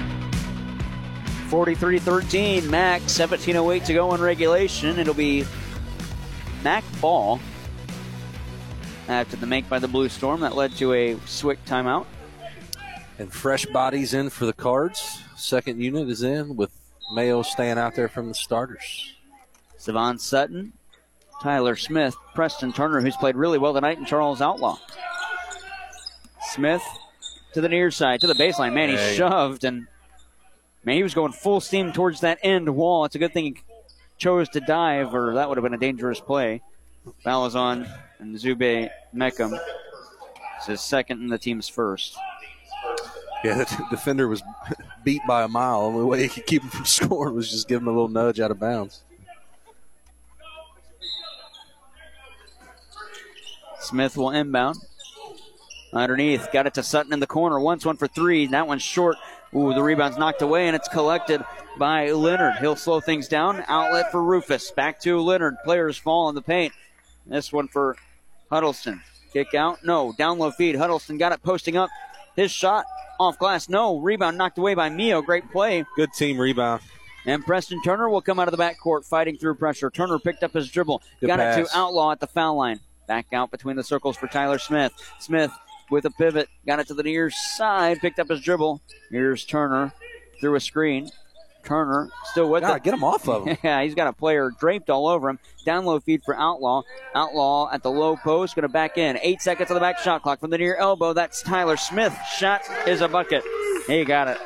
[1.49, 5.01] 43-13, Mac, 17.08 to go in regulation.
[5.01, 5.45] It'll be
[6.62, 7.41] Mac ball
[9.09, 10.43] after the make by the Blue Storm.
[10.43, 12.07] That led to a Swick timeout.
[13.18, 15.24] And fresh bodies in for the Cards.
[15.34, 16.70] Second unit is in with
[17.11, 19.14] Mayo staying out there from the starters.
[19.76, 20.72] Savon Sutton,
[21.42, 24.76] Tyler Smith, Preston Turner, who's played really well tonight, and Charles Outlaw.
[26.52, 26.82] Smith
[27.54, 28.74] to the near side, to the baseline.
[28.74, 29.16] Man, he Hey.
[29.16, 29.86] shoved, and
[30.84, 33.04] man, he was going full steam towards that end wall.
[33.04, 33.56] It's a good thing he
[34.18, 36.62] chose to dive, or that would have been a dangerous play.
[37.24, 37.86] Foul is on,
[38.22, 39.54] Nzube Meckham
[40.61, 42.16] is his second and the team's first.
[43.45, 44.43] Yeah, the defender was
[45.05, 45.80] beat by a mile.
[45.80, 48.41] Only way he could keep him from scoring was just give him a little nudge
[48.41, 49.03] out of bounds.
[53.80, 54.76] Smith will inbound.
[55.95, 57.59] Underneath, got it to Sutton in the corner.
[57.59, 58.47] Once one for three.
[58.47, 59.16] That one's short.
[59.55, 61.43] Ooh, the rebound's knocked away, and it's collected
[61.78, 62.57] by Leonard.
[62.57, 63.64] He'll slow things down.
[63.66, 64.70] Outlet for Rufus.
[64.72, 65.57] Back to Leonard.
[65.64, 66.74] Players fall in the paint.
[67.24, 67.97] This one for
[68.51, 69.01] Huddleston.
[69.32, 69.82] Kick out.
[69.82, 70.12] No.
[70.18, 70.76] Down low feed.
[70.76, 71.89] Huddleston got it posting up.
[72.36, 72.84] His shot
[73.18, 73.68] off glass.
[73.68, 73.98] No.
[73.98, 75.22] Rebound knocked away by Mio.
[75.22, 75.84] Great play.
[75.96, 76.82] Good team rebound.
[77.26, 79.90] And Preston Turner will come out of the backcourt fighting through pressure.
[79.90, 81.02] Turner picked up his dribble.
[81.20, 82.80] Good got it to Outlaw at the foul line.
[83.06, 84.92] Back out between the circles for Tyler Smith.
[85.18, 85.50] Smith
[85.90, 86.48] with a pivot.
[86.66, 88.00] Got it to the near side.
[88.00, 88.80] Picked up his dribble.
[89.10, 89.92] Here's Turner
[90.40, 91.10] through a screen.
[91.64, 92.82] Turner still with God, it.
[92.82, 93.56] get him off of him.
[93.64, 95.38] yeah, he's got a player draped all over him.
[95.64, 96.82] Down low feed for Outlaw.
[97.14, 98.54] Outlaw at the low post.
[98.54, 99.18] Going to back in.
[99.22, 101.12] Eight seconds on the back shot clock from the near elbow.
[101.12, 102.16] That's Tyler Smith.
[102.36, 103.44] Shot is a bucket.
[103.86, 104.38] He got it.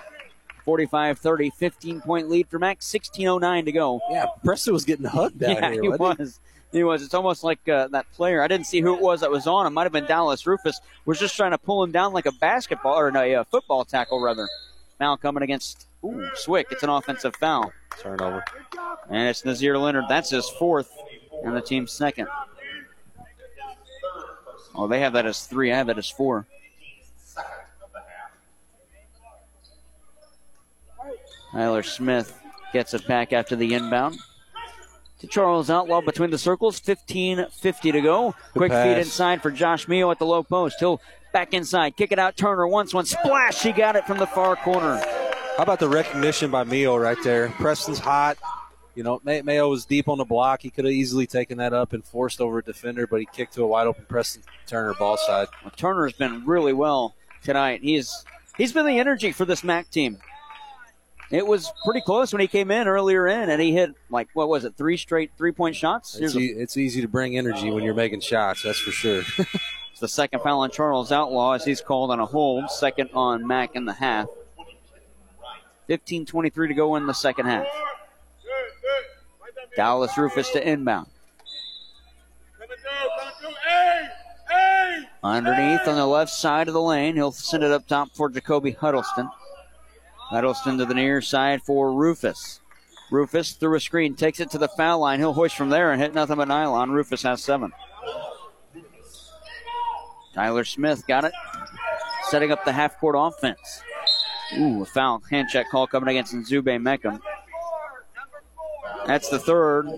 [0.65, 2.91] 45 30, 15 point lead for Max.
[2.91, 4.01] 16.09 to go.
[4.11, 5.83] Yeah, Preston was getting hugged down yeah, here.
[5.83, 6.41] he was.
[6.73, 7.03] He was.
[7.03, 8.43] It's almost like uh, that player.
[8.43, 9.75] I didn't see who it was that was on him.
[9.75, 10.81] Might have been Dallas Rufus.
[11.05, 14.23] Was just trying to pull him down like a basketball or no, yeah, football tackle
[14.23, 14.49] rather.
[14.99, 16.69] Foul coming against ooh, Swick.
[16.71, 17.73] It's an offensive foul.
[18.01, 18.45] Turnover.
[19.11, 20.05] And it's Nazir Leonard.
[20.09, 20.91] That's his fourth,
[21.45, 22.29] and the team's second.
[24.75, 25.73] Oh, they have that as three.
[25.73, 26.47] I have that as four.
[31.53, 32.39] Tyler Smith
[32.73, 34.19] gets it back after the inbound.
[35.21, 36.81] To Charles Outlaw between the circles.
[36.81, 38.35] 15 50 to go.
[38.53, 40.77] Quick feed inside for Josh Mio at the low post.
[40.81, 41.01] He'll
[41.33, 41.97] back inside.
[41.97, 42.37] Kick it out.
[42.37, 43.05] Turner once one.
[43.07, 43.63] Splash.
[43.63, 44.97] He got it from the far corner.
[45.57, 47.49] How about the recognition by Mio right there?
[47.51, 48.39] Preston's hot.
[48.95, 50.61] You know, May- Mayo was deep on the block.
[50.63, 53.55] He could have easily taken that up and forced over a defender, but he kicked
[53.55, 55.49] to a wide open Preston Turner ball side.
[55.63, 57.81] Well, Turner's been really well tonight.
[57.83, 58.25] He's
[58.59, 60.19] he's been the energy for this MAC team.
[61.31, 64.49] It was pretty close when he came in earlier in, and he hit like what
[64.51, 66.15] was it, three straight three point shots.
[66.19, 69.23] It's, e- it's easy to bring energy when you're making shots, that's for sure.
[70.03, 72.69] the second foul on Charles Outlaw as he's called on a hold.
[72.71, 74.27] Second on Mac in the half.
[75.89, 77.67] 15-23 to go in the second half.
[79.77, 81.07] Dallas Rufus to inbound.
[85.23, 88.73] Underneath on the left side of the lane, he'll send it up top for Jacoby
[88.73, 89.31] Huddleston.
[90.31, 92.61] Huddleston to the near side for Rufus.
[93.13, 95.21] Rufus through a screen takes it to the foul line.
[95.21, 96.91] He'll hoist from there and hit nothing but nylon.
[96.91, 97.73] Rufus has seven.
[100.35, 101.33] Tyler Smith got it,
[102.31, 103.83] setting up the half court offense.
[104.59, 107.21] Ooh, a foul hand check call coming against Nzube Meckham.
[109.07, 109.89] That's the third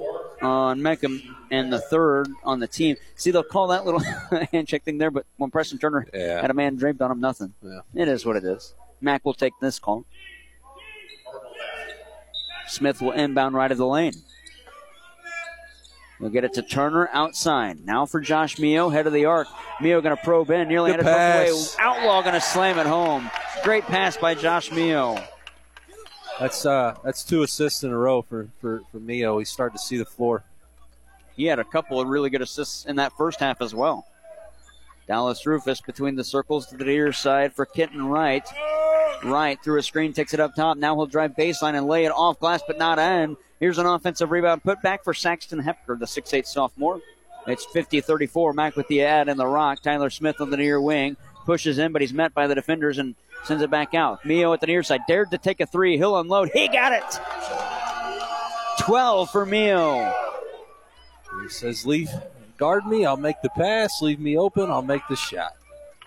[0.40, 2.96] on Meckham and the third on the team.
[3.16, 4.00] See, they'll call that little
[4.52, 6.40] hand check thing there, but when Preston Turner Yeah.
[6.40, 7.52] had a man draped on him, nothing.
[7.62, 7.80] Yeah.
[7.94, 8.74] It is what it is.
[9.00, 10.04] Mac will take this call.
[12.66, 14.14] Smith will inbound right of the lane.
[16.20, 17.84] We'll get it to Turner outside.
[17.84, 19.48] Now for Josh Mio, head of the arc.
[19.80, 21.64] Mio going to probe in, nearly Good had it away.
[21.80, 23.30] Outlaw going to slam it home.
[23.62, 25.22] Great pass by Josh Mio.
[26.38, 29.38] That's uh, that's two assists in a row for for for Mio.
[29.38, 30.44] He's starting to see the floor.
[31.36, 34.06] He had a couple of really good assists in that first half as well.
[35.06, 38.46] Dallas Rufus between the circles to the near side for Kenton Wright.
[39.22, 40.76] Wright through a screen, takes it up top.
[40.76, 43.36] Now he'll drive baseline and lay it off glass, but not in.
[43.60, 47.00] Here's an offensive rebound put back for Saxton Hepker, the 6'8 sophomore.
[47.46, 48.52] It's 50 34.
[48.52, 49.80] Mac with the ad and the rock.
[49.82, 51.16] Tyler Smith on the near wing.
[51.44, 53.14] Pushes in, but he's met by the defenders and
[53.44, 54.24] sends it back out.
[54.24, 55.02] Mio at the near side.
[55.06, 55.98] Dared to take a three.
[55.98, 56.50] He'll unload.
[56.54, 57.20] He got it!
[58.80, 60.12] 12 for Mio.
[61.42, 62.08] He says, "Leave,
[62.56, 63.04] guard me.
[63.04, 64.00] I'll make the pass.
[64.00, 64.70] Leave me open.
[64.70, 65.52] I'll make the shot."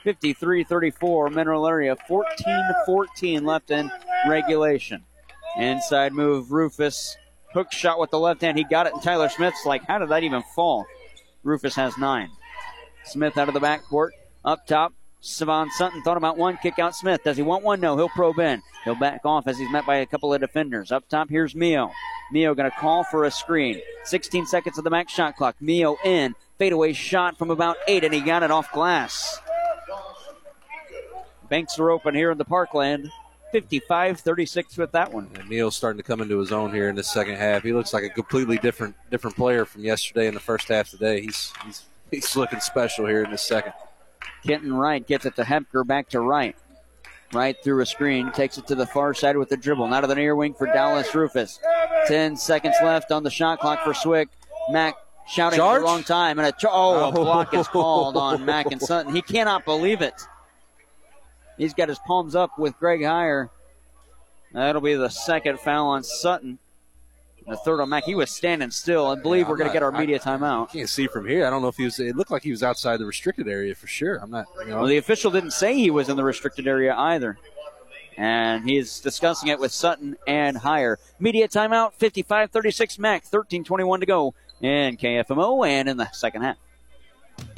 [0.03, 3.91] 53 34, Mineral Area 14 14 left in
[4.28, 5.03] regulation.
[5.57, 7.18] Inside move, Rufus.
[7.58, 8.56] Hook shot with the left hand.
[8.56, 10.86] He got it, and Tyler Smith's like, how did that even fall?
[11.44, 12.30] Rufus has nine.
[13.04, 14.10] Smith out of the backcourt.
[14.46, 16.58] Up top, Savon Sutton thought about one.
[16.58, 17.24] Kick out Smith.
[17.24, 17.80] Does he want one?
[17.80, 17.98] No.
[17.98, 18.62] He'll probe in.
[18.84, 20.92] He'll back off as he's met by a couple of defenders.
[20.92, 21.92] Up top, here's Mio.
[22.32, 23.82] Mio going to call for a screen.
[24.04, 25.56] 16 seconds of the max shot clock.
[25.60, 26.36] Mio in.
[26.60, 29.40] Fadeaway shot from about eight, and he got it off glass.
[31.50, 33.10] Banks are open here in the Parkland.
[33.52, 35.30] 55 36 with that one.
[35.36, 37.64] And Mio's starting to come into his own here in the second half.
[37.64, 41.22] He looks like a completely different different player from yesterday in the first half today.
[41.22, 43.74] He's he's he's looking special here in the second.
[44.45, 46.56] Kenton Wright gets it to Hepker, back to Wright.
[47.34, 49.88] Right through a screen, takes it to the far side with the dribble.
[49.90, 51.60] Now to the near wing for Dallas Rufus.
[52.07, 54.30] Ten seconds left on the shot clock for Swick.
[54.69, 54.95] Mac
[55.28, 55.80] shouting Charge?
[55.80, 58.82] for a long time, and a ch- oh, a block is called on Mac and
[58.82, 59.14] Sutton.
[59.14, 60.14] He cannot believe it.
[61.58, 63.50] He's got his palms up with Greg Heyer.
[64.54, 66.60] That'll be the second foul on Sutton.
[67.48, 68.04] The third on Mac.
[68.04, 69.08] He was standing still.
[69.08, 70.72] I believe Yeah, we're going to get our I- media timeout.
[70.72, 71.46] Can't see from here.
[71.46, 71.98] I don't know if he was.
[72.00, 74.18] It looked like he was outside the restricted area for sure.
[74.18, 74.48] I'm not.
[74.60, 77.38] You know, Well, the official didn't say he was in the restricted area either.
[78.18, 80.98] And he's discussing it with Sutton and Heyer.
[81.20, 86.42] Media timeout, 55 36 Mac, 13 21 to go in KFMO and in the second
[86.42, 86.58] half.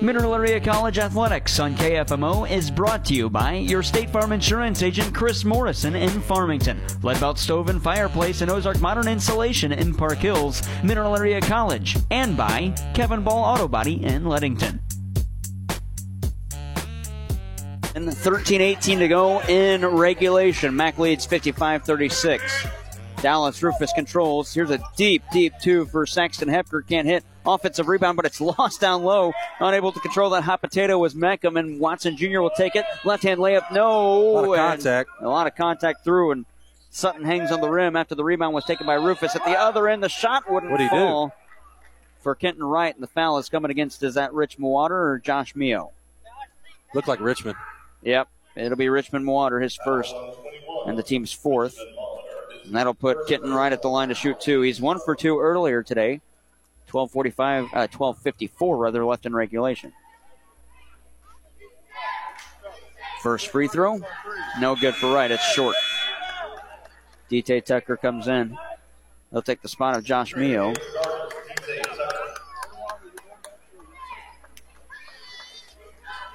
[0.00, 4.80] Mineral Area College Athletics on KFMO is brought to you by your State Farm Insurance
[4.84, 10.18] agent Chris Morrison in Farmington, Leadbelt Stove and Fireplace and Ozark Modern Insulation in Park
[10.18, 14.80] Hills, Mineral Area College, and by Kevin Ball Auto Body in Leadington.
[17.96, 20.76] And 13-18 to go in regulation.
[20.76, 22.70] Mac leads 55-36.
[23.20, 24.54] Dallas Rufus controls.
[24.54, 26.82] Here's a deep, deep two for Saxton Hepker.
[26.82, 27.24] Can't hit.
[27.48, 29.32] Offensive rebound, but it's lost down low.
[29.58, 32.40] Unable to control that hot potato was Meckham, and Watson Jr.
[32.40, 32.84] will take it.
[33.04, 33.90] Left hand layup, no.
[33.90, 35.10] A lot of contact.
[35.20, 36.44] A lot of contact through, and
[36.90, 39.34] Sutton hangs on the rim after the rebound was taken by Rufus.
[39.34, 40.96] At the other end, the shot wouldn't What'd he do?
[41.00, 41.34] fall
[42.20, 45.56] for Kenton Wright, and the foul is coming against, is that Richmond Water or Josh
[45.56, 45.92] Mio?
[46.94, 47.56] looked like Richmond.
[48.02, 50.14] Yep, it'll be Richmond Water, his first,
[50.86, 51.78] and the team's fourth.
[52.64, 54.60] And that'll put Kenton Wright at the line to shoot two.
[54.62, 56.20] He's one for two earlier today.
[56.92, 59.92] 1245, uh, 1254 rather left in regulation.
[63.22, 64.00] First free throw,
[64.60, 65.30] no good for Wright.
[65.30, 65.74] It's short.
[67.30, 68.56] DT Tucker comes in.
[69.30, 70.72] He'll take the spot of Josh Mio.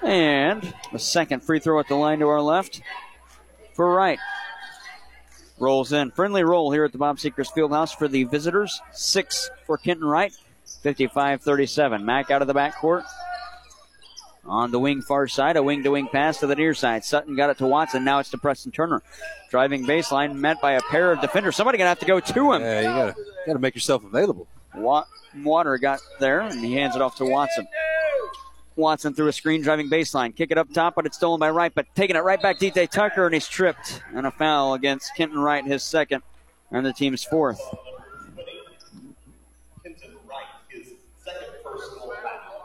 [0.04, 2.82] And the second free throw at the line to our left
[3.74, 4.20] for Wright.
[5.64, 6.11] Rolls in.
[6.11, 8.81] Friendly roll here at the Bob Sechrist Fieldhouse for the visitors.
[8.91, 10.34] Six for Kenton Wright.
[10.81, 12.06] 55 37.
[12.06, 13.03] Mac out of the backcourt.
[14.45, 17.06] On the wing far side, a wing to wing pass to the near side.
[17.06, 18.03] Sutton got it to Watson.
[18.03, 19.02] Now it's to Preston Turner.
[19.49, 21.56] Driving baseline met by a pair of defenders.
[21.56, 22.61] Somebody gonna have to go to him.
[22.61, 23.15] Yeah, you gotta
[23.48, 24.48] gotta make yourself available.
[24.76, 25.06] Wa-
[25.44, 27.65] Water got there and he hands it off to Watson.
[28.76, 30.36] Watson through a screen driving baseline.
[30.36, 32.90] Kick it up top, but it's stolen by Wright, but taking it right back DJ
[32.90, 34.02] Tucker and he's tripped.
[34.14, 36.24] And a foul against Kenton Wright, his second,
[36.72, 37.62] and the team's fourth.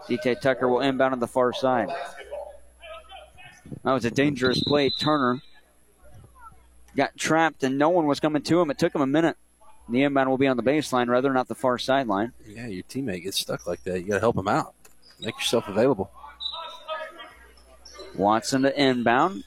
[0.08, 1.90] DJ Tucker will inbound on the far side.
[3.84, 4.90] That was a dangerous play.
[4.98, 5.40] Turner
[6.96, 8.70] got trapped and no one was coming to him.
[8.70, 9.36] It took him a minute.
[9.88, 12.32] The inbound will be on the baseline rather, not the far sideline.
[12.46, 14.00] Yeah, your teammate gets stuck like that.
[14.00, 14.74] You gotta help him out.
[15.20, 16.10] Make yourself available.
[18.14, 19.44] Watson to inbound.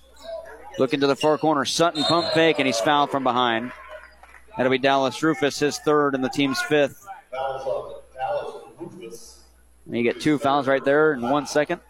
[0.80, 1.66] Looking to the far corner.
[1.66, 3.72] Sutton pump fake, and he's fouled from behind.
[4.58, 7.06] That'll be Dallas Rufus, his third and the team's fifth.
[7.32, 9.40] Fouls on Dallas Rufus.
[9.86, 11.82] And you get two fouls right there in one second.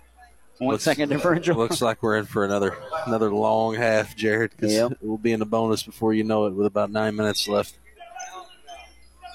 [0.57, 1.55] One Looks- second differential.
[1.57, 2.77] Looks like we're in for another
[3.07, 4.55] another long half, Jared.
[4.57, 4.93] 'cause Yep.
[5.01, 7.75] We'll be in the bonus before you know it with about nine minutes left.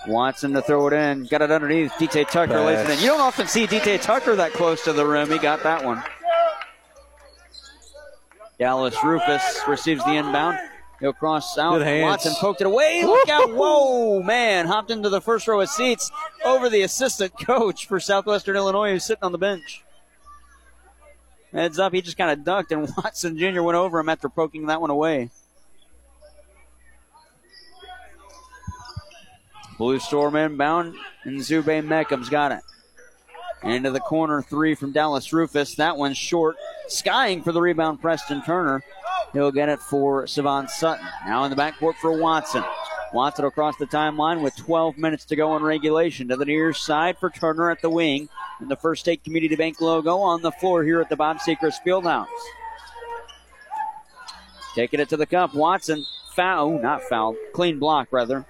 [0.07, 1.25] Watson to throw it in.
[1.27, 1.93] Got it underneath.
[1.93, 2.99] DT Tucker lays it in.
[3.01, 5.31] You don't often see DT Tucker that close to the rim.
[5.31, 6.03] He got that one.
[8.59, 10.59] Dallas Rufus receives the inbound.
[11.01, 11.81] He'll cross out.
[11.83, 13.03] Watson poked it away.
[13.05, 13.53] Look out.
[13.53, 14.67] Whoa, man.
[14.67, 16.11] Hopped into the first row of seats
[16.45, 19.85] over the assistant coach for Southwestern Illinois who's sitting on the bench.
[21.53, 21.93] Heads up.
[21.93, 23.63] He just kind of ducked, and Watson Jr.
[23.63, 25.31] went over him after poking that one away.
[29.79, 30.95] Blue Storm inbound,
[31.27, 32.61] Nzube Meckham's got it.
[33.63, 35.75] Into the corner three from Dallas Rufus.
[35.75, 36.57] That one's short.
[36.89, 38.83] Skying for the rebound, Preston Turner.
[39.33, 41.07] He'll get it for Savon Sutton.
[41.27, 42.65] Now in the backcourt for Watson.
[43.13, 46.29] Watson across the timeline with 12 minutes to go in regulation.
[46.29, 48.29] To the near side for Turner at the wing.
[48.61, 51.85] And the First State Community Bank logo on the floor here at the Bob Sechrist
[51.85, 52.27] Fieldhouse.
[54.75, 55.55] Taking it to the cup.
[55.55, 56.05] Watson
[56.35, 58.45] foul, not foul, clean block rather.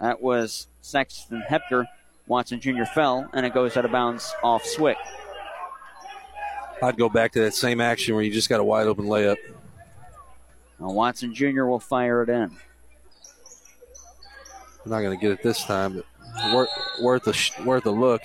[0.00, 1.86] That was Saxton Hepker.
[2.26, 2.84] Watson Jr.
[2.84, 4.96] fell, and it goes out of bounds off Swick.
[6.82, 9.36] I'd go back to that same action where you just got a wide open layup.
[10.78, 11.64] Now Watson Jr.
[11.64, 12.56] will fire it in.
[14.84, 16.02] I'm not going to get it this time,
[16.32, 16.68] but worth
[17.02, 18.22] worth a worth a look.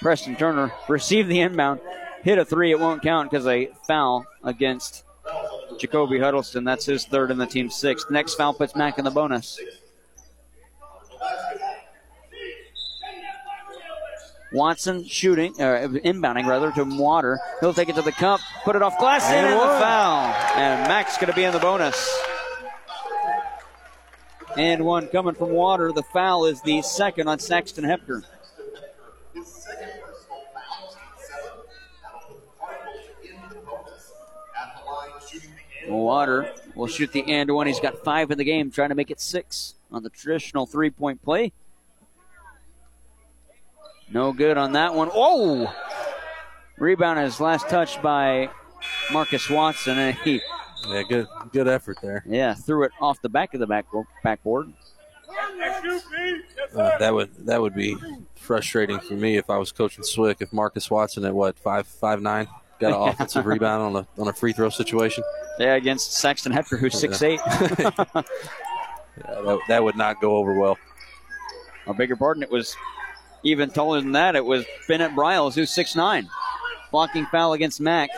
[0.00, 1.80] Preston Turner received the inbound,
[2.22, 2.72] hit a three.
[2.72, 5.04] It won't count because a foul against
[5.78, 6.64] Jacoby Huddleston.
[6.64, 8.10] That's his third and the team's sixth.
[8.10, 9.58] Next foul puts Mac in the bonus.
[14.58, 17.38] Watson shooting, uh, inbounding rather to Water.
[17.60, 20.34] He'll take it to the cup, put it off glass, and, And the foul.
[20.56, 21.96] And Mac's going to be in the bonus.
[24.56, 25.92] And one coming from Water.
[25.92, 28.24] The foul is the second on Saxton Hepker.
[29.32, 31.50] His second personal foul, team seven.
[32.02, 34.12] That'll put the Cardinals in the bonus.
[34.60, 35.94] At the line, shooting the end.
[35.94, 37.68] Water will shoot the and one.
[37.68, 40.90] He's got five in the game, trying to make it six on the traditional three
[40.90, 41.52] point play.
[44.12, 45.10] No good on that one.
[45.12, 45.72] Oh!
[46.78, 48.50] Rebound is last touched by
[49.12, 50.40] Marcus Watson, and he
[50.88, 52.22] Yeah, good good effort there.
[52.26, 54.06] yeah threw it off the back of the backboard.
[54.24, 54.72] backboard.
[56.74, 57.96] Uh, that would that would be
[58.36, 60.38] frustrating for me if I was coaching Swick.
[60.40, 62.46] If Marcus Watson at what five five nine
[62.78, 65.24] got an offensive rebound on a on a free throw situation.
[65.58, 67.40] Yeah, against Saxton Hepker, who's six eight.
[69.26, 70.78] Yeah, that, that would not go over well.
[71.88, 72.44] I beg your pardon.
[72.44, 72.76] It was
[73.42, 74.36] even taller than that.
[74.36, 76.28] It was Bennett Bryles, who's six nine,
[76.90, 78.10] blocking foul against Mac.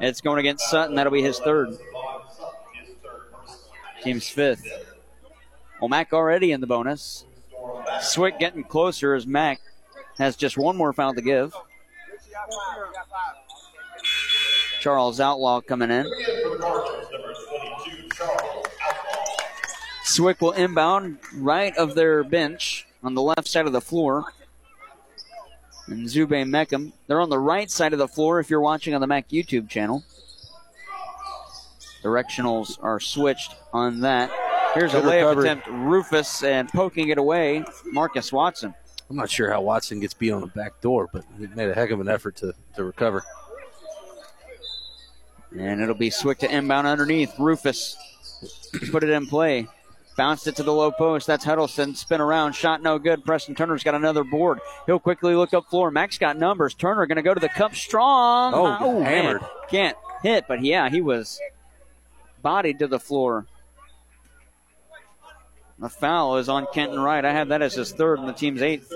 [0.00, 0.96] It's going against Sutton.
[0.96, 1.76] That'll be his third.
[4.02, 4.66] Team's fifth.
[5.80, 7.24] Well, Mac already in the bonus.
[8.00, 9.60] Swick getting closer as Mac
[10.18, 11.54] has just one more foul to give.
[14.80, 16.06] Charles Outlaw coming in.
[20.04, 24.24] Swick will inbound right of their bench on the left side of the floor.
[25.88, 29.06] Nzube Meckham, they're on the right side of the floor if you're watching on the
[29.06, 30.02] Mac YouTube channel.
[32.02, 34.30] Directionals are switched on that.
[34.74, 35.48] Here's a Good layup recovery.
[35.48, 35.68] attempt.
[35.68, 37.64] Rufus and poking it away.
[37.86, 38.74] Marcus Watson.
[39.10, 41.74] I'm not sure how Watson gets beat on the back door, but he made a
[41.74, 43.22] heck of an effort to, to recover.
[45.56, 47.38] And it'll be Swick to inbound underneath.
[47.38, 47.96] Rufus
[48.90, 49.68] put it in play.
[50.16, 51.26] Bounced it to the low post.
[51.26, 51.94] That's Huddleston.
[51.96, 52.52] Spin around.
[52.52, 53.24] Shot no good.
[53.24, 54.60] Preston Turner's got another board.
[54.86, 55.90] He'll quickly look up floor.
[55.90, 56.74] Max got numbers.
[56.74, 58.54] Turner going to go to the cup strong.
[58.54, 59.24] Oh, oh, man.
[59.24, 59.42] hammered.
[59.68, 61.40] Can't hit, but yeah, he was
[62.42, 63.46] bodied to the floor.
[65.80, 67.24] The foul is on Kenton Wright.
[67.24, 68.92] I have that as his third and the team's eighth.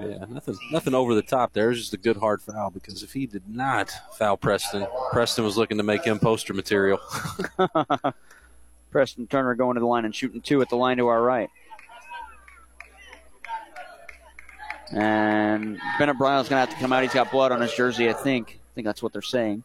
[0.00, 1.66] Yeah, nothing, nothing over the top there.
[1.66, 5.44] It was just a good hard foul because if he did not foul Preston, Preston
[5.44, 6.98] was looking to make him poster material.
[8.90, 11.50] Preston Turner going to the line and shooting two at the line to our right.
[14.92, 17.02] And Bennett Bryle's going to have to come out.
[17.02, 18.58] He's got blood on his jersey, I think.
[18.58, 19.62] I think that's what they're saying.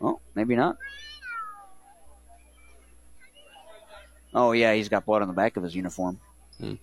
[0.00, 0.76] Oh, maybe not.
[4.34, 6.20] Oh, yeah, he's got blood on the back of his uniform.
[6.58, 6.74] Hmm.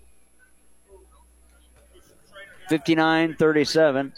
[2.70, 4.14] 59 37.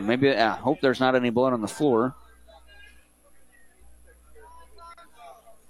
[0.00, 2.14] Maybe I hope there's not any blood on the floor.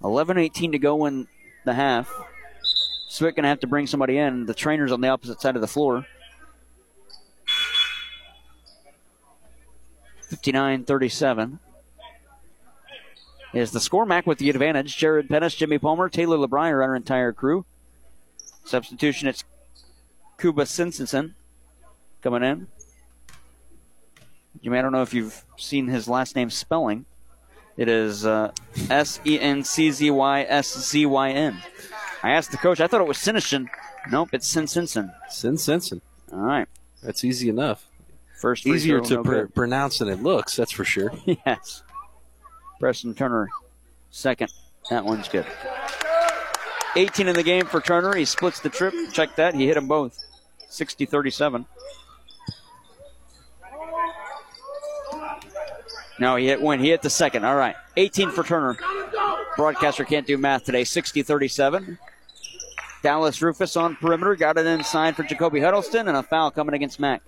[0.03, 1.27] 11-18 to go in
[1.65, 2.13] the half.
[3.09, 4.47] Swick gonna have to bring somebody in.
[4.47, 6.07] The trainer's on the opposite side of the floor.
[10.31, 11.59] 59-37
[13.53, 14.07] is the score.
[14.07, 14.97] Mac with the advantage.
[14.97, 17.65] Jared Pettis, Jimmy Palmer, Taylor LeBrier, our entire crew.
[18.65, 19.45] Substitution, it's
[20.39, 21.35] Kuba Simpson
[22.23, 22.67] coming in.
[24.63, 27.05] Jimmy, I don't know if you've seen his last name spelling.
[27.77, 28.53] It is uh,
[28.91, 31.59] S E N C Z Y S Z Y N.
[32.23, 32.81] I asked the coach.
[32.81, 33.69] I thought it was Sinishin.
[34.11, 35.13] Nope, it's Sin Simpson.
[35.29, 36.01] Sin.
[36.33, 36.69] All right.
[37.03, 37.87] That's easy enough.
[38.39, 41.13] First Easier to no pr- pronounce than it looks, that's for sure.
[41.47, 41.83] yes.
[42.81, 43.49] Preston Turner,
[44.11, 44.53] second.
[44.91, 45.47] That one's good.
[46.97, 48.15] 18 in the game for Turner.
[48.17, 48.95] He splits the trip.
[49.13, 49.55] Check that.
[49.55, 50.19] He hit them both.
[50.69, 51.67] 60 37.
[56.19, 56.79] No, he hit one.
[56.79, 57.45] He hit the second.
[57.45, 57.75] All right.
[57.97, 58.77] 18 for Turner.
[59.57, 60.85] Broadcaster can't do math today.
[60.85, 61.99] 60 37.
[63.03, 64.37] Dallas Rufus on perimeter.
[64.37, 67.23] Got it inside for Jacoby Huddleston, and a foul coming against Mac.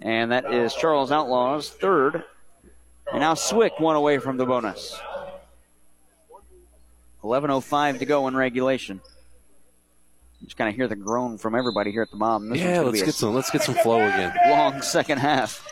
[0.00, 2.22] And that is Charles Outlaw's third.
[3.10, 4.98] And now Swick one away from the bonus.
[7.24, 9.00] 11.05 to go in regulation.
[10.44, 12.48] Just kind of hear the groan from everybody here at the mom.
[12.48, 14.32] This yeah, let's get some let's get some flow again.
[14.48, 15.66] long second half.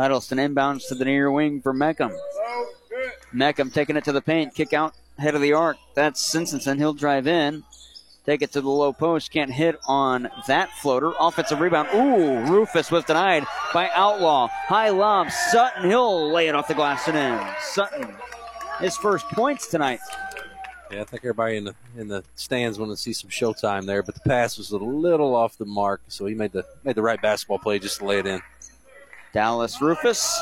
[0.00, 2.10] Huddleston inbounds to the near wing for Meckham.
[3.34, 5.76] Meckham taking it to the paint, kick out head of the arc.
[5.94, 6.78] That's Simpson.
[6.78, 7.64] He'll drive in,
[8.24, 11.12] take it to the low post, can't hit on that floater.
[11.20, 11.90] Offensive rebound.
[11.94, 13.44] Ooh, Rufus was denied
[13.74, 14.48] by Outlaw.
[14.48, 15.30] High lob.
[15.30, 15.90] Sutton.
[15.90, 17.54] He'll lay it off the glass and in.
[17.60, 18.16] Sutton,
[18.80, 20.00] his first points tonight.
[20.90, 24.02] Yeah, I think everybody in the in the stands want to see some showtime there,
[24.02, 27.02] but the pass was a little off the mark, so he made the made the
[27.02, 28.40] right basketball play just to lay it in.
[29.32, 30.40] Dallas Rufus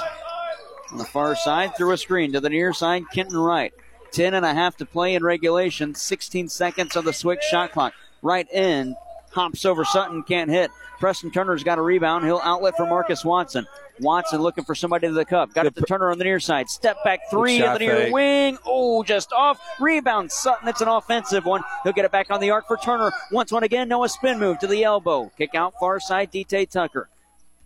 [0.93, 3.05] on the far side through a screen to the near side.
[3.13, 3.73] Kenton Wright.
[4.11, 5.95] Ten and a half to play in regulation.
[5.95, 7.93] 16 seconds of the Swick shot clock.
[8.23, 8.97] Wright in.
[9.33, 10.23] Hops over Sutton.
[10.23, 10.71] Can't hit.
[10.99, 12.25] Preston Turner's got a rebound.
[12.25, 13.67] He'll outlet for Marcus Watson.
[14.01, 15.53] Watson looking for somebody to the cup.
[15.55, 16.69] Got it to Turner on the near side.
[16.69, 18.13] Step back three shot the near fake.
[18.13, 18.59] wing.
[18.65, 19.61] Oh, just off.
[19.79, 20.69] Rebound Sutton.
[20.69, 21.63] It's an offensive one.
[21.85, 23.13] He'll get it back on the arc for Turner.
[23.31, 23.89] Once one again.
[23.89, 25.31] Noah spin move to the elbow.
[25.37, 26.33] Kick out far side.
[26.33, 27.09] DT Tucker.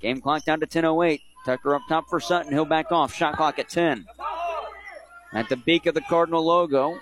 [0.03, 1.21] Game clock down to 10.08.
[1.47, 2.53] Tucker up top for Sutton.
[2.53, 3.15] He'll back off.
[3.15, 4.07] Shot clock at 10.
[5.33, 6.99] At the beak of the Cardinal logo,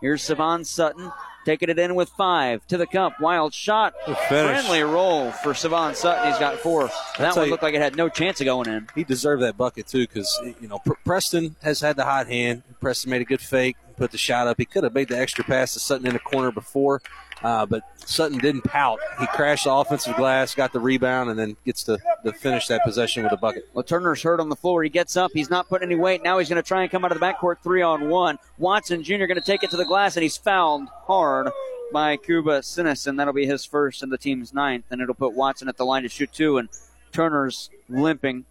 [0.00, 1.10] here's Savon Sutton
[1.44, 3.20] taking it in with five to the cup.
[3.20, 3.94] Wild shot.
[4.28, 6.30] Friendly roll for Savon Sutton.
[6.30, 6.90] He's got four.
[7.18, 8.88] That one looked like it had no chance of going in.
[8.94, 12.62] He deserved that bucket too, because you know Preston has had the hot hand.
[12.80, 14.56] Preston made a good fake, put the shot up.
[14.56, 17.02] He could have made the extra pass to Sutton in the corner before,
[17.42, 18.98] uh, but Sutton didn't pout.
[19.18, 22.82] He crashed the offensive glass, got the rebound, and then gets to, to finish that
[22.82, 23.68] possession with a bucket.
[23.74, 24.82] Well, Turner's hurt on the floor.
[24.82, 25.32] He gets up.
[25.34, 26.22] He's not putting any weight.
[26.22, 28.38] Now he's going to try and come out of the backcourt three on one.
[28.56, 29.26] Watson Jr.
[29.26, 31.50] going to take it to the glass, and he's fouled hard
[31.92, 33.18] by Cuba Senczyszyn.
[33.18, 36.04] That'll be his first and the team's ninth, and it'll put Watson at the line
[36.04, 36.56] to shoot two.
[36.56, 36.70] And
[37.12, 38.46] Turner's limping,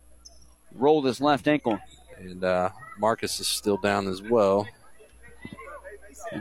[0.76, 1.80] rolled his left ankle.
[2.19, 2.69] And uh,
[2.99, 4.67] Marcus is still down as well.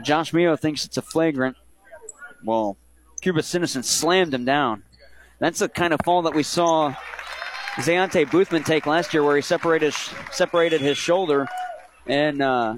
[0.01, 1.57] Josh Mio thinks it's a flagrant.
[2.43, 2.77] Well,
[3.21, 4.83] Cuba Senczyszyn slammed him down.
[5.39, 6.95] That's the kind of fall that we saw
[7.75, 9.93] Zayante Boothman take last year, where he separated
[10.31, 11.47] separated his shoulder,
[12.07, 12.75] and uh,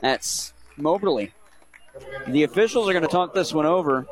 [0.00, 1.32] that's Moberly.
[2.28, 4.06] The officials are going to talk this one over,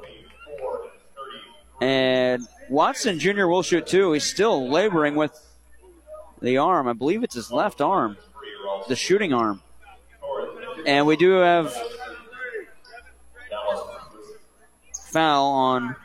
[1.81, 3.47] and Watson Jr.
[3.47, 4.13] will shoot too.
[4.13, 5.33] He's still laboring with
[6.43, 6.89] the arm.
[6.89, 8.17] I believe it's his left arm,
[8.89, 9.63] the shooting arm.
[10.87, 11.77] And we do have
[15.11, 15.97] foul on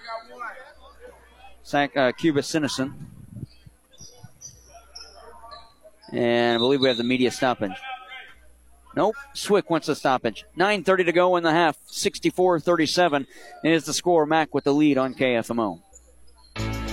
[1.72, 2.92] uh, Cuba Senczyszyn.
[6.12, 7.72] And I believe we have the media stoppage.
[8.96, 9.16] Nope.
[9.34, 10.46] Swick wants a stoppage.
[10.58, 11.78] 9.30 to go in the half.
[11.86, 13.28] 64 37
[13.64, 14.26] is the score.
[14.26, 15.80] Mac with the lead on KFMO.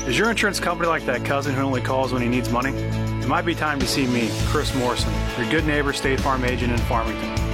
[0.06, 2.70] Is your insurance company like that cousin who only calls when he needs money?
[2.70, 6.72] It might be time to see me, Chris Morrison, your good neighbor State Farm agent
[6.72, 7.47] in Farmington.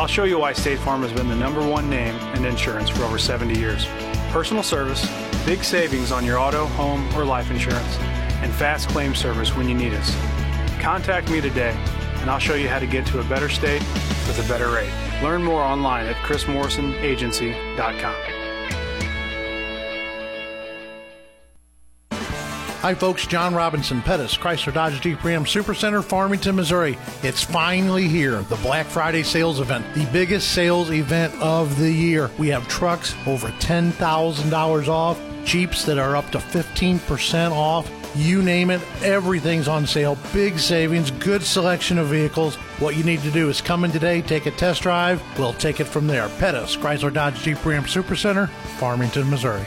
[0.00, 3.02] I'll show you why State Farm has been the number one name in insurance for
[3.02, 3.84] over 70 years.
[4.30, 5.06] Personal service,
[5.44, 7.98] big savings on your auto, home, or life insurance,
[8.40, 10.16] and fast claim service when you need us.
[10.80, 11.76] Contact me today,
[12.22, 13.82] and I'll show you how to get to a better state
[14.26, 14.90] with a better rate.
[15.22, 18.39] Learn more online at chrismorrisonagency.com.
[22.80, 23.26] Hi, folks.
[23.26, 26.96] John Robinson, Pettis, Chrysler Dodge Jeep Ram Supercenter, Farmington, Missouri.
[27.22, 32.30] It's finally here, the Black Friday sales event, the biggest sales event of the year.
[32.38, 37.90] We have trucks over $10,000 off, Jeeps that are up to 15% off.
[38.14, 40.16] You name it, everything's on sale.
[40.32, 42.56] Big savings, good selection of vehicles.
[42.78, 45.22] What you need to do is come in today, take a test drive.
[45.38, 46.30] We'll take it from there.
[46.38, 48.48] Pettis, Chrysler Dodge Jeep Ram Supercenter,
[48.78, 49.66] Farmington, Missouri.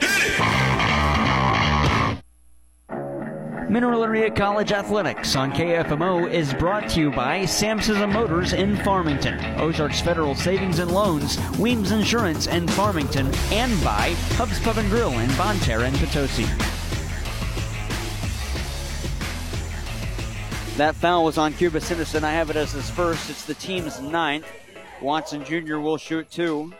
[3.73, 9.43] Mineral Area College Athletics on KFMO is brought to you by Samsism Motors in Farmington,
[9.59, 15.17] Ozarks Federal Savings and Loans, Weems Insurance in Farmington, and by Hubs Pub and Grill
[15.17, 16.43] in Bonne Terre and Potosi.
[20.77, 22.21] That foul was on Cuba Senczyszyn.
[22.21, 23.27] I have it as his first.
[23.31, 24.45] It's the team's ninth.
[25.01, 25.79] Watson Jr.
[25.79, 26.71] will shoot two.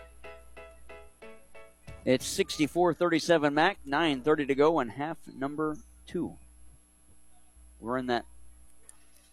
[2.05, 5.75] It's 64 37 Mac, 9.30 to go, and half number
[6.05, 6.37] two.
[7.83, 8.25] We're in that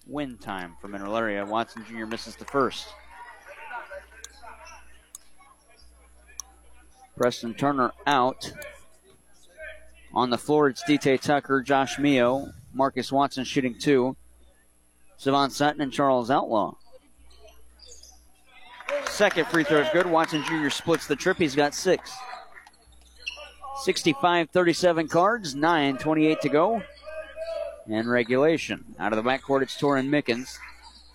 [0.08, 1.46] win time for Mineral Area.
[1.46, 2.04] Watson Jr.
[2.04, 2.88] misses the first.
[7.16, 8.52] Preston Turner out.
[10.12, 14.16] On the floor, it's DT Tucker, Josh Mio, Marcus Watson shooting two.
[15.16, 16.74] Savon Sutton and Charles Outlaw.
[19.06, 20.06] Second free throw is good.
[20.06, 20.70] Watson Jr.
[20.70, 21.36] splits the trip.
[21.36, 22.10] He's got six.
[23.84, 26.82] 65 37 cards, 9 28 to go.
[27.90, 28.94] And regulation.
[29.00, 30.58] Out of the backcourt, it's Torin Mickens.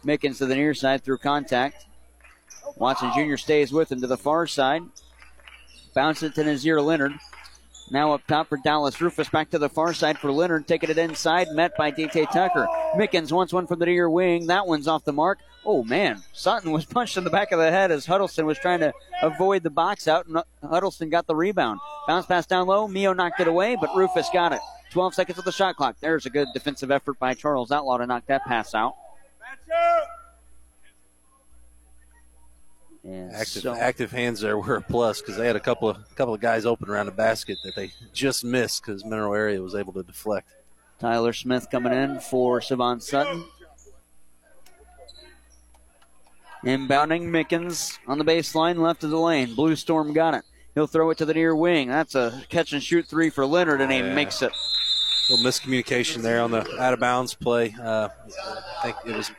[0.03, 1.85] Mickens to the near side through contact.
[2.75, 3.37] Watson Jr.
[3.37, 4.81] stays with him to the far side.
[5.93, 7.13] Bounce it to Nazir Leonard.
[7.91, 9.29] Now up top for Dallas Rufus.
[9.29, 10.67] Back to the far side for Leonard.
[10.67, 11.47] Taking it inside.
[11.51, 12.67] Met by DT Tucker.
[12.95, 14.47] Mickens wants one from the near wing.
[14.47, 15.39] That one's off the mark.
[15.63, 16.21] Oh, man.
[16.33, 18.91] Sutton was punched in the back of the head as Huddleston was trying to
[19.21, 20.27] avoid the box out.
[20.27, 21.79] And Huddleston got the rebound.
[22.07, 22.87] Bounce pass down low.
[22.87, 24.59] Mio knocked it away, but Rufus got it.
[24.95, 25.97] 12 seconds of the shot clock.
[25.99, 28.95] There's a good defensive effort by Charles Outlaw to knock that pass out.
[33.03, 35.97] And Active, so- active hands there were a plus because they had a couple of
[36.15, 39.75] couple of guys open around the basket that they just missed because Mineral Area was
[39.75, 40.49] able to deflect.
[40.97, 43.43] Tyler Smith coming in for Savon Sutton.
[46.63, 49.55] Inbounding Mickens on the baseline, left of the lane.
[49.55, 50.43] Blue Storm got it.
[50.73, 51.89] He'll throw it to the near wing.
[51.89, 54.13] That's a catch and shoot three for Leonard, and he Yeah.
[54.13, 54.51] makes it.
[55.29, 57.75] Little miscommunication there on the out of bounds play.
[57.81, 58.09] Uh,
[58.83, 59.31] I think it was.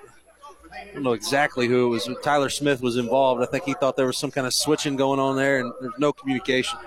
[0.73, 2.11] I don't know exactly who it was.
[2.23, 3.43] Tyler Smith was involved.
[3.43, 5.99] I think he thought there was some kind of switching going on there, and there's
[5.99, 6.79] no communication.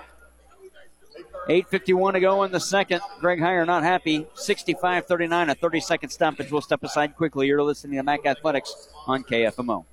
[1.48, 3.00] 8.51 to go in the second.
[3.18, 4.26] Greg Heyer not happy.
[4.34, 6.52] 65 39, a 30 second stoppage.
[6.52, 7.48] We'll step aside quickly.
[7.48, 9.84] You're listening to Mac Athletics on KFMO.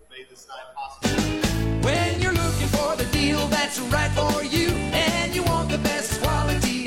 [1.81, 6.21] When you're looking for the deal that's right for you and you want the best
[6.21, 6.26] quality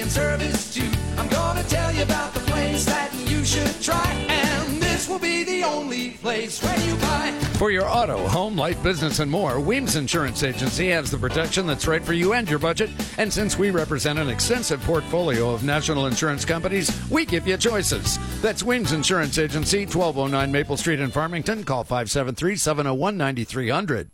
[0.01, 4.12] and service too, I'm gonna tell you about the place that you should try.
[4.28, 7.32] And this will be the only place where you buy.
[7.59, 11.86] For your auto, home, life, business, and more, Weems Insurance Agency has the protection that's
[11.86, 12.90] right for you and your budget.
[13.18, 18.18] And since we represent an extensive portfolio of national insurance companies, we give you choices.
[18.40, 21.64] That's Weems Insurance Agency, 1209 Maple Street in Farmington.
[21.64, 24.10] Call 573 701 9300.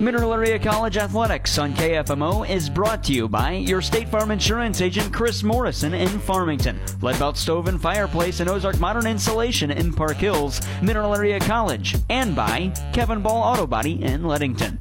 [0.00, 4.80] Mineral Area College Athletics on KFMO is brought to you by your State Farm Insurance
[4.80, 10.16] agent Chris Morrison in Farmington, Leadbelt Stove and Fireplace and Ozark Modern Insulation in Park
[10.16, 14.78] Hills, Mineral Area College, and by Kevin Ball Auto Body in Leadington.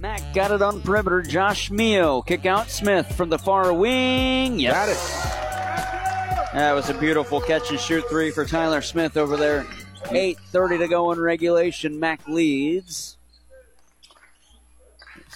[0.00, 1.20] Mac got it on perimeter.
[1.20, 4.58] Josh Mio kick out Smith from the far wing.
[4.58, 4.72] Yes.
[4.72, 6.52] Got it.
[6.54, 9.64] That was a beautiful catch and shoot three for Tyler Smith over there.
[10.04, 12.00] 8.30 to go in regulation.
[12.00, 13.17] Mac leads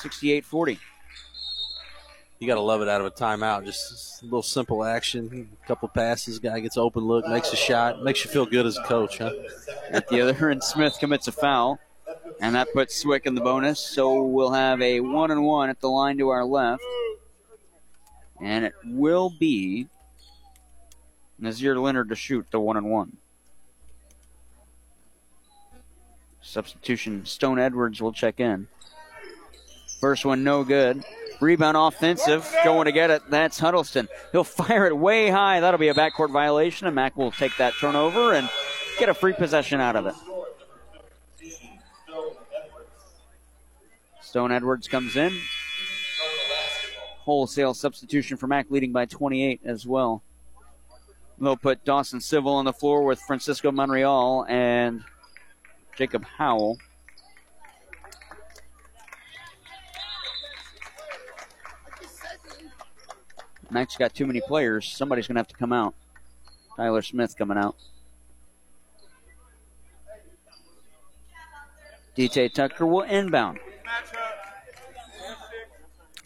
[0.03, 0.79] 68 40.
[2.41, 3.65] You got to love it out of a timeout.
[3.65, 8.03] Just a little simple action, a couple passes, guy gets open look, makes a shot,
[8.03, 9.31] makes you feel good as a coach, huh?
[9.91, 11.79] At the other end, Smith commits a foul,
[12.41, 13.79] and that puts Swick in the bonus.
[13.79, 16.83] So we'll have a one and one at the line to our left,
[18.41, 19.87] and it will be
[21.39, 23.19] Nazir Leonard to shoot the one and one.
[26.41, 28.67] Substitution: Stone Edwards will check in.
[30.03, 31.05] First one, no good.
[31.41, 33.23] Rebound offensive, going to get it.
[33.31, 34.09] That's Huddleston.
[34.33, 35.61] He'll fire it way high.
[35.61, 38.51] That'll be a backcourt violation, and Mac will take that turnover and
[38.99, 40.15] get a free possession out of it.
[44.23, 45.39] Stone Edwards comes in.
[47.21, 50.25] Wholesale substitution for Mac, leading by 28 as well.
[51.39, 55.05] They'll put Dawson Civil on the floor with Francisco Monreal and
[55.97, 56.79] Jacob Howell.
[63.73, 64.87] Mac's got too many players.
[64.87, 65.95] Somebody's going to have to come out.
[66.77, 67.77] Tyler Smith coming out.
[72.17, 73.59] DJ Tucker will inbound.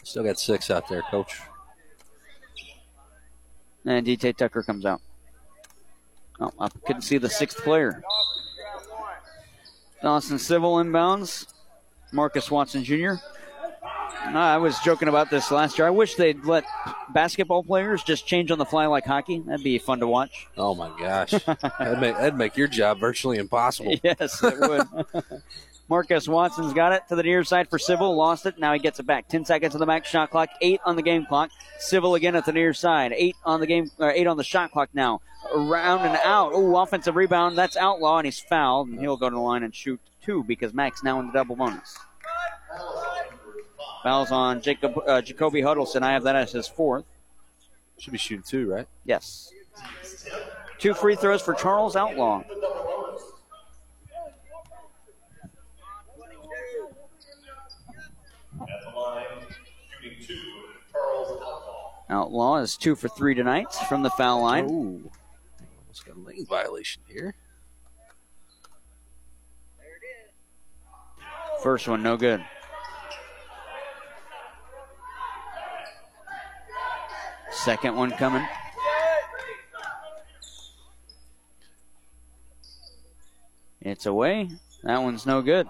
[0.03, 1.39] Still got six out there, coach.
[3.85, 5.01] And DJ Tucker comes out.
[6.41, 8.03] Oh, I couldn't see the sixth player.
[10.01, 11.47] Dawson Civil inbounds.
[12.11, 13.13] Marcus Watson Jr.
[14.35, 15.87] I was joking about this last year.
[15.87, 16.65] I wish they'd let
[17.09, 19.39] basketball players just change on the fly like hockey.
[19.39, 20.47] That'd be fun to watch.
[20.57, 23.95] Oh my gosh, that'd make, that'd make your job virtually impossible.
[24.03, 25.23] Yes, it would.
[25.89, 28.15] Marcus Watson's got it to the near side for Civil.
[28.15, 28.59] Lost it.
[28.59, 29.27] Now he gets it back.
[29.29, 30.49] Ten seconds on the max shot clock.
[30.61, 31.49] Eight on the game clock.
[31.79, 33.13] Civil again at the near side.
[33.15, 33.89] Eight on the game.
[33.97, 35.21] Or eight on the shot clock now.
[35.53, 36.51] Around and out.
[36.53, 37.57] Oh, offensive rebound.
[37.57, 40.73] That's Outlaw, and he's fouled, and he'll go to the line and shoot two because
[40.73, 41.97] Max now in the double bonus.
[44.07, 46.01] Fouls on Jacob uh, Jacoby Huddleston.
[46.01, 47.03] I have that as his fourth.
[47.97, 48.87] Should be shooting two, right?
[49.03, 49.51] Yes.
[50.77, 52.41] Two free throws for Charles Outlaw.
[62.09, 64.71] Outlaw is two for three tonight from the foul line.
[64.71, 65.11] Ooh.
[65.81, 67.35] Almost got a lane violation here.
[71.61, 72.45] First one, no good.
[77.63, 78.45] Second one coming.
[83.81, 84.49] It's away.
[84.83, 85.67] That one's no good.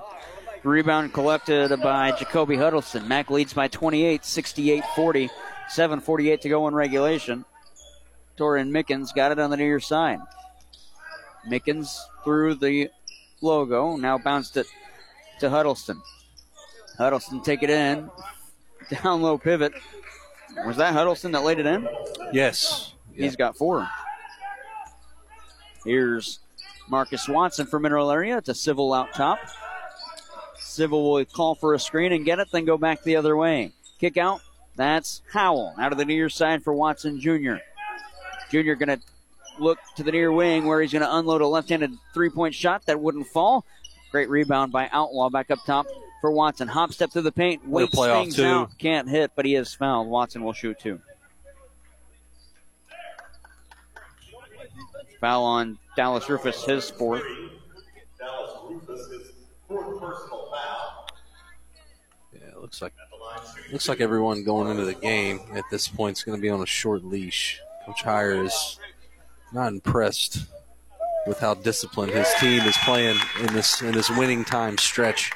[0.64, 3.08] Rebound collected by Jacoby Huddleston.
[3.08, 5.30] Mac leads by 28, 68 40.
[5.70, 7.46] 7.48 to go in regulation.
[8.38, 10.20] Torian Mickens got it on the near side.
[11.48, 12.90] Mickens through the
[13.42, 13.96] logo.
[13.98, 14.68] Now bounced it
[15.40, 16.02] to Huddleston.
[16.98, 18.10] Huddleston take it in.
[19.04, 19.74] Down low pivot.
[20.66, 21.88] Was that Huddleston that laid it in?
[22.34, 22.94] Yes.
[23.14, 23.88] He's got four.
[25.86, 26.40] Here's
[26.90, 29.40] Marcus Watson for Mineral Area to Civil out top.
[30.60, 33.72] Civil will call for a screen and get it, then go back the other way.
[34.00, 34.42] Kick out.
[34.76, 37.56] That's Howell out of the near side for Watson Jr.
[38.52, 38.74] Jr.
[38.74, 39.00] going to
[39.60, 43.00] look to the near wing where he's going to unload a left-handed three-point shot that
[43.00, 43.66] wouldn't fall.
[44.12, 45.88] Great rebound by Outlaw back up top
[46.22, 46.68] for Watson.
[46.68, 48.46] Hop step through the paint, waits things two.
[48.46, 50.08] out, can't hit, but he is fouled.
[50.08, 51.00] Watson will shoot two.
[55.20, 57.24] Foul on Dallas Rufus, his fourth.
[58.20, 59.32] Dallas Rufus is
[59.68, 61.08] fourth personal foul.
[62.34, 62.94] Yeah, it looks like
[63.72, 66.62] looks like everyone going into the game at this point is going to be on
[66.62, 67.60] a short leash.
[67.86, 68.80] Coach Heyer is
[69.54, 70.46] not impressed
[71.26, 75.32] with how disciplined his team is playing in this in this winning time stretch.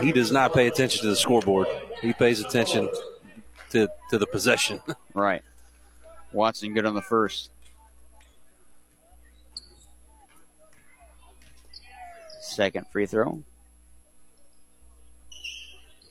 [0.00, 1.68] He does not pay attention to the scoreboard.
[2.02, 2.88] He pays attention
[3.70, 4.80] to to the possession.
[5.14, 5.42] Right.
[6.32, 7.50] Watson good on the first.
[12.40, 13.42] Second free throw.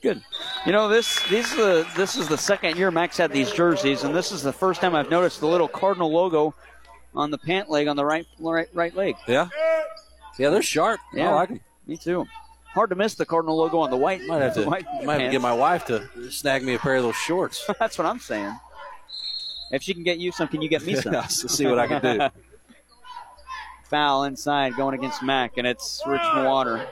[0.02, 0.22] Good.
[0.64, 1.22] You know this.
[1.28, 4.52] These the, this is the second year Mac's had these jerseys, and this is the
[4.52, 6.54] first time I've noticed the little cardinal logo
[7.14, 9.16] on the pant leg on the right right right leg.
[9.26, 9.48] Yeah.
[10.38, 11.00] Yeah, they're sharp.
[11.12, 11.60] I Yeah, like 'em.
[11.86, 12.26] Me too.
[12.74, 14.22] Hard to miss the cardinal logo on the white.
[14.22, 17.02] Might have to might have to get my wife to snag me a pair of
[17.02, 17.68] those shorts.
[17.80, 18.56] That's what I'm saying.
[19.72, 21.14] If she can get you some, can you get me some?
[21.14, 22.28] I'll see what I can do.
[23.90, 26.86] Foul inside going against Mac, and it's Rich Water.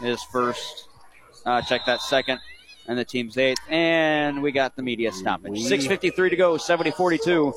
[0.00, 0.88] His first.
[1.46, 2.40] Uh, check that second.
[2.88, 3.60] And the team's eighth.
[3.68, 5.52] And we got the media stoppage.
[5.52, 7.54] 6.53 to go, 70 42.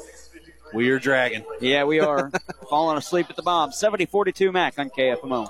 [0.76, 1.46] We are dragging.
[1.62, 2.30] Yeah, we are.
[2.70, 3.72] Falling asleep at the bomb.
[3.72, 5.48] 70 42 Mac on KFMO.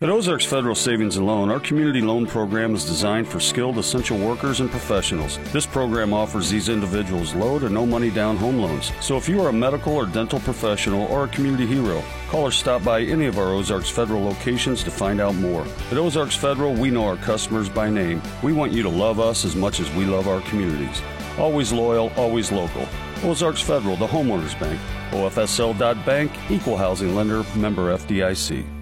[0.00, 4.18] At Ozarks Federal Savings and Loan, our community loan program is designed for skilled essential
[4.18, 5.38] workers and professionals.
[5.52, 8.90] This program offers these individuals low to no money down home loans.
[9.00, 12.50] So if you are a medical or dental professional or a community hero, call or
[12.50, 15.64] stop by any of our Ozarks Federal locations to find out more.
[15.92, 18.20] At Ozarks Federal, we know our customers by name.
[18.42, 21.00] We want you to love us as much as we love our communities.
[21.38, 22.88] Always loyal, always local.
[23.24, 24.80] Ozarks Federal, the homeowners bank.
[25.10, 28.81] OFSL.bank, equal housing lender, member FDIC.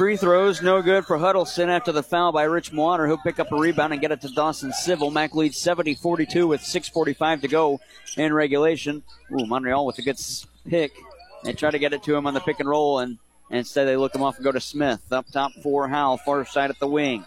[0.00, 3.52] Free throws, no good for Huddleston after the foul by Richmond Water, who'll pick up
[3.52, 5.10] a rebound and get it to Dawson Civil.
[5.10, 7.80] Mac leads 70 42 with 6.45 to go
[8.16, 9.02] in regulation.
[9.30, 10.16] Ooh, Monreal with a good
[10.66, 10.92] pick.
[11.44, 13.18] They try to get it to him on the pick and roll, and,
[13.50, 15.00] and instead they look him off and go to Smith.
[15.12, 17.26] Up top for Howell, far side at the wing.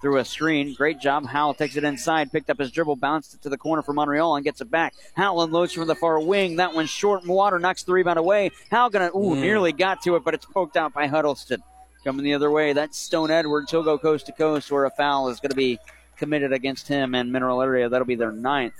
[0.00, 0.72] Through a screen.
[0.74, 1.26] Great job.
[1.26, 4.36] Howell takes it inside, picked up his dribble, bounced it to the corner for Monreal,
[4.36, 4.94] and gets it back.
[5.16, 6.56] Howell unloads from the far wing.
[6.58, 7.26] That one's short.
[7.26, 8.52] Water knocks the rebound away.
[8.70, 9.40] Howell gonna, ooh, Mm.
[9.40, 11.60] nearly got to it, but it's poked out by Huddleston.
[12.04, 13.70] Coming the other way, that's Stone Edwards.
[13.70, 15.78] He'll go coast to coast where a foul is going to be
[16.18, 17.88] committed against him and Mineral Area.
[17.88, 18.74] That'll be their ninth.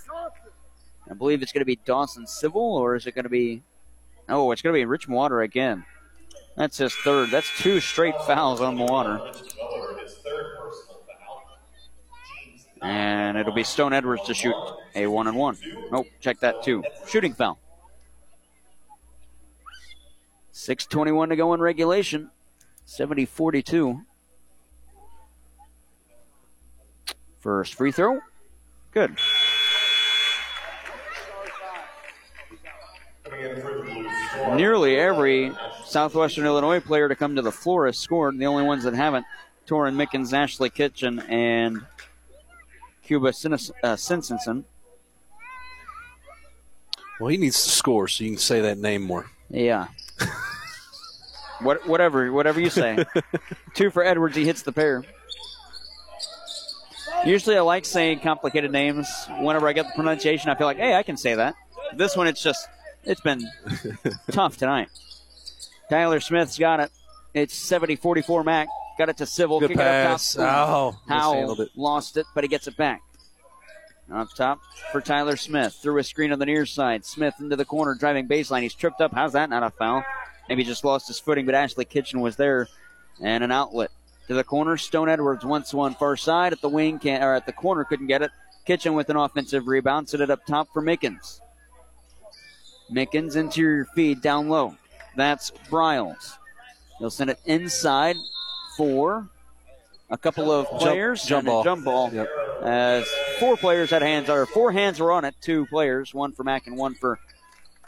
[1.11, 3.63] I believe it's going to be Dawson Civil, or is it going to be.
[4.29, 5.85] Oh, it's going to be Rich Water again.
[6.57, 7.31] That's his third.
[7.31, 9.21] That's two straight fouls on the Water.
[12.83, 14.55] And it'll be Stone Edwards to shoot
[14.95, 15.57] a one and one.
[15.91, 16.85] Nope, check that too.
[17.09, 17.59] Shooting foul.
[20.53, 22.31] 6.21 to go in regulation.
[22.85, 24.01] 70 42.
[27.41, 28.21] First free throw.
[28.93, 29.17] Good.
[34.57, 35.53] Nearly every
[35.85, 38.39] Southwestern Illinois player to come to the floor has scored.
[38.39, 39.27] The only ones that haven't
[39.67, 41.85] Torin Mickens, Ashley Kitchen, and
[43.03, 44.65] Cuba Sinis- uh, Simpson.
[47.21, 49.31] Well, he needs to score so you can say that name more.
[49.49, 49.89] Yeah.
[51.65, 53.05] what, whatever, whatever you say.
[53.75, 54.37] Two for Edwards.
[54.37, 55.05] He hits the pair.
[57.25, 59.09] Usually, I like saying complicated names.
[59.41, 61.55] Whenever I get the pronunciation, I feel like, hey, I can say that.
[61.95, 62.69] This one, it's just,
[63.05, 63.43] it's been
[64.31, 64.89] tough tonight.
[65.89, 66.91] Tyler Smith's got it.
[67.33, 68.69] It's 70 44 Mac.
[68.99, 69.59] Got it to Civil.
[69.61, 70.35] Good Kick it up pass.
[70.35, 70.69] top.
[70.69, 71.71] Oh, Howell it.
[71.77, 73.03] lost it, but he gets it back.
[74.13, 74.61] Up top
[74.93, 75.75] for Tyler Smith.
[75.83, 77.05] Through a screen on the near side.
[77.07, 78.63] Smith into the corner, driving baseline.
[78.63, 79.13] He's tripped up.
[79.15, 80.05] How's that not a foul?
[80.49, 82.69] Maybe just lost his footing, but Ashley Kitchen was there.
[83.21, 83.91] And an outlet
[84.29, 84.77] to the corner.
[84.77, 88.07] Stone Edwards wants one far side at the wing, can or at the corner, couldn't
[88.07, 88.31] get it.
[88.65, 90.09] Kitchen with an offensive rebound.
[90.09, 91.41] Set it up top for Mickens.
[92.91, 94.77] Mickens interior feed down low.
[95.17, 96.39] That's Bryles.
[96.99, 98.17] He'll send it inside
[98.77, 99.29] for
[100.11, 101.25] a couple of players.
[101.25, 101.65] jump a ball.
[101.65, 102.27] Jump ball.
[102.63, 103.07] As
[103.39, 105.35] four players had hands, or four hands were on it.
[105.41, 107.19] Two players, one for Mac and one for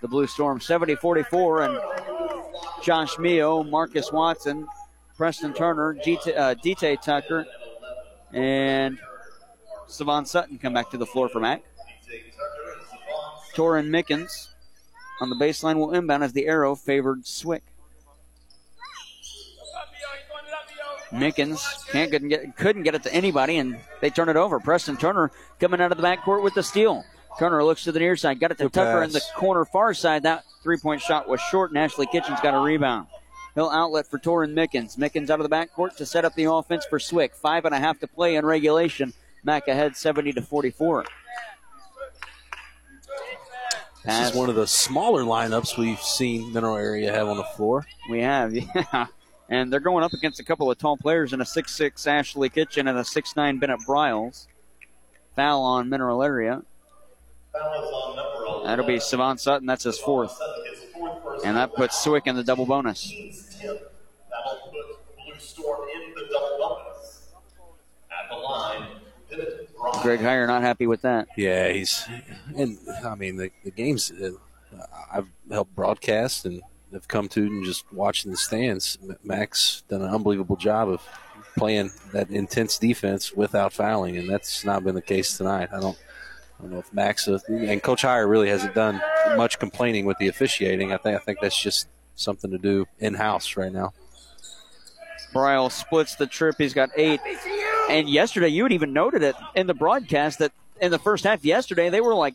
[0.03, 0.61] the Blue Storm.
[0.61, 1.63] 70 44.
[1.63, 1.81] And
[2.87, 4.69] Josh Mio, Marcus Watson,
[5.17, 6.55] Preston Turner, Dite uh,
[7.03, 7.45] Tucker,
[8.33, 8.97] and
[9.89, 11.65] Savon Sutton come back to the floor for Mac.
[13.57, 14.51] Torin Mickens
[15.21, 17.65] on the baseline will inbound as the arrow favored Swick.
[21.11, 24.61] Mickens can't couldn't get couldn't get it to anybody, and they turn it over.
[24.61, 27.05] Preston Turner coming out of the backcourt with the steal.
[27.39, 29.07] Turner looks to the near side, got it to Good Tucker pass.
[29.09, 30.23] in the corner far side.
[30.23, 33.09] That three point shot was short, and Ashley Kitchen's got a rebound.
[33.55, 34.97] He'll outlet for Torin Mickens.
[34.97, 37.35] Mickens out of the backcourt to set up the offense for Swick.
[37.35, 39.13] Five and a half to play in regulation.
[39.45, 41.05] Mac ahead 70 to 44.
[44.05, 47.85] This is one of the smaller lineups we've seen Mineral Area have on the floor.
[48.09, 49.07] We have, yeah.
[49.49, 52.89] And they're going up against a couple of tall players in a 6'6 Ashley Kitchen
[52.89, 54.49] and a 6'9 Bennett Bryles.
[55.35, 56.63] Foul on Mineral Area.
[58.65, 59.67] That'll be Savant Sutton.
[59.67, 60.37] That's his fourth.
[61.45, 63.13] And that puts Swick in the double bonus.
[70.03, 71.29] Greg Heyer not happy with that.
[71.37, 72.07] Yeah, he's
[72.57, 74.31] and I mean the the games uh,
[75.13, 76.63] I've helped broadcast and
[76.93, 78.99] have come to and just watching the stands.
[79.25, 81.03] Mac's done an unbelievable job of
[81.57, 85.71] playing that intense defense without fouling, and that's not been the case tonight.
[85.73, 85.99] I don't.
[86.59, 89.01] I don't know if Max uh, and Coach Heyer really hasn't done
[89.37, 90.93] much complaining with the officiating.
[90.93, 93.93] I think I think that's just something to do in house right now.
[95.33, 96.57] Bryles splits the trip.
[96.57, 97.21] He's got eight.
[97.91, 101.45] And yesterday, you had even noted it in the broadcast that in the first half
[101.45, 102.35] yesterday, they were like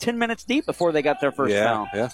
[0.00, 1.88] 10 minutes deep before they got their first yeah, foul.
[1.94, 2.08] yeah.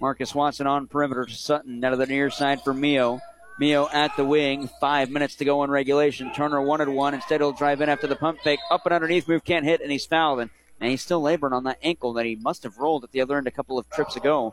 [0.00, 1.84] Marcus Watson on perimeter to Sutton.
[1.84, 3.20] Out of the near side for Mio.
[3.60, 4.70] Mio at the wing.
[4.80, 6.32] Five minutes to go in regulation.
[6.32, 7.12] Turner wanted one.
[7.12, 8.58] Instead, he'll drive in after the pump fake.
[8.70, 10.40] Up and underneath move can't hit, and he's fouled.
[10.40, 10.50] And,
[10.80, 13.36] and he's still laboring on that ankle that he must have rolled at the other
[13.36, 14.50] end a couple of trips ago.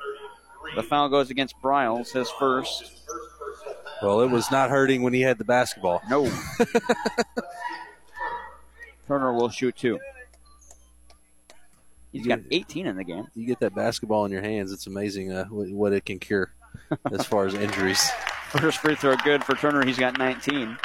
[0.75, 2.91] The foul goes against Bryles, his first.
[4.03, 6.01] Well, it was not hurting when he had the basketball.
[6.09, 6.29] No.
[9.07, 9.99] Turner will shoot two.
[12.11, 13.27] He's got 18 in the game.
[13.35, 16.51] You get that basketball in your hands, it's amazing uh, what, what it can cure
[17.11, 18.09] as far as injuries.
[18.49, 19.85] First free throw good for Turner.
[19.85, 20.77] He's got 19.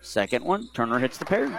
[0.00, 1.56] Second one, Turner hits the pair.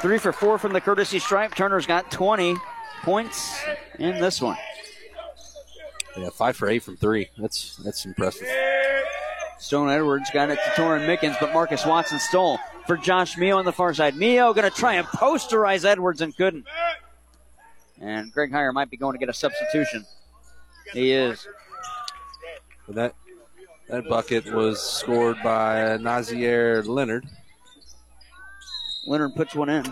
[0.00, 1.54] Three for four from the courtesy stripe.
[1.54, 2.56] Turner's got 20
[3.02, 3.62] points
[3.98, 4.56] in this one.
[6.16, 7.28] Yeah, five for eight from three.
[7.38, 8.48] That's that's impressive.
[9.58, 13.64] Stone Edwards got it to Torin Mickens, but Marcus Watson stole for Josh Mio on
[13.64, 14.16] the far side.
[14.16, 16.66] Mio going to try and posterize Edwards and couldn't.
[18.00, 20.04] And Greg Heyer might be going to get a substitution.
[20.92, 21.46] He is.
[22.88, 23.14] That
[23.88, 27.26] that bucket was scored by Nazier Leonard.
[29.06, 29.84] Leonard puts one in.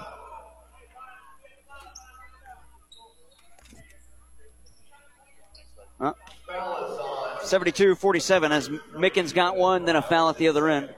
[6.00, 6.12] Huh?
[7.42, 10.90] 72 47 as Mickens got one, then a foul at the other end.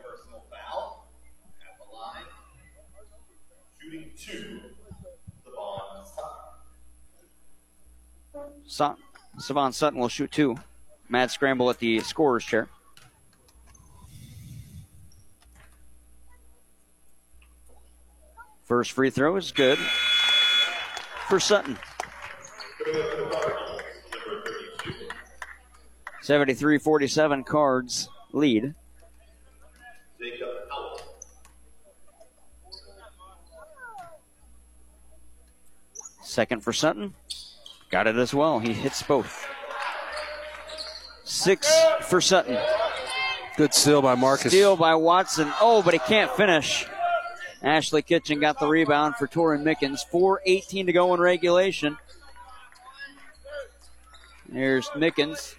[8.77, 9.03] Sutton,
[9.39, 10.55] Savon Sutton will shoot two.
[11.09, 12.69] Mad scramble at the scorer's chair.
[18.65, 19.79] First free throw is good
[21.27, 21.79] for Sutton.
[26.21, 28.75] 73 47 cards lead.
[36.23, 37.15] Second for Sutton.
[37.91, 38.59] Got it as well.
[38.59, 39.47] He hits both.
[41.25, 41.73] Six
[42.03, 42.59] for Sutton.
[43.57, 44.53] Good steal by Marcus.
[44.53, 45.51] Steal by Watson.
[45.61, 46.87] Oh, but he can't finish.
[47.63, 50.01] Ashley Kitchen got the rebound for Torin Mickens.
[50.13, 51.97] 4.18 to go in regulation.
[54.49, 55.55] There's Mickens.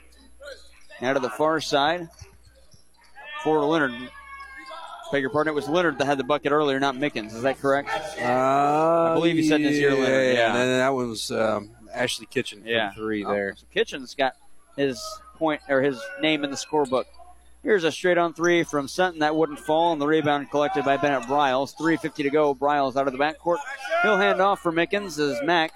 [1.02, 2.08] Out of the far side
[3.44, 3.94] for Leonard.
[5.12, 7.34] Beg your pardon, it was Leonard that had the bucket earlier, not Mickens.
[7.34, 7.90] Is that correct?
[8.20, 10.36] Uh, I believe you said this year, Leonard.
[10.36, 12.92] Yeah, and then that was um, Ashley Kitchen from Yeah.
[12.94, 13.56] three Oh, there.
[13.58, 14.34] so Kitchen's got
[14.76, 15.02] his
[15.36, 17.06] point or his name in the scorebook.
[17.64, 20.96] Here's a straight on three from Sutton that wouldn't fall, and the rebound collected by
[20.98, 21.74] Bennett Bryles.
[21.76, 22.54] 3.50 to go.
[22.54, 23.58] Bryles out of the backcourt.
[24.04, 25.74] He'll hand off for Mickens as Mac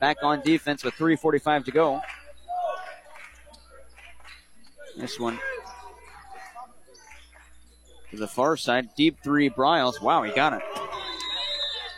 [0.00, 2.00] back on defense with 3.45 to go.
[4.96, 5.38] This one
[8.10, 8.88] to the far side.
[8.96, 10.00] Deep three, Bryles.
[10.00, 10.62] Wow, he got it.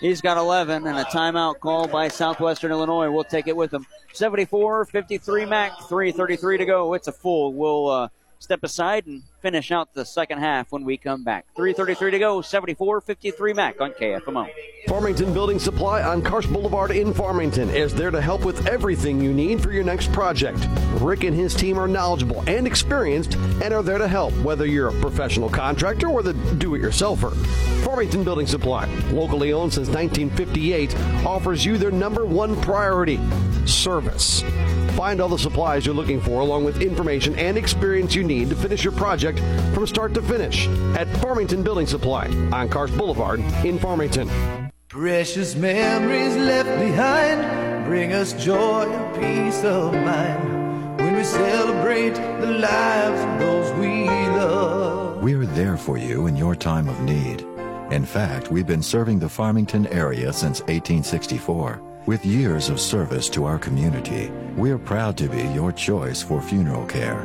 [0.00, 3.10] He's got 11 and a timeout call by Southwestern Illinois.
[3.10, 3.86] We'll take it with him.
[4.14, 6.94] 74 53 Mac, 3.33 to go.
[6.94, 7.52] It's a full.
[7.52, 8.08] We'll uh,
[8.38, 11.46] step aside and finish out the second half when we come back.
[11.56, 14.48] 3.33 to go, 74 53 Mac on KFMO.
[14.88, 19.32] Farmington Building Supply on Karst Boulevard in Farmington is there to help with everything you
[19.32, 20.66] need for your next project.
[21.00, 24.88] Rick and his team are knowledgeable and experienced and are there to help, whether you're
[24.88, 27.34] a professional contractor or the do it yourselfer.
[27.84, 30.96] Farmington Building Supply, locally owned since 1958,
[31.26, 33.20] offers you their number one priority
[33.66, 34.42] service.
[34.96, 38.56] Find all the supplies you're looking for, along with information and experience you need to
[38.56, 39.38] finish your project
[39.74, 44.28] from start to finish at Farmington Building Supply on Karst Boulevard in Farmington.
[44.88, 52.46] Precious memories left behind bring us joy and peace of mind when we celebrate the
[52.46, 55.22] lives of those we love.
[55.22, 57.40] We're there for you in your time of need.
[57.90, 61.89] In fact, we've been serving the Farmington area since 1864.
[62.06, 66.86] With years of service to our community, we're proud to be your choice for funeral
[66.86, 67.22] care.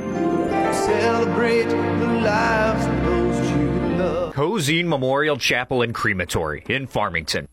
[0.74, 4.36] Celebrate the lives of those you love.
[4.36, 7.48] Cozean Memorial Chapel and Crematory in Farmington.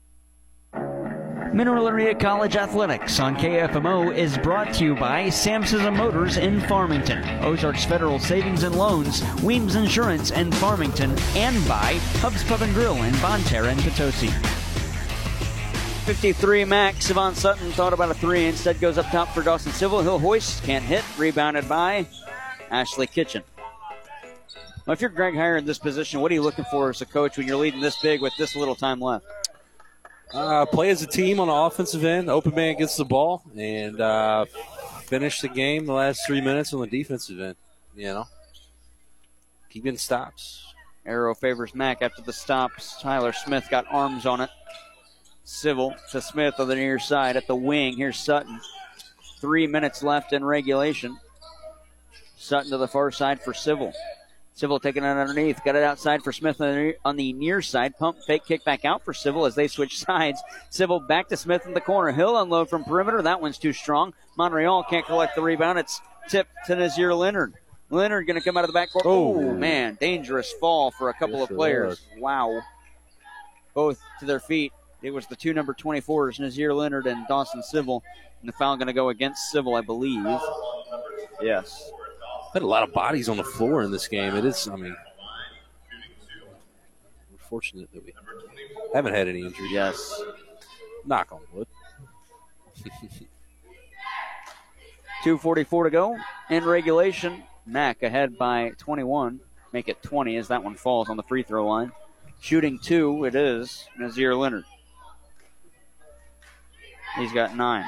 [1.55, 7.23] Mineral Area College Athletics on KFMO is brought to you by Samson Motors in Farmington,
[7.45, 13.03] Ozarks Federal Savings and Loans, Weems Insurance in Farmington, and by Hubs Pub and Grill
[13.05, 14.31] in Bonne Terre and Potosi.
[16.03, 17.07] 53 Max.
[17.07, 20.03] Savon Sutton thought about a three, instead goes up top for Dawson Civil.
[20.03, 22.07] He'll hoist, can't hit, rebounded by
[22.71, 23.45] Ashley Kitchen.
[24.85, 27.07] Well, if you're Greg Heyer in this position, what are you looking for as a
[27.07, 29.25] coach when you're leading this big with this little time left?
[30.35, 32.29] Uh, play as a team on the offensive end.
[32.29, 34.45] Open man gets the ball and uh,
[35.05, 37.57] finish the game the last three minutes on the defensive end.
[37.95, 38.25] You know,
[39.71, 40.75] keep getting stops.
[41.07, 43.01] Arrow favors Mac after the stops.
[43.01, 44.51] Tyler Smith got arms on it.
[45.45, 47.97] Civil to Smith on the near side at the wing.
[47.97, 48.61] Here's Sutton.
[49.41, 51.19] Three minutes left in regulation.
[52.37, 53.93] Sutton to the far side for Civil.
[54.55, 55.65] Civil taking it underneath.
[55.65, 57.97] Got it outside for Smith on the, near, on the near side.
[57.97, 60.43] Pump fake kick back out for Civil as they switch sides.
[60.71, 62.13] Civil back to Smith in the corner.
[62.13, 63.23] He'll unload from perimeter.
[63.23, 64.13] That one's too strong.
[64.37, 65.79] Monreal can't collect the rebound.
[65.79, 67.55] It's tipped to Nazir Leonard.
[67.91, 69.03] Leonard going to come out of the backcourt.
[69.05, 69.35] Oh.
[69.37, 69.99] oh, man.
[70.01, 72.01] Dangerous fall for a couple Yes, of players.
[72.19, 72.61] Wow.
[73.75, 74.73] Both to their feet.
[75.03, 78.05] It was the two number 24s, Nazir Leonard and Dawson Civil.
[78.41, 80.25] And the foul going to go against Civil, I believe.
[81.41, 81.91] Yes.
[82.53, 84.37] Had a lot of bodies on the floor in this game.
[84.37, 84.95] It is, I mean,
[87.31, 88.13] we're fortunate that we
[88.95, 89.73] haven't had any injuries.
[89.73, 90.23] Yes.
[91.05, 91.67] Knock on wood.
[95.25, 96.17] 2.44 to go
[96.51, 97.45] in regulation.
[97.65, 99.41] Mac ahead by 21.
[99.73, 101.93] Make it 20 as that one falls on the free throw line.
[102.41, 104.65] Shooting two, it is Nazir Leonard.
[107.17, 107.85] He's got nine.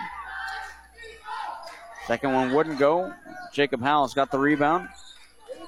[2.06, 3.12] Second one wouldn't go.
[3.52, 4.88] Jacob Howell's got the rebound.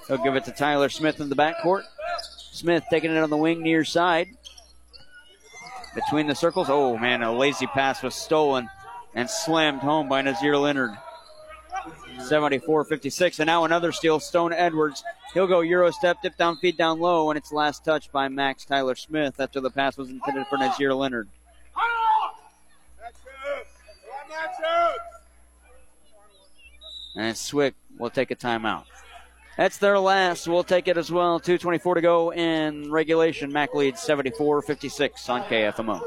[0.07, 1.85] He'll give it to Tyler Smith in the backcourt.
[2.53, 4.29] Smith taking it on the wing near side.
[5.95, 6.69] Between the circles.
[6.69, 8.69] Oh, man, a lazy pass was stolen
[9.15, 10.91] and slammed home by Nazir Leonard.
[12.21, 13.41] 74 56.
[13.41, 14.21] And now another steal.
[14.21, 15.03] Stone Edwards.
[15.33, 18.65] He'll go Euro step, dip down, feed down low, and it's last touch by Mac's
[18.65, 21.29] Tyler Smith after the pass was intended for Nazir Leonard.
[27.17, 28.85] And Swick will take a timeout.
[29.57, 30.47] That's their last.
[30.47, 31.41] We'll take it as well.
[31.41, 33.53] 2.24 to go in regulation.
[33.53, 36.01] Mac leads 74 56 on KFMO.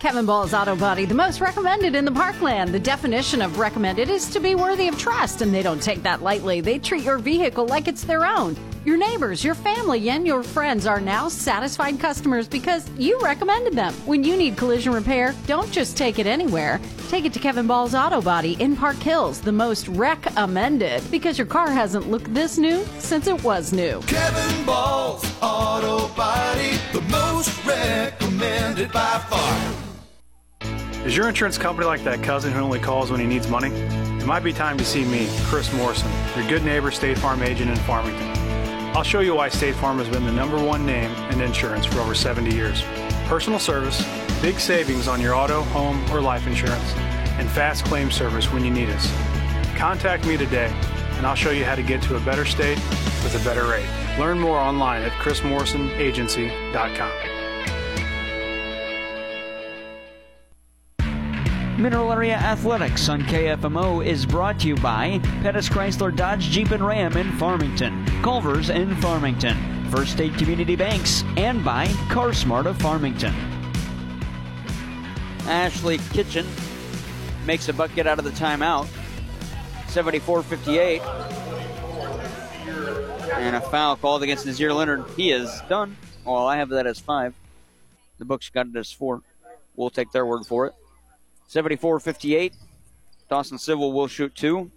[0.00, 2.72] Kevin Ball's Auto Body, the most recommended in the parkland.
[2.72, 6.22] The definition of recommended is to be worthy of trust, and they don't take that
[6.22, 6.62] lightly.
[6.62, 8.56] They treat your vehicle like it's their own.
[8.86, 13.92] Your neighbors, your family, and your friends are now satisfied customers because you recommended them.
[14.06, 16.80] When you need collision repair, don't just take it anywhere.
[17.10, 21.46] Take it to Kevin Ball's Auto Body in Park Hills, the most recommended, because your
[21.46, 24.00] car hasn't looked this new since it was new.
[24.02, 29.72] Kevin Ball's Auto Body, the most recommended by far.
[31.06, 33.70] Is your insurance company like that cousin who only calls when he needs money?
[33.70, 37.70] It might be time to see me, Chris Morrison, your good neighbor State Farm agent
[37.70, 38.28] in Farmington.
[38.94, 42.00] I'll show you why State Farm has been the number one name in insurance for
[42.00, 42.82] over 70 years.
[43.26, 44.04] Personal service,
[44.42, 46.92] big savings on your auto, home, or life insurance,
[47.38, 49.10] and fast claim service when you need us.
[49.76, 50.70] Contact me today,
[51.20, 52.78] and I'll show you how to get to a better state
[53.22, 53.84] with a better rate.
[54.18, 57.12] Learn more online at chrismorrisonagency.com.
[61.78, 66.82] Mineral Area Athletics on KFMO is brought to you by Pettis Chrysler Dodge Jeep and
[66.82, 73.34] Ram in Farmington, Culver's in Farmington, First State Community Banks, and by CarSmart of Farmington.
[75.44, 76.46] Ashley Kitchen
[77.44, 78.88] makes a bucket out of the timeout.
[79.90, 81.02] 74 58.
[83.34, 85.04] And a foul called against Nazir Leonard.
[85.16, 85.96] He is done.
[86.24, 87.34] Well, I have that as five.
[88.18, 89.22] The book's got it as four.
[89.74, 90.74] We'll take their word for it.
[91.48, 92.54] 74 58.
[93.28, 94.70] Dawson Civil will shoot two.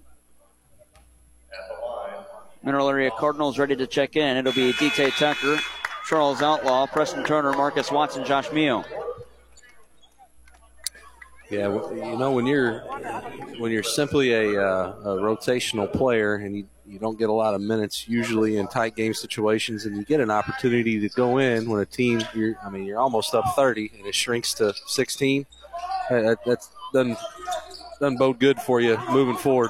[2.64, 4.38] Mineral Area Cardinals ready to check in.
[4.38, 5.60] It'll be DT Tucker,
[6.08, 8.84] Charles Outlaw, Preston Turner, Marcus Watson, Josh Mio.
[11.54, 12.80] Yeah, you know when you're
[13.60, 17.54] when you're simply a, uh, a rotational player and you, you don't get a lot
[17.54, 21.70] of minutes usually in tight game situations, and you get an opportunity to go in
[21.70, 25.46] when a team you're I mean you're almost up 30 and it shrinks to 16.
[26.10, 27.18] uh, That that's doesn't
[28.00, 29.70] doesn't bode good for you moving forward.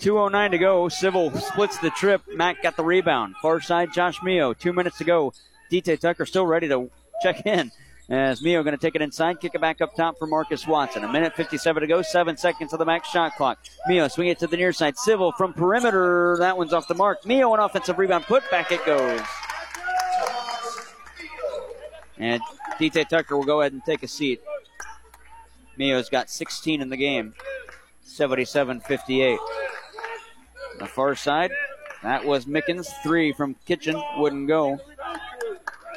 [0.00, 0.88] 2.09 to go.
[0.88, 2.22] Civil splits the trip.
[2.32, 3.34] Mac got the rebound.
[3.42, 4.54] Far side, Josh Mio.
[4.54, 5.32] Two minutes to go.
[5.70, 6.90] DT Tucker still ready to
[7.22, 7.70] check in.
[8.10, 11.04] As Mio going to take it inside, kick it back up top for Marcus Watson.
[11.04, 13.60] A minute 57 to go, seven seconds of the max shot clock.
[13.86, 14.98] Mio swing it to the near side.
[14.98, 16.36] Civil from perimeter.
[16.40, 17.24] That one's off the mark.
[17.24, 18.24] Mio an offensive rebound.
[18.24, 19.20] Put back it goes.
[22.18, 22.42] And
[22.80, 24.42] DT Tucker will go ahead and take a seat.
[25.76, 27.32] Mio's got 16 in the game.
[28.02, 29.38] 77 58.
[30.80, 31.52] The far side,
[32.02, 32.88] that was Mickens.
[33.04, 34.80] Three from Kitchen, wouldn't go.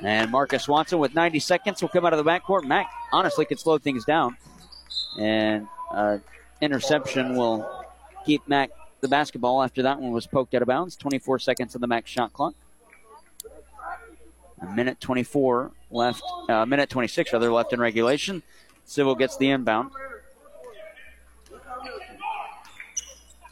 [0.02, 2.64] And Marcus Watson with 90 seconds will come out of the backcourt.
[2.64, 4.38] Mac honestly could slow things down.
[5.20, 6.18] And uh,
[6.62, 7.86] interception will
[8.26, 8.72] keep Mac
[9.02, 10.96] the basketball after that one was poked out of bounds.
[10.96, 12.56] 24 seconds on the Mac shot clock.
[14.62, 18.42] A minute 24 left, a uh, minute 26 rather left in regulation.
[18.86, 19.92] Civil gets the inbound.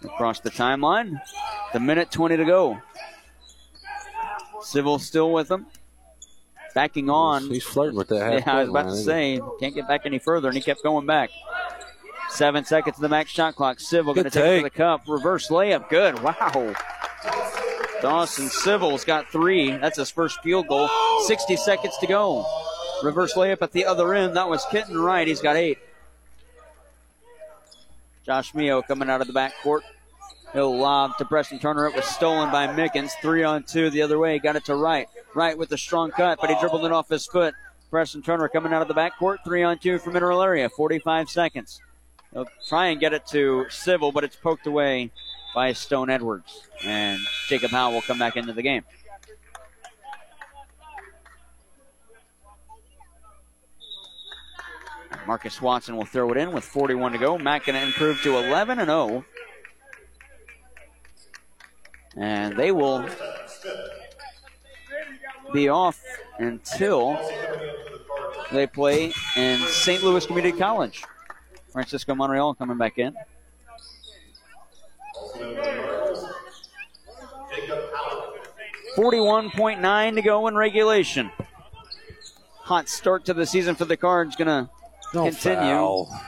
[0.04, 1.22] Across the timeline.
[1.74, 2.82] The minute 20 to go.
[4.62, 5.68] Civil still with them.
[6.74, 7.44] Backing on.
[7.50, 8.32] He's flirting with that.
[8.46, 10.64] Yeah, I was court about to line, say, can't get back any further, and he
[10.64, 11.30] kept going back.
[12.30, 13.80] Seven seconds to the max shot clock.
[13.80, 15.02] Civil going to take it to the cup.
[15.08, 15.90] Reverse layup.
[15.90, 16.22] Good.
[16.24, 16.74] Wow.
[18.02, 19.72] Dawson Civil's got three.
[19.72, 20.90] That's his first field goal.
[21.26, 22.46] 60 seconds to go.
[23.04, 24.38] Reverse layup at the other end.
[24.38, 25.28] That was Kenton Wright.
[25.28, 25.78] He's got eight.
[28.26, 29.82] Josh Mio coming out of the backcourt.
[30.54, 31.88] He'll lob to Preston Turner.
[31.88, 33.12] It was stolen by Mickens.
[33.22, 34.38] Three on two the other way.
[34.40, 35.08] Got it to Wright.
[35.34, 37.54] Wright with a strong cut, but he dribbled it off his foot.
[37.90, 39.38] Preston Turner coming out of the backcourt.
[39.46, 40.70] Three on two from Mineral Area.
[40.70, 41.82] 45 seconds.
[42.34, 45.12] He'll try and get it to Civil, but it's poked away
[45.56, 46.68] by Stone Edwards.
[46.84, 48.84] And Jacob Howell will come back into the game.
[55.28, 57.38] Marcus Watson will throw it in with 41 to go.
[57.38, 59.24] Mac going to improve to 11 and 0.
[62.18, 63.08] And they will
[65.54, 66.00] be off
[66.40, 67.18] until
[68.52, 70.04] they play in St.
[70.04, 71.04] Louis Community College.
[71.72, 73.16] Francisco Monreal coming back in.
[78.96, 81.32] Forty-one point nine to go in regulation.
[82.64, 84.36] Hot start to the season for the Cards.
[84.36, 84.70] Going to
[85.14, 85.56] No continue.
[85.60, 86.22] foul.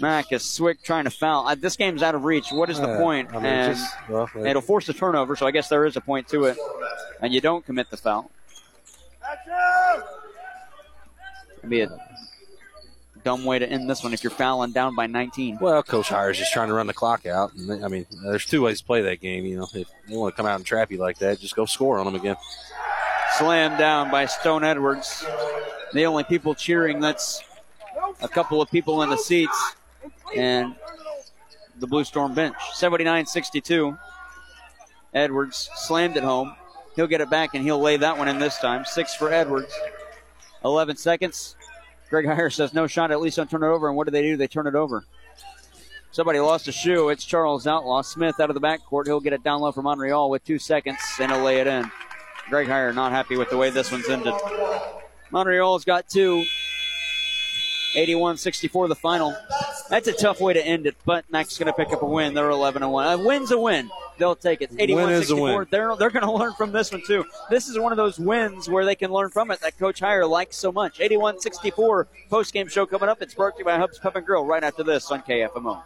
[0.00, 1.46] Marcus Swick trying to foul.
[1.46, 2.50] Uh, this game's out of reach.
[2.50, 3.28] What is the Yeah, point?
[3.30, 5.96] I mean, and just- well, uh, it'll force a turnover, so I guess there is
[5.96, 6.56] a point to it.
[7.20, 8.30] And you don't commit the foul.
[11.58, 11.88] It'd be a
[13.24, 15.58] dumb way to end this one if you're fouling down by 19.
[15.60, 17.52] Well, Coach Heyer's just trying to run the clock out.
[17.54, 19.44] And they- I mean, there's two ways to play that game.
[19.44, 19.84] You know, if they
[20.16, 22.36] want to come out and trap you like that, just go score on them again.
[23.36, 25.24] Slammed down by Stone Edwards.
[25.92, 27.42] The only people cheering, that's
[28.22, 29.74] a couple of people in the seats
[30.34, 30.74] and
[31.78, 32.56] the Blue Storm bench.
[32.74, 33.96] 79 62.
[35.12, 36.54] Edwards slammed it home.
[36.96, 38.84] He'll get it back and he'll lay that one in this time.
[38.84, 39.72] Six for Edwards.
[40.64, 41.56] 11 seconds.
[42.10, 43.88] Greg Heyer says no shot, at least don't turn it over.
[43.88, 44.36] And what do they do?
[44.36, 45.04] They turn it over.
[46.12, 47.08] Somebody lost a shoe.
[47.08, 48.02] It's Charles Outlaw.
[48.02, 49.06] Smith out of the backcourt.
[49.06, 51.90] He'll get it down low for Monreal with two seconds and he'll lay it in.
[52.48, 54.34] Greg Heyer not happy with the way this one's ended.
[55.30, 56.44] Monreal's got two.
[57.94, 59.36] 81 64 the final.
[59.88, 62.34] That's a tough way to end it, but Mac's going to pick up a win.
[62.34, 63.20] They're 11 1.
[63.20, 63.90] A win's a win.
[64.18, 64.70] They'll take it.
[64.78, 65.64] 81 Win is a 64.
[65.70, 67.24] They're, they're going to learn from this one, too.
[67.48, 70.28] This is one of those wins where they can learn from it that Coach Heyer
[70.28, 71.00] likes so much.
[71.00, 73.20] 81 64 post game show coming up.
[73.22, 75.82] It's brought to you by Hubs Pub and Grill right after this on KFMO.